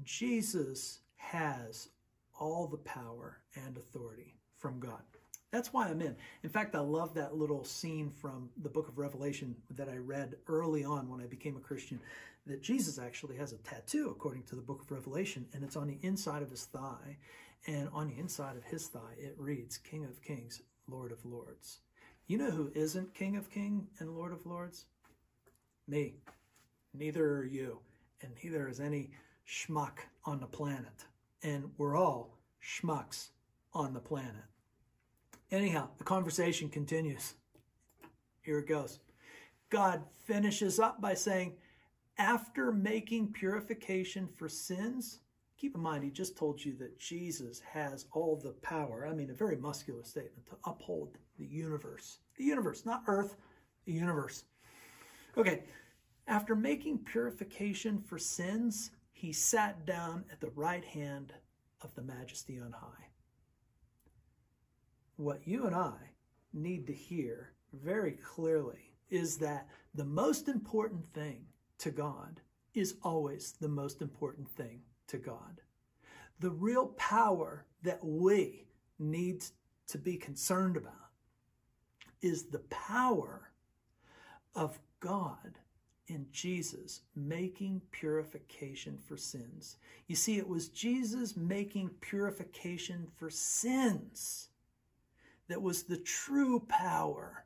Jesus 0.02 1.00
has 1.16 1.88
all 2.40 2.66
the 2.66 2.78
power 2.78 3.38
and 3.54 3.76
authority 3.76 4.34
from 4.56 4.80
God. 4.80 5.02
That's 5.52 5.72
why 5.72 5.88
I'm 5.88 6.00
in. 6.00 6.16
In 6.42 6.48
fact, 6.48 6.74
I 6.74 6.80
love 6.80 7.12
that 7.14 7.36
little 7.36 7.62
scene 7.62 8.10
from 8.10 8.48
the 8.62 8.70
book 8.70 8.88
of 8.88 8.96
Revelation 8.96 9.54
that 9.76 9.88
I 9.88 9.96
read 9.96 10.36
early 10.48 10.82
on 10.82 11.10
when 11.10 11.20
I 11.20 11.26
became 11.26 11.56
a 11.56 11.60
Christian. 11.60 12.00
That 12.46 12.62
Jesus 12.62 12.98
actually 12.98 13.36
has 13.36 13.52
a 13.52 13.58
tattoo, 13.58 14.08
according 14.10 14.44
to 14.44 14.56
the 14.56 14.62
book 14.62 14.80
of 14.80 14.90
Revelation, 14.90 15.46
and 15.52 15.62
it's 15.62 15.76
on 15.76 15.86
the 15.86 15.98
inside 16.00 16.42
of 16.42 16.50
his 16.50 16.64
thigh. 16.64 17.18
And 17.66 17.88
on 17.92 18.08
the 18.08 18.18
inside 18.18 18.56
of 18.56 18.64
his 18.64 18.88
thigh, 18.88 19.14
it 19.18 19.34
reads, 19.38 19.76
King 19.76 20.04
of 20.04 20.22
Kings, 20.22 20.62
Lord 20.88 21.12
of 21.12 21.24
Lords. 21.24 21.80
You 22.26 22.38
know 22.38 22.50
who 22.50 22.72
isn't 22.74 23.14
King 23.14 23.36
of 23.36 23.50
King 23.50 23.88
and 23.98 24.16
Lord 24.16 24.32
of 24.32 24.46
Lords? 24.46 24.86
Me. 25.86 26.14
Neither 26.94 27.24
are 27.36 27.44
you, 27.44 27.78
and 28.22 28.32
neither 28.42 28.68
is 28.68 28.80
any 28.80 29.10
schmuck 29.46 29.98
on 30.24 30.40
the 30.40 30.46
planet. 30.46 31.04
And 31.42 31.70
we're 31.76 31.96
all 31.96 32.38
schmucks 32.62 33.28
on 33.74 33.92
the 33.92 34.00
planet. 34.00 34.44
Anyhow, 35.52 35.90
the 35.98 36.04
conversation 36.04 36.70
continues. 36.70 37.34
Here 38.40 38.58
it 38.58 38.66
goes. 38.66 39.00
God 39.68 40.02
finishes 40.24 40.80
up 40.80 41.00
by 41.00 41.12
saying, 41.12 41.52
after 42.16 42.72
making 42.72 43.32
purification 43.32 44.28
for 44.36 44.48
sins, 44.48 45.20
keep 45.58 45.74
in 45.74 45.82
mind, 45.82 46.04
he 46.04 46.10
just 46.10 46.38
told 46.38 46.64
you 46.64 46.74
that 46.78 46.98
Jesus 46.98 47.60
has 47.60 48.06
all 48.12 48.40
the 48.42 48.54
power. 48.62 49.06
I 49.06 49.12
mean, 49.12 49.30
a 49.30 49.34
very 49.34 49.56
muscular 49.56 50.02
statement 50.04 50.46
to 50.46 50.56
uphold 50.64 51.18
the 51.38 51.44
universe. 51.44 52.18
The 52.38 52.44
universe, 52.44 52.86
not 52.86 53.02
earth, 53.06 53.36
the 53.84 53.92
universe. 53.92 54.44
Okay, 55.36 55.64
after 56.28 56.54
making 56.54 56.98
purification 56.98 57.98
for 57.98 58.18
sins, 58.18 58.90
he 59.12 59.32
sat 59.32 59.84
down 59.84 60.24
at 60.32 60.40
the 60.40 60.50
right 60.54 60.84
hand 60.84 61.34
of 61.82 61.94
the 61.94 62.02
majesty 62.02 62.58
on 62.58 62.72
high. 62.72 63.11
What 65.16 65.46
you 65.46 65.66
and 65.66 65.74
I 65.74 65.94
need 66.52 66.86
to 66.86 66.92
hear 66.92 67.52
very 67.72 68.12
clearly 68.12 68.94
is 69.10 69.36
that 69.38 69.68
the 69.94 70.04
most 70.04 70.48
important 70.48 71.06
thing 71.12 71.44
to 71.78 71.90
God 71.90 72.40
is 72.74 72.96
always 73.02 73.52
the 73.60 73.68
most 73.68 74.00
important 74.00 74.48
thing 74.48 74.80
to 75.08 75.18
God. 75.18 75.60
The 76.40 76.50
real 76.50 76.86
power 76.96 77.66
that 77.82 78.02
we 78.02 78.66
need 78.98 79.44
to 79.88 79.98
be 79.98 80.16
concerned 80.16 80.76
about 80.76 80.94
is 82.22 82.44
the 82.44 82.60
power 82.70 83.50
of 84.54 84.78
God 85.00 85.58
in 86.06 86.26
Jesus 86.32 87.02
making 87.14 87.82
purification 87.90 88.98
for 89.06 89.16
sins. 89.16 89.76
You 90.06 90.16
see, 90.16 90.38
it 90.38 90.48
was 90.48 90.68
Jesus 90.68 91.36
making 91.36 91.90
purification 92.00 93.08
for 93.16 93.28
sins 93.30 94.48
that 95.48 95.60
was 95.60 95.82
the 95.84 95.98
true 95.98 96.60
power 96.68 97.44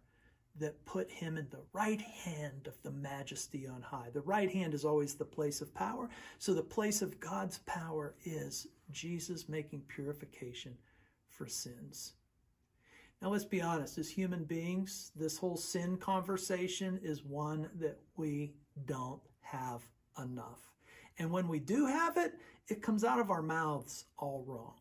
that 0.59 0.84
put 0.86 1.11
him 1.11 1.36
in 1.36 1.47
the 1.51 1.62
right 1.72 2.01
hand 2.01 2.66
of 2.66 2.80
the 2.82 2.90
majesty 2.90 3.66
on 3.66 3.82
high. 3.82 4.09
The 4.12 4.22
right 4.22 4.51
hand 4.51 4.72
is 4.74 4.84
always 4.84 5.14
the 5.14 5.24
place 5.24 5.61
of 5.61 5.74
power. 5.74 6.09
So 6.38 6.55
the 6.55 6.62
place 6.62 7.03
of 7.03 7.20
God's 7.20 7.59
power 7.66 8.14
is 8.24 8.66
Jesus 8.90 9.49
making 9.49 9.82
purification 9.88 10.74
for 11.28 11.47
sins. 11.47 12.14
Now, 13.20 13.30
let's 13.30 13.44
be 13.44 13.62
honest, 13.62 13.99
as 13.99 14.11
human 14.11 14.44
beings, 14.44 15.11
this 15.16 15.38
whole 15.38 15.57
sin 15.57 15.97
conversation 15.97 17.01
is 17.03 17.24
one 17.24 17.68
that 17.80 17.99
we 18.16 18.55
don't 18.86 19.22
have 19.40 19.82
enough. 20.22 20.70
And 21.18 21.30
when 21.30 21.49
we 21.49 21.59
do 21.59 21.86
have 21.86 22.16
it, 22.18 22.34
it 22.68 22.82
comes 22.82 23.05
out 23.05 23.20
of 23.20 23.30
our 23.30 23.42
mouths 23.42 24.05
all 24.18 24.44
wrong. 24.47 24.74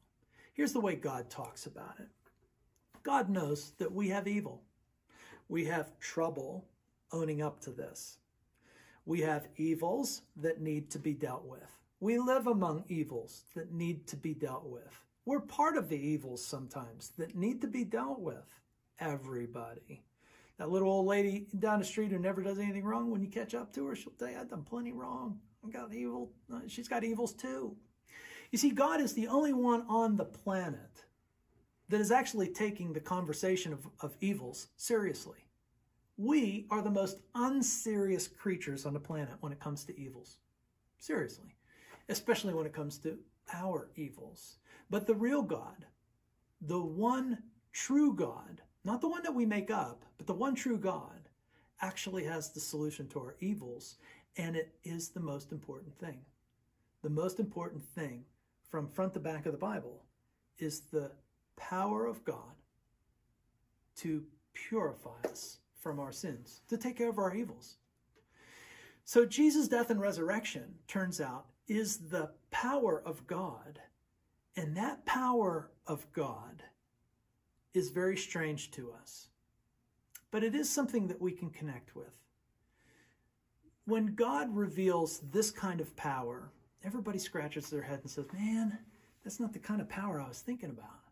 Here's 0.53 0.74
the 0.74 0.82
way 0.82 0.95
God 0.95 1.30
talks 1.30 1.66
about 1.66 1.95
it 1.99 2.07
God 3.06 3.30
knows 3.30 3.74
that 3.78 3.93
we 3.93 4.10
have 4.10 4.28
evil, 4.28 4.64
we 5.47 5.64
have 5.66 5.97
trouble 5.99 6.66
owning 7.12 7.43
up 7.43 7.62
to 7.62 7.72
this. 7.72 8.18
We 9.06 9.22
have 9.22 9.47
evils 9.58 10.24
that 10.38 10.60
need 10.60 10.89
to 10.89 10.99
be 10.99 11.14
dealt 11.14 11.45
with. 11.45 11.70
We 11.99 12.18
live 12.18 12.47
among 12.47 12.84
evils 12.88 13.43
that 13.53 13.72
need 13.72 14.08
to 14.08 14.16
be 14.16 14.34
dealt 14.34 14.66
with. 14.66 15.06
We're 15.24 15.39
part 15.39 15.78
of 15.78 15.88
the 15.88 15.97
evils 15.97 16.43
sometimes 16.43 17.12
that 17.20 17.36
need 17.36 17.62
to 17.62 17.68
be 17.68 17.84
dealt 17.84 18.20
with. 18.20 18.60
Everybody. 18.99 20.03
That 20.58 20.72
little 20.72 20.89
old 20.89 21.06
lady 21.06 21.45
down 21.60 21.80
the 21.80 21.86
street 21.86 22.12
who 22.12 22.18
never 22.18 22.41
does 22.41 22.58
anything 22.58 22.84
wrong, 22.84 23.12
when 23.12 23.22
you 23.22 23.28
catch 23.28 23.53
up 23.53 23.72
to 23.74 23.86
her, 23.86 23.95
she'll 23.95 24.14
tell 24.14 24.30
you, 24.30 24.39
I've 24.39 24.49
done 24.49 24.64
plenty 24.64 24.93
wrong. 24.93 25.39
I've 25.64 25.72
got 25.72 25.93
evil. 25.93 26.32
Uh, 26.51 26.62
she's 26.68 26.88
got 26.88 27.03
evils 27.03 27.34
too. 27.34 27.76
You 28.51 28.58
see, 28.58 28.72
God 28.72 28.99
is 28.99 29.14
the 29.14 29.28
only 29.28 29.53
one 29.53 29.86
on 29.88 30.18
the 30.18 30.26
planet 30.26 31.05
that 31.89 32.01
is 32.01 32.11
actually 32.11 32.47
taking 32.47 32.93
the 32.93 32.99
conversation 32.99 33.73
of, 33.73 33.88
of 34.01 34.15
evils 34.21 34.67
seriously. 34.77 35.45
We 36.17 36.65
are 36.71 36.81
the 36.81 36.89
most 36.89 37.19
unserious 37.36 38.27
creatures 38.27 38.86
on 38.86 38.93
the 38.93 38.99
planet 38.99 39.36
when 39.41 39.51
it 39.51 39.59
comes 39.59 39.83
to 39.86 39.99
evils. 39.99 40.38
Seriously. 40.97 41.55
Especially 42.09 42.53
when 42.53 42.65
it 42.65 42.73
comes 42.73 42.97
to 42.99 43.17
our 43.53 43.89
evils. 43.95 44.57
But 44.89 45.07
the 45.07 45.15
real 45.15 45.41
God, 45.41 45.86
the 46.61 46.81
one 46.81 47.39
true 47.73 48.13
God, 48.13 48.61
not 48.83 49.01
the 49.01 49.09
one 49.09 49.23
that 49.23 49.36
we 49.36 49.45
make 49.45 49.69
up, 49.69 50.05
but 50.17 50.27
the 50.27 50.33
one 50.33 50.55
true 50.55 50.77
God, 50.77 51.29
actually 51.81 52.23
has 52.23 52.51
the 52.51 52.59
solution 52.59 53.07
to 53.09 53.19
our 53.19 53.36
evils, 53.39 53.97
and 54.38 54.55
it 54.55 54.73
is 54.83 55.09
the 55.09 55.19
most 55.19 55.51
important 55.51 55.97
thing. 55.99 56.19
The 57.03 57.09
most 57.09 57.39
important 57.39 57.83
thing 57.83 58.23
from 58.69 58.88
front 58.88 59.13
to 59.13 59.19
back 59.19 59.45
of 59.45 59.51
the 59.51 59.57
Bible 59.57 60.03
is 60.57 60.81
the 60.91 61.11
power 61.56 62.06
of 62.06 62.24
God 62.26 62.56
to 63.97 64.24
purify 64.53 65.22
us 65.30 65.60
from 65.80 65.99
our 65.99 66.12
sins, 66.12 66.62
to 66.70 66.78
take 66.78 66.97
care 66.97 67.10
of 67.10 67.20
our 67.20 67.36
evils. 67.36 67.78
So 69.03 69.26
Jesus' 69.26 69.68
death 69.68 69.89
and 69.89 70.01
resurrection, 70.01 70.76
turns 70.88 71.22
out, 71.22 71.45
is 71.68 71.97
the 72.10 72.32
power 72.51 73.01
of 73.06 73.26
God 73.28 73.80
and 74.58 74.76
that 74.78 75.06
power 75.06 75.70
of 75.86 76.12
God 76.14 76.64
is 77.74 77.89
very 77.89 78.16
strange 78.16 78.72
to 78.72 78.91
us, 79.01 79.28
but 80.32 80.43
it 80.43 80.56
is 80.56 80.70
something 80.70 81.08
that 81.08 81.22
we 81.22 81.32
can 81.32 81.49
connect 81.49 81.95
with. 81.95 82.14
When 83.86 84.16
God 84.16 84.56
reveals 84.56 85.20
this 85.32 85.51
kind 85.51 85.82
of 85.82 85.95
power, 85.95 86.51
everybody 86.84 87.20
scratches 87.20 87.70
their 87.70 87.82
head 87.82 87.99
and 88.01 88.10
says, 88.10 88.26
Man, 88.34 88.78
That's 89.24 89.39
not 89.39 89.53
the 89.53 89.60
kind 89.60 89.82
of 89.82 89.89
power 89.89 90.22
I 90.22 90.28
was 90.28 90.39
thinking 90.39 90.70
about. 90.70 91.05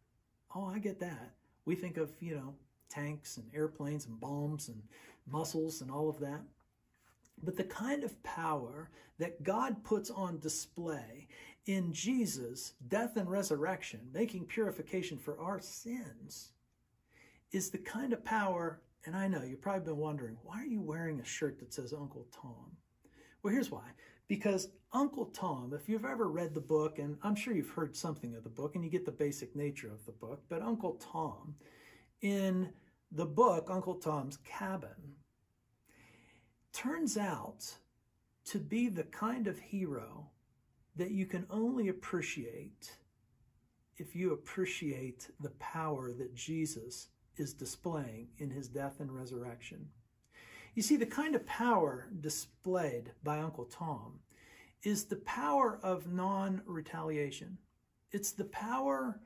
Oh, 0.55 0.65
I 0.65 0.79
get 0.79 0.99
that. 0.99 1.33
We 1.65 1.75
think 1.75 1.97
of, 1.97 2.11
you 2.19 2.35
know, 2.35 2.53
tanks 2.89 3.37
and 3.37 3.45
airplanes 3.55 4.05
and 4.05 4.19
bombs 4.19 4.67
and 4.69 4.81
muscles 5.29 5.81
and 5.81 5.89
all 5.89 6.09
of 6.09 6.19
that. 6.19 6.41
But 7.41 7.57
the 7.57 7.63
kind 7.63 8.03
of 8.03 8.21
power 8.23 8.89
that 9.17 9.43
God 9.43 9.83
puts 9.83 10.09
on 10.09 10.39
display 10.39 11.27
in 11.65 11.93
Jesus' 11.93 12.73
death 12.87 13.17
and 13.17 13.29
resurrection, 13.29 14.01
making 14.13 14.45
purification 14.45 15.17
for 15.17 15.39
our 15.39 15.59
sins, 15.59 16.51
is 17.51 17.69
the 17.69 17.77
kind 17.77 18.13
of 18.13 18.23
power, 18.23 18.81
and 19.05 19.15
I 19.15 19.27
know 19.27 19.43
you've 19.43 19.61
probably 19.61 19.85
been 19.85 19.97
wondering, 19.97 20.37
why 20.43 20.61
are 20.61 20.65
you 20.65 20.81
wearing 20.81 21.19
a 21.19 21.25
shirt 21.25 21.59
that 21.59 21.73
says 21.73 21.93
Uncle 21.93 22.27
Tom? 22.31 22.77
Well, 23.41 23.53
here's 23.53 23.71
why. 23.71 23.85
Because 24.33 24.69
Uncle 24.93 25.27
Tom, 25.27 25.73
if 25.79 25.87
you've 25.87 26.05
ever 26.05 26.27
read 26.27 26.55
the 26.55 26.59
book, 26.59 26.97
and 26.97 27.17
I'm 27.21 27.35
sure 27.35 27.53
you've 27.53 27.69
heard 27.69 27.95
something 27.95 28.33
of 28.33 28.43
the 28.43 28.49
book 28.49 28.73
and 28.73 28.83
you 28.83 28.89
get 28.89 29.05
the 29.05 29.11
basic 29.11 29.55
nature 29.55 29.91
of 29.91 30.03
the 30.07 30.11
book, 30.11 30.41
but 30.49 30.63
Uncle 30.63 30.93
Tom, 30.95 31.53
in 32.21 32.73
the 33.11 33.27
book, 33.27 33.67
Uncle 33.69 33.93
Tom's 33.93 34.37
Cabin, 34.37 35.17
turns 36.73 37.15
out 37.15 37.75
to 38.45 38.57
be 38.57 38.89
the 38.89 39.03
kind 39.03 39.45
of 39.45 39.59
hero 39.59 40.31
that 40.95 41.11
you 41.11 41.27
can 41.27 41.45
only 41.51 41.89
appreciate 41.89 42.97
if 43.97 44.15
you 44.15 44.33
appreciate 44.33 45.29
the 45.41 45.51
power 45.59 46.11
that 46.11 46.33
Jesus 46.33 47.09
is 47.37 47.53
displaying 47.53 48.29
in 48.39 48.49
his 48.49 48.67
death 48.67 48.99
and 48.99 49.11
resurrection. 49.11 49.89
You 50.75 50.81
see, 50.81 50.95
the 50.95 51.05
kind 51.05 51.35
of 51.35 51.45
power 51.45 52.07
displayed 52.19 53.11
by 53.23 53.39
Uncle 53.39 53.65
Tom 53.65 54.19
is 54.81 55.05
the 55.05 55.17
power 55.17 55.79
of 55.83 56.11
non 56.11 56.61
retaliation. 56.65 57.57
It's 58.11 58.31
the 58.31 58.45
power 58.45 59.19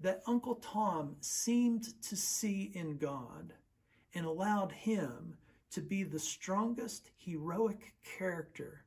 that 0.00 0.22
Uncle 0.26 0.56
Tom 0.56 1.16
seemed 1.20 2.00
to 2.02 2.16
see 2.16 2.70
in 2.74 2.96
God 2.96 3.52
and 4.14 4.26
allowed 4.26 4.72
him 4.72 5.36
to 5.70 5.80
be 5.80 6.02
the 6.02 6.18
strongest 6.18 7.10
heroic 7.16 7.94
character 8.02 8.84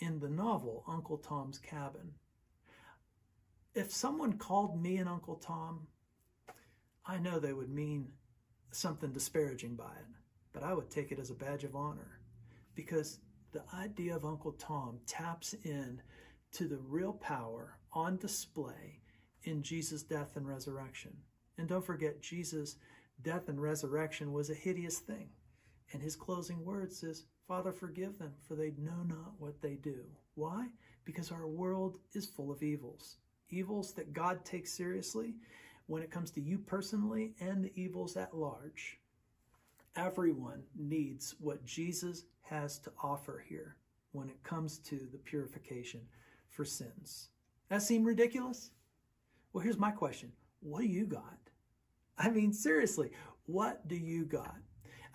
in 0.00 0.18
the 0.18 0.28
novel 0.28 0.84
Uncle 0.86 1.18
Tom's 1.18 1.58
Cabin. 1.58 2.12
If 3.74 3.92
someone 3.92 4.38
called 4.38 4.80
me 4.80 4.96
an 4.96 5.08
Uncle 5.08 5.36
Tom, 5.36 5.86
I 7.04 7.18
know 7.18 7.38
they 7.38 7.52
would 7.52 7.70
mean 7.70 8.08
something 8.70 9.12
disparaging 9.12 9.74
by 9.74 9.84
it, 9.84 10.06
but 10.56 10.64
I 10.64 10.72
would 10.72 10.88
take 10.88 11.12
it 11.12 11.18
as 11.18 11.28
a 11.28 11.34
badge 11.34 11.64
of 11.64 11.76
honor 11.76 12.18
because 12.74 13.18
the 13.52 13.62
idea 13.74 14.16
of 14.16 14.24
Uncle 14.24 14.52
Tom 14.52 14.98
taps 15.06 15.54
in 15.64 16.00
to 16.52 16.66
the 16.66 16.78
real 16.78 17.12
power 17.12 17.76
on 17.92 18.16
display 18.16 19.02
in 19.42 19.62
Jesus' 19.62 20.02
death 20.02 20.30
and 20.36 20.48
resurrection. 20.48 21.14
And 21.58 21.68
don't 21.68 21.84
forget, 21.84 22.22
Jesus' 22.22 22.76
death 23.20 23.50
and 23.50 23.60
resurrection 23.60 24.32
was 24.32 24.48
a 24.48 24.54
hideous 24.54 24.98
thing. 24.98 25.28
And 25.92 26.00
his 26.00 26.16
closing 26.16 26.64
words 26.64 27.02
is, 27.02 27.26
Father, 27.46 27.70
forgive 27.70 28.18
them, 28.18 28.32
for 28.48 28.54
they 28.54 28.72
know 28.78 29.02
not 29.06 29.34
what 29.38 29.60
they 29.60 29.74
do. 29.74 30.04
Why? 30.36 30.68
Because 31.04 31.30
our 31.30 31.46
world 31.46 31.98
is 32.14 32.24
full 32.24 32.50
of 32.50 32.62
evils. 32.62 33.18
Evils 33.50 33.92
that 33.92 34.14
God 34.14 34.42
takes 34.42 34.72
seriously 34.72 35.34
when 35.86 36.02
it 36.02 36.10
comes 36.10 36.30
to 36.30 36.40
you 36.40 36.56
personally 36.56 37.34
and 37.40 37.62
the 37.62 37.72
evils 37.74 38.16
at 38.16 38.34
large. 38.34 38.98
Everyone 39.96 40.62
needs 40.76 41.34
what 41.40 41.64
Jesus 41.64 42.24
has 42.42 42.78
to 42.80 42.92
offer 43.02 43.42
here 43.48 43.76
when 44.12 44.28
it 44.28 44.42
comes 44.42 44.78
to 44.78 45.08
the 45.10 45.18
purification 45.18 46.02
for 46.50 46.66
sins. 46.66 47.30
That 47.70 47.80
seem 47.80 48.04
ridiculous? 48.04 48.70
Well, 49.52 49.64
here's 49.64 49.78
my 49.78 49.90
question 49.90 50.32
What 50.60 50.80
do 50.80 50.86
you 50.86 51.06
got? 51.06 51.38
I 52.18 52.28
mean, 52.28 52.52
seriously, 52.52 53.10
what 53.46 53.88
do 53.88 53.96
you 53.96 54.26
got? 54.26 54.56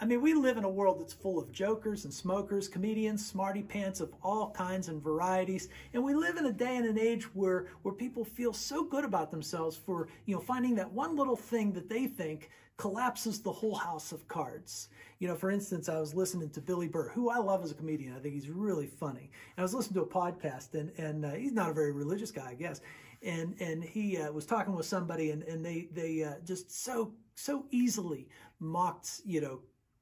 I 0.01 0.05
mean, 0.05 0.19
we 0.19 0.33
live 0.33 0.57
in 0.57 0.63
a 0.63 0.69
world 0.69 0.99
that's 0.99 1.13
full 1.13 1.37
of 1.37 1.51
jokers 1.51 2.05
and 2.05 2.13
smokers, 2.13 2.67
comedians, 2.67 3.23
smarty 3.23 3.61
pants 3.61 4.01
of 4.01 4.11
all 4.23 4.49
kinds 4.49 4.87
and 4.87 4.99
varieties. 4.99 5.69
And 5.93 6.03
we 6.03 6.15
live 6.15 6.37
in 6.37 6.47
a 6.47 6.51
day 6.51 6.75
and 6.77 6.87
an 6.87 6.97
age 6.97 7.25
where, 7.35 7.67
where 7.83 7.93
people 7.93 8.25
feel 8.25 8.51
so 8.51 8.83
good 8.83 9.05
about 9.05 9.29
themselves 9.29 9.77
for, 9.77 10.07
you 10.25 10.33
know, 10.33 10.41
finding 10.41 10.73
that 10.75 10.91
one 10.91 11.15
little 11.15 11.35
thing 11.35 11.71
that 11.73 11.87
they 11.87 12.07
think 12.07 12.49
collapses 12.77 13.41
the 13.41 13.51
whole 13.51 13.75
house 13.75 14.11
of 14.11 14.27
cards. 14.27 14.89
You 15.19 15.27
know, 15.27 15.35
for 15.35 15.51
instance, 15.51 15.87
I 15.87 15.99
was 15.99 16.15
listening 16.15 16.49
to 16.49 16.61
Billy 16.61 16.87
Burr, 16.87 17.09
who 17.09 17.29
I 17.29 17.37
love 17.37 17.63
as 17.63 17.69
a 17.69 17.75
comedian. 17.75 18.15
I 18.15 18.19
think 18.19 18.33
he's 18.33 18.49
really 18.49 18.87
funny. 18.87 19.29
And 19.55 19.59
I 19.59 19.61
was 19.61 19.75
listening 19.75 20.03
to 20.03 20.09
a 20.09 20.11
podcast, 20.11 20.73
and, 20.73 20.91
and 20.97 21.23
uh, 21.23 21.33
he's 21.33 21.53
not 21.53 21.69
a 21.69 21.73
very 21.73 21.91
religious 21.91 22.31
guy, 22.31 22.49
I 22.49 22.55
guess. 22.55 22.81
And 23.21 23.53
and 23.59 23.83
he 23.83 24.17
uh, 24.17 24.31
was 24.31 24.47
talking 24.47 24.73
with 24.73 24.87
somebody, 24.87 25.29
and, 25.29 25.43
and 25.43 25.63
they 25.63 25.89
they 25.93 26.23
uh, 26.23 26.39
just 26.43 26.83
so 26.83 27.13
so 27.35 27.65
easily 27.69 28.27
mocked, 28.59 29.21
you 29.25 29.41
know, 29.41 29.59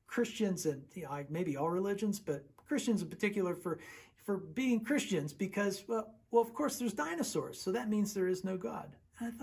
Christians 0.09 0.65
and 0.65 0.81
you 0.95 1.03
know, 1.03 1.23
maybe 1.29 1.55
all 1.55 1.69
religions, 1.69 2.19
but 2.19 2.43
Christians 2.67 3.01
in 3.01 3.09
particular 3.09 3.53
for 3.55 3.79
for 4.25 4.37
being 4.37 4.83
Christians 4.83 5.33
because 5.33 5.83
well, 5.87 6.13
well, 6.31 6.41
of 6.41 6.53
course 6.53 6.77
there's 6.77 6.93
dinosaurs, 6.93 7.61
so 7.61 7.71
that 7.71 7.89
means 7.89 8.13
there 8.13 8.27
is 8.27 8.43
no 8.43 8.57
God. 8.57 8.95
And 9.19 9.33
I 9.33 9.37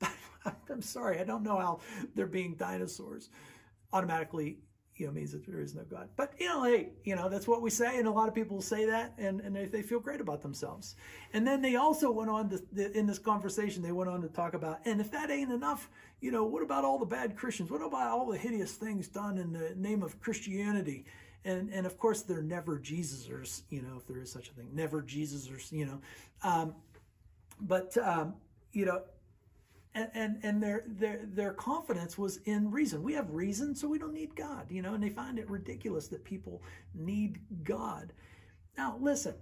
thought, 0.00 0.52
I'm 0.70 0.82
sorry, 0.82 1.18
I 1.18 1.24
don't 1.24 1.42
know 1.42 1.58
how 1.58 1.80
they're 2.14 2.26
being 2.26 2.54
dinosaurs 2.54 3.30
automatically 3.92 4.58
you 4.98 5.06
know 5.06 5.12
means 5.12 5.32
that 5.32 5.46
there 5.46 5.60
is 5.60 5.74
no 5.74 5.82
God. 5.82 6.08
But 6.16 6.32
you 6.38 6.46
know, 6.46 6.64
hey, 6.64 6.90
you 7.04 7.16
know 7.16 7.28
that's 7.28 7.46
what 7.46 7.62
we 7.62 7.70
say, 7.70 7.98
and 7.98 8.06
a 8.06 8.10
lot 8.10 8.28
of 8.28 8.34
people 8.34 8.60
say 8.60 8.84
that, 8.86 9.14
and 9.18 9.40
and 9.40 9.54
they, 9.54 9.66
they 9.66 9.82
feel 9.82 10.00
great 10.00 10.20
about 10.20 10.42
themselves. 10.42 10.96
And 11.32 11.46
then 11.46 11.62
they 11.62 11.76
also 11.76 12.10
went 12.10 12.30
on 12.30 12.50
to 12.50 12.98
in 12.98 13.06
this 13.06 13.18
conversation, 13.18 13.82
they 13.82 13.92
went 13.92 14.10
on 14.10 14.20
to 14.22 14.28
talk 14.28 14.54
about, 14.54 14.80
and 14.84 15.00
if 15.00 15.10
that 15.12 15.30
ain't 15.30 15.52
enough, 15.52 15.88
you 16.20 16.30
know, 16.30 16.44
what 16.44 16.62
about 16.62 16.84
all 16.84 16.98
the 16.98 17.06
bad 17.06 17.36
Christians? 17.36 17.70
What 17.70 17.82
about 17.82 18.08
all 18.08 18.26
the 18.26 18.38
hideous 18.38 18.72
things 18.72 19.08
done 19.08 19.38
in 19.38 19.52
the 19.52 19.74
name 19.76 20.02
of 20.02 20.20
Christianity? 20.20 21.06
And 21.44 21.70
and 21.72 21.86
of 21.86 21.98
course, 21.98 22.22
they're 22.22 22.42
never 22.42 22.78
Jesusers, 22.78 23.62
you 23.70 23.82
know, 23.82 23.96
if 23.98 24.06
there 24.06 24.20
is 24.20 24.30
such 24.30 24.48
a 24.48 24.52
thing, 24.52 24.68
never 24.72 25.02
Jesusers, 25.02 25.70
you 25.72 25.86
know. 25.86 26.00
Um, 26.42 26.74
but 27.60 27.96
um, 27.98 28.34
you 28.72 28.84
know, 28.84 29.02
and, 29.94 30.10
and, 30.14 30.38
and 30.42 30.62
their, 30.62 30.84
their, 30.86 31.20
their 31.24 31.52
confidence 31.52 32.16
was 32.16 32.38
in 32.44 32.70
reason. 32.70 33.02
We 33.02 33.14
have 33.14 33.30
reason, 33.30 33.74
so 33.74 33.88
we 33.88 33.98
don't 33.98 34.14
need 34.14 34.36
God, 34.36 34.66
you 34.70 34.82
know, 34.82 34.94
and 34.94 35.02
they 35.02 35.10
find 35.10 35.38
it 35.38 35.48
ridiculous 35.50 36.08
that 36.08 36.24
people 36.24 36.62
need 36.94 37.40
God. 37.64 38.12
Now, 38.76 38.96
listen, 39.00 39.34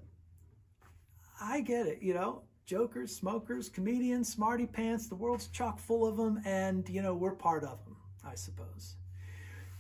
I 1.41 1.61
get 1.61 1.87
it, 1.87 2.03
you 2.03 2.15
know, 2.15 2.43
jokers, 2.65 3.15
smokers, 3.15 3.69
comedians, 3.69 4.33
smarty 4.33 4.67
pants, 4.67 5.09
the 5.09 5.15
world's 5.15 5.49
chock 5.49 5.79
full 5.79 6.07
of 6.07 6.17
them, 6.17 6.41
and, 6.45 6.89
you 6.89 7.03
know, 7.03 7.15
we're 7.15 7.35
part 7.35 7.63
of 7.63 7.85
them, 7.85 7.97
I 8.25 8.35
suppose. 8.35 8.97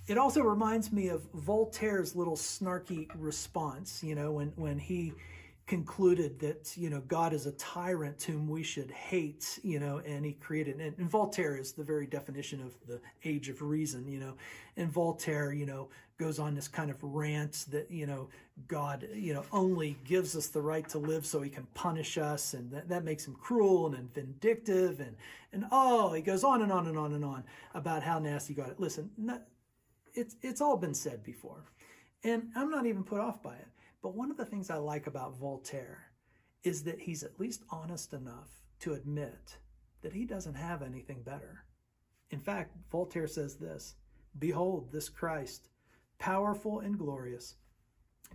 It 0.06 0.18
also 0.18 0.42
reminds 0.42 0.92
me 0.92 1.08
of 1.08 1.26
Voltaire's 1.34 2.14
little 2.14 2.36
snarky 2.36 3.08
response, 3.16 4.04
you 4.04 4.14
know, 4.14 4.30
when, 4.32 4.52
when 4.56 4.78
he 4.78 5.12
concluded 5.66 6.38
that 6.38 6.76
you 6.76 6.88
know 6.88 7.02
God 7.08 7.32
is 7.32 7.46
a 7.46 7.52
tyrant 7.52 8.22
whom 8.22 8.48
we 8.48 8.62
should 8.62 8.90
hate, 8.90 9.58
you 9.62 9.80
know, 9.80 10.00
and 10.06 10.24
he 10.24 10.32
created 10.32 10.80
and, 10.80 10.96
and, 10.96 11.10
Voltaire 11.10 11.56
is 11.56 11.72
the 11.72 11.82
very 11.82 12.06
definition 12.06 12.60
of 12.62 12.74
the 12.86 13.00
age 13.24 13.48
of 13.48 13.62
reason, 13.62 14.06
you 14.06 14.20
know, 14.20 14.34
and 14.76 14.90
Voltaire, 14.90 15.52
you 15.52 15.66
know, 15.66 15.88
goes 16.18 16.38
on 16.38 16.54
this 16.54 16.68
kind 16.68 16.90
of 16.90 17.02
rant 17.02 17.66
that 17.70 17.90
you 17.90 18.06
know 18.06 18.28
God, 18.68 19.08
you 19.12 19.34
know, 19.34 19.44
only 19.52 19.96
gives 20.04 20.36
us 20.36 20.46
the 20.46 20.62
right 20.62 20.88
to 20.88 20.98
live 20.98 21.26
so 21.26 21.42
he 21.42 21.50
can 21.50 21.66
punish 21.74 22.16
us, 22.16 22.54
and 22.54 22.70
that, 22.70 22.88
that 22.88 23.04
makes 23.04 23.26
him 23.26 23.34
cruel 23.34 23.94
and, 23.94 24.12
vindictive, 24.14 25.00
and 25.00 25.16
and 25.52 25.64
oh, 25.72 26.12
he 26.12 26.22
goes 26.22 26.44
on 26.44 26.62
and 26.62 26.70
on 26.70 26.86
and 26.86 26.96
on 26.96 27.12
and 27.12 27.24
on 27.24 27.42
about 27.74 28.02
how 28.02 28.18
nasty 28.18 28.54
God. 28.54 28.70
Is. 28.70 28.78
Listen, 28.78 29.10
not, 29.18 29.42
it's 30.14 30.36
it's 30.42 30.60
all 30.60 30.76
been 30.76 30.94
said 30.94 31.24
before, 31.24 31.64
and 32.22 32.50
I'm 32.54 32.70
not 32.70 32.86
even 32.86 33.02
put 33.02 33.20
off 33.20 33.42
by 33.42 33.54
it. 33.54 33.66
But 34.06 34.14
one 34.14 34.30
of 34.30 34.36
the 34.36 34.44
things 34.44 34.70
I 34.70 34.76
like 34.76 35.08
about 35.08 35.36
Voltaire 35.36 36.12
is 36.62 36.84
that 36.84 37.00
he's 37.00 37.24
at 37.24 37.40
least 37.40 37.64
honest 37.70 38.12
enough 38.12 38.50
to 38.78 38.94
admit 38.94 39.56
that 40.00 40.12
he 40.12 40.24
doesn't 40.24 40.54
have 40.54 40.80
anything 40.80 41.22
better. 41.24 41.64
In 42.30 42.38
fact, 42.38 42.76
Voltaire 42.88 43.26
says 43.26 43.56
this 43.56 43.96
Behold, 44.38 44.92
this 44.92 45.08
Christ, 45.08 45.70
powerful 46.20 46.78
and 46.78 46.96
glorious, 46.96 47.56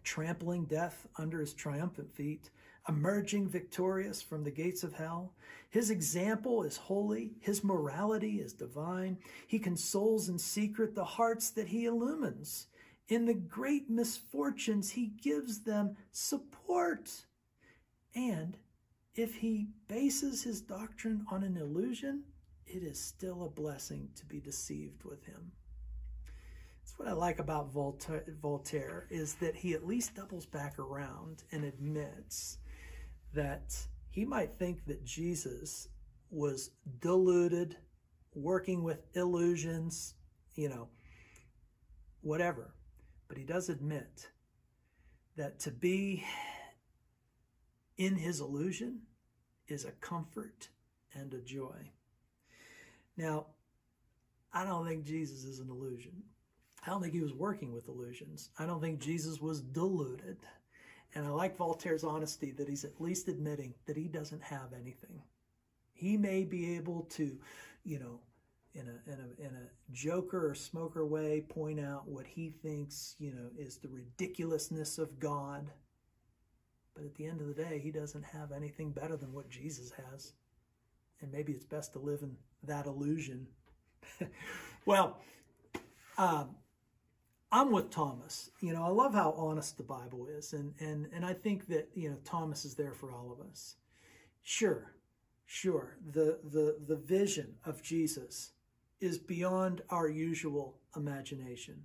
trampling 0.03 0.65
death 0.65 1.07
under 1.17 1.39
his 1.39 1.53
triumphant 1.53 2.11
feet, 2.11 2.49
emerging 2.89 3.47
victorious 3.47 4.21
from 4.21 4.43
the 4.43 4.51
gates 4.51 4.83
of 4.83 4.91
hell. 4.91 5.31
His 5.69 5.89
example 5.89 6.63
is 6.63 6.75
holy, 6.75 7.31
his 7.39 7.63
morality 7.63 8.41
is 8.41 8.51
divine. 8.51 9.19
He 9.47 9.57
consoles 9.57 10.27
in 10.27 10.37
secret 10.37 10.95
the 10.95 11.05
hearts 11.05 11.49
that 11.51 11.69
he 11.69 11.85
illumines. 11.85 12.67
In 13.11 13.25
the 13.25 13.33
great 13.33 13.89
misfortunes, 13.89 14.89
he 14.91 15.07
gives 15.21 15.63
them 15.63 15.97
support. 16.13 17.11
And 18.15 18.57
if 19.15 19.35
he 19.35 19.67
bases 19.89 20.43
his 20.43 20.61
doctrine 20.61 21.25
on 21.29 21.43
an 21.43 21.57
illusion, 21.57 22.23
it 22.65 22.83
is 22.83 22.97
still 22.97 23.43
a 23.43 23.49
blessing 23.49 24.07
to 24.15 24.25
be 24.25 24.39
deceived 24.39 25.03
with 25.03 25.25
him. 25.25 25.51
That's 26.79 26.97
what 26.97 27.09
I 27.09 27.11
like 27.11 27.39
about 27.39 27.73
Voltaire, 27.73 29.07
is 29.09 29.33
that 29.35 29.57
he 29.57 29.73
at 29.73 29.85
least 29.85 30.15
doubles 30.15 30.45
back 30.45 30.79
around 30.79 31.43
and 31.51 31.65
admits 31.65 32.59
that 33.33 33.75
he 34.09 34.23
might 34.23 34.53
think 34.53 34.85
that 34.85 35.03
Jesus 35.03 35.89
was 36.29 36.71
deluded, 37.01 37.75
working 38.35 38.83
with 38.83 39.05
illusions, 39.17 40.15
you 40.55 40.69
know, 40.69 40.87
whatever. 42.21 42.73
But 43.31 43.37
he 43.37 43.45
does 43.45 43.69
admit 43.69 44.27
that 45.37 45.57
to 45.61 45.71
be 45.71 46.25
in 47.95 48.17
his 48.17 48.41
illusion 48.41 49.03
is 49.69 49.85
a 49.85 49.91
comfort 49.91 50.67
and 51.13 51.33
a 51.33 51.39
joy. 51.39 51.91
Now, 53.15 53.45
I 54.51 54.65
don't 54.65 54.85
think 54.85 55.05
Jesus 55.05 55.45
is 55.45 55.59
an 55.59 55.69
illusion. 55.69 56.11
I 56.85 56.89
don't 56.89 57.01
think 57.01 57.13
he 57.13 57.21
was 57.21 57.33
working 57.33 57.71
with 57.71 57.87
illusions. 57.87 58.49
I 58.59 58.65
don't 58.65 58.81
think 58.81 58.99
Jesus 58.99 59.39
was 59.39 59.61
deluded. 59.61 60.35
And 61.15 61.25
I 61.25 61.29
like 61.29 61.55
Voltaire's 61.55 62.03
honesty 62.03 62.51
that 62.51 62.67
he's 62.67 62.83
at 62.83 62.99
least 62.99 63.29
admitting 63.29 63.73
that 63.85 63.95
he 63.95 64.09
doesn't 64.09 64.43
have 64.43 64.73
anything. 64.73 65.21
He 65.93 66.17
may 66.17 66.43
be 66.43 66.75
able 66.75 67.03
to, 67.11 67.39
you 67.85 67.97
know, 67.97 68.19
in 68.73 68.87
a, 68.87 69.11
in 69.11 69.19
a, 69.19 69.47
in 69.47 69.53
a 69.53 69.93
joker 69.93 70.49
or 70.49 70.55
smoker 70.55 71.05
way, 71.05 71.45
point 71.49 71.79
out 71.79 72.07
what 72.07 72.25
he 72.25 72.49
thinks, 72.49 73.15
you 73.19 73.31
know, 73.31 73.49
is 73.57 73.77
the 73.77 73.89
ridiculousness 73.89 74.97
of 74.97 75.19
God. 75.19 75.69
But 76.95 77.05
at 77.05 77.15
the 77.15 77.25
end 77.25 77.41
of 77.41 77.47
the 77.47 77.53
day, 77.53 77.79
he 77.83 77.91
doesn't 77.91 78.23
have 78.23 78.51
anything 78.51 78.91
better 78.91 79.17
than 79.17 79.33
what 79.33 79.49
Jesus 79.49 79.91
has. 79.91 80.33
And 81.21 81.31
maybe 81.31 81.51
it's 81.53 81.65
best 81.65 81.93
to 81.93 81.99
live 81.99 82.21
in 82.21 82.35
that 82.63 82.85
illusion. 82.85 83.47
well, 84.85 85.19
um, 86.17 86.55
I'm 87.51 87.71
with 87.71 87.89
Thomas. 87.89 88.49
You 88.61 88.73
know, 88.73 88.83
I 88.83 88.89
love 88.89 89.13
how 89.13 89.33
honest 89.33 89.77
the 89.77 89.83
Bible 89.83 90.27
is, 90.27 90.53
and 90.53 90.73
and 90.79 91.07
and 91.13 91.25
I 91.25 91.33
think 91.33 91.67
that 91.67 91.89
you 91.93 92.09
know 92.09 92.17
Thomas 92.23 92.63
is 92.63 92.75
there 92.75 92.93
for 92.93 93.11
all 93.11 93.31
of 93.31 93.45
us. 93.45 93.75
Sure, 94.41 94.93
sure. 95.45 95.97
The 96.13 96.39
the 96.43 96.77
the 96.87 96.95
vision 96.95 97.55
of 97.65 97.83
Jesus 97.83 98.51
is 99.01 99.17
beyond 99.17 99.81
our 99.89 100.07
usual 100.07 100.77
imagination. 100.95 101.83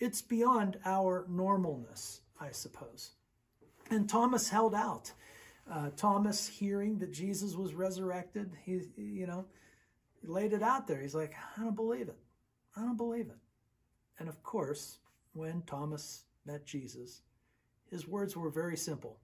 It's 0.00 0.22
beyond 0.22 0.78
our 0.84 1.26
normalness, 1.30 2.20
I 2.40 2.50
suppose. 2.50 3.12
And 3.90 4.08
Thomas 4.08 4.48
held 4.48 4.74
out. 4.74 5.12
Uh, 5.70 5.90
Thomas, 5.96 6.46
hearing 6.48 6.98
that 6.98 7.12
Jesus 7.12 7.54
was 7.54 7.74
resurrected, 7.74 8.50
he, 8.64 8.80
you 8.96 9.26
know, 9.26 9.46
laid 10.22 10.52
it 10.52 10.62
out 10.62 10.86
there. 10.86 11.00
He's 11.00 11.14
like, 11.14 11.34
I 11.56 11.62
don't 11.62 11.76
believe 11.76 12.08
it. 12.08 12.18
I 12.76 12.80
don't 12.80 12.96
believe 12.96 13.26
it. 13.26 13.38
And 14.18 14.28
of 14.28 14.42
course, 14.42 14.98
when 15.32 15.62
Thomas 15.62 16.24
met 16.46 16.66
Jesus, 16.66 17.22
his 17.90 18.08
words 18.08 18.36
were 18.36 18.50
very 18.50 18.76
simple 18.76 19.18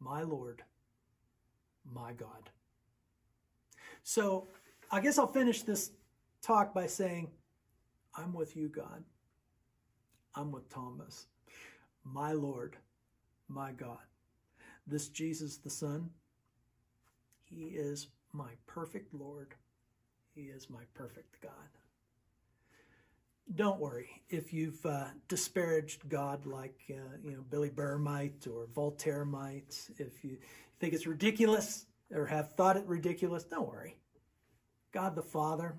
My 0.00 0.22
Lord, 0.22 0.62
my 1.90 2.12
God. 2.12 2.50
So 4.02 4.48
I 4.90 5.00
guess 5.00 5.18
I'll 5.18 5.26
finish 5.26 5.62
this 5.62 5.90
talk 6.48 6.72
by 6.72 6.86
saying, 6.86 7.28
I'm 8.16 8.32
with 8.32 8.56
you, 8.56 8.68
God. 8.68 9.04
I'm 10.34 10.50
with 10.50 10.68
Thomas. 10.70 11.26
My 12.04 12.32
Lord, 12.32 12.76
my 13.48 13.72
God. 13.72 13.98
This 14.86 15.08
Jesus 15.08 15.58
the 15.58 15.68
Son, 15.68 16.08
he 17.44 17.64
is 17.66 18.08
my 18.32 18.48
perfect 18.66 19.12
Lord. 19.12 19.54
He 20.34 20.44
is 20.44 20.70
my 20.70 20.84
perfect 20.94 21.38
God. 21.42 21.52
Don't 23.54 23.78
worry 23.78 24.08
if 24.30 24.52
you've 24.52 24.84
uh, 24.86 25.08
disparaged 25.26 26.08
God 26.08 26.46
like 26.46 26.78
uh, 26.90 27.16
you 27.24 27.32
know 27.32 27.44
Billy 27.50 27.70
Burr 27.70 27.98
might 27.98 28.46
or 28.46 28.66
Voltaire 28.74 29.26
might. 29.26 29.76
If 29.98 30.24
you 30.24 30.38
think 30.80 30.94
it's 30.94 31.06
ridiculous 31.06 31.86
or 32.10 32.24
have 32.26 32.52
thought 32.52 32.78
it 32.78 32.86
ridiculous, 32.86 33.44
don't 33.44 33.68
worry. 33.68 33.96
God 34.92 35.14
the 35.14 35.22
Father, 35.22 35.74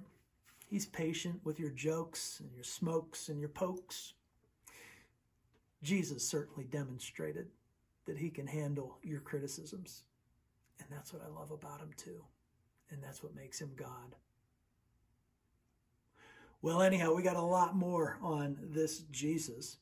He's 0.70 0.86
patient 0.86 1.42
with 1.44 1.60
your 1.60 1.72
jokes 1.72 2.40
and 2.40 2.54
your 2.54 2.64
smokes 2.64 3.28
and 3.28 3.40
your 3.40 3.50
pokes. 3.50 4.14
Jesus 5.82 6.28
certainly 6.28 6.66
demonstrated 6.66 7.48
that 8.06 8.20
he 8.20 8.30
can 8.30 8.46
handle 8.46 9.00
your 9.02 9.20
criticisms. 9.20 10.04
And 10.80 10.88
that's 10.92 11.12
what 11.12 11.24
I 11.24 11.28
love 11.28 11.50
about 11.50 11.80
him, 11.80 11.90
too. 11.98 12.24
And 12.92 13.02
that's 13.04 13.24
what 13.24 13.36
makes 13.36 13.60
him 13.60 13.72
God. 13.76 14.16
Well, 16.62 16.84
anyhow, 16.84 17.16
we 17.16 17.24
got 17.24 17.36
a 17.36 17.42
lot 17.42 17.76
more 17.76 18.20
on 18.22 18.58
this 18.62 19.00
Jesus 19.12 19.78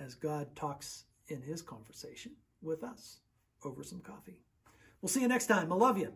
as 0.00 0.14
God 0.14 0.54
talks 0.54 1.04
in 1.28 1.42
his 1.42 1.62
conversation 1.62 2.32
with 2.62 2.84
us 2.84 3.18
over 3.64 3.82
some 3.82 4.00
coffee. 4.00 4.38
We'll 5.00 5.08
see 5.08 5.22
you 5.22 5.28
next 5.28 5.46
time. 5.46 5.72
I 5.72 5.76
love 5.76 5.98
you. 5.98 6.12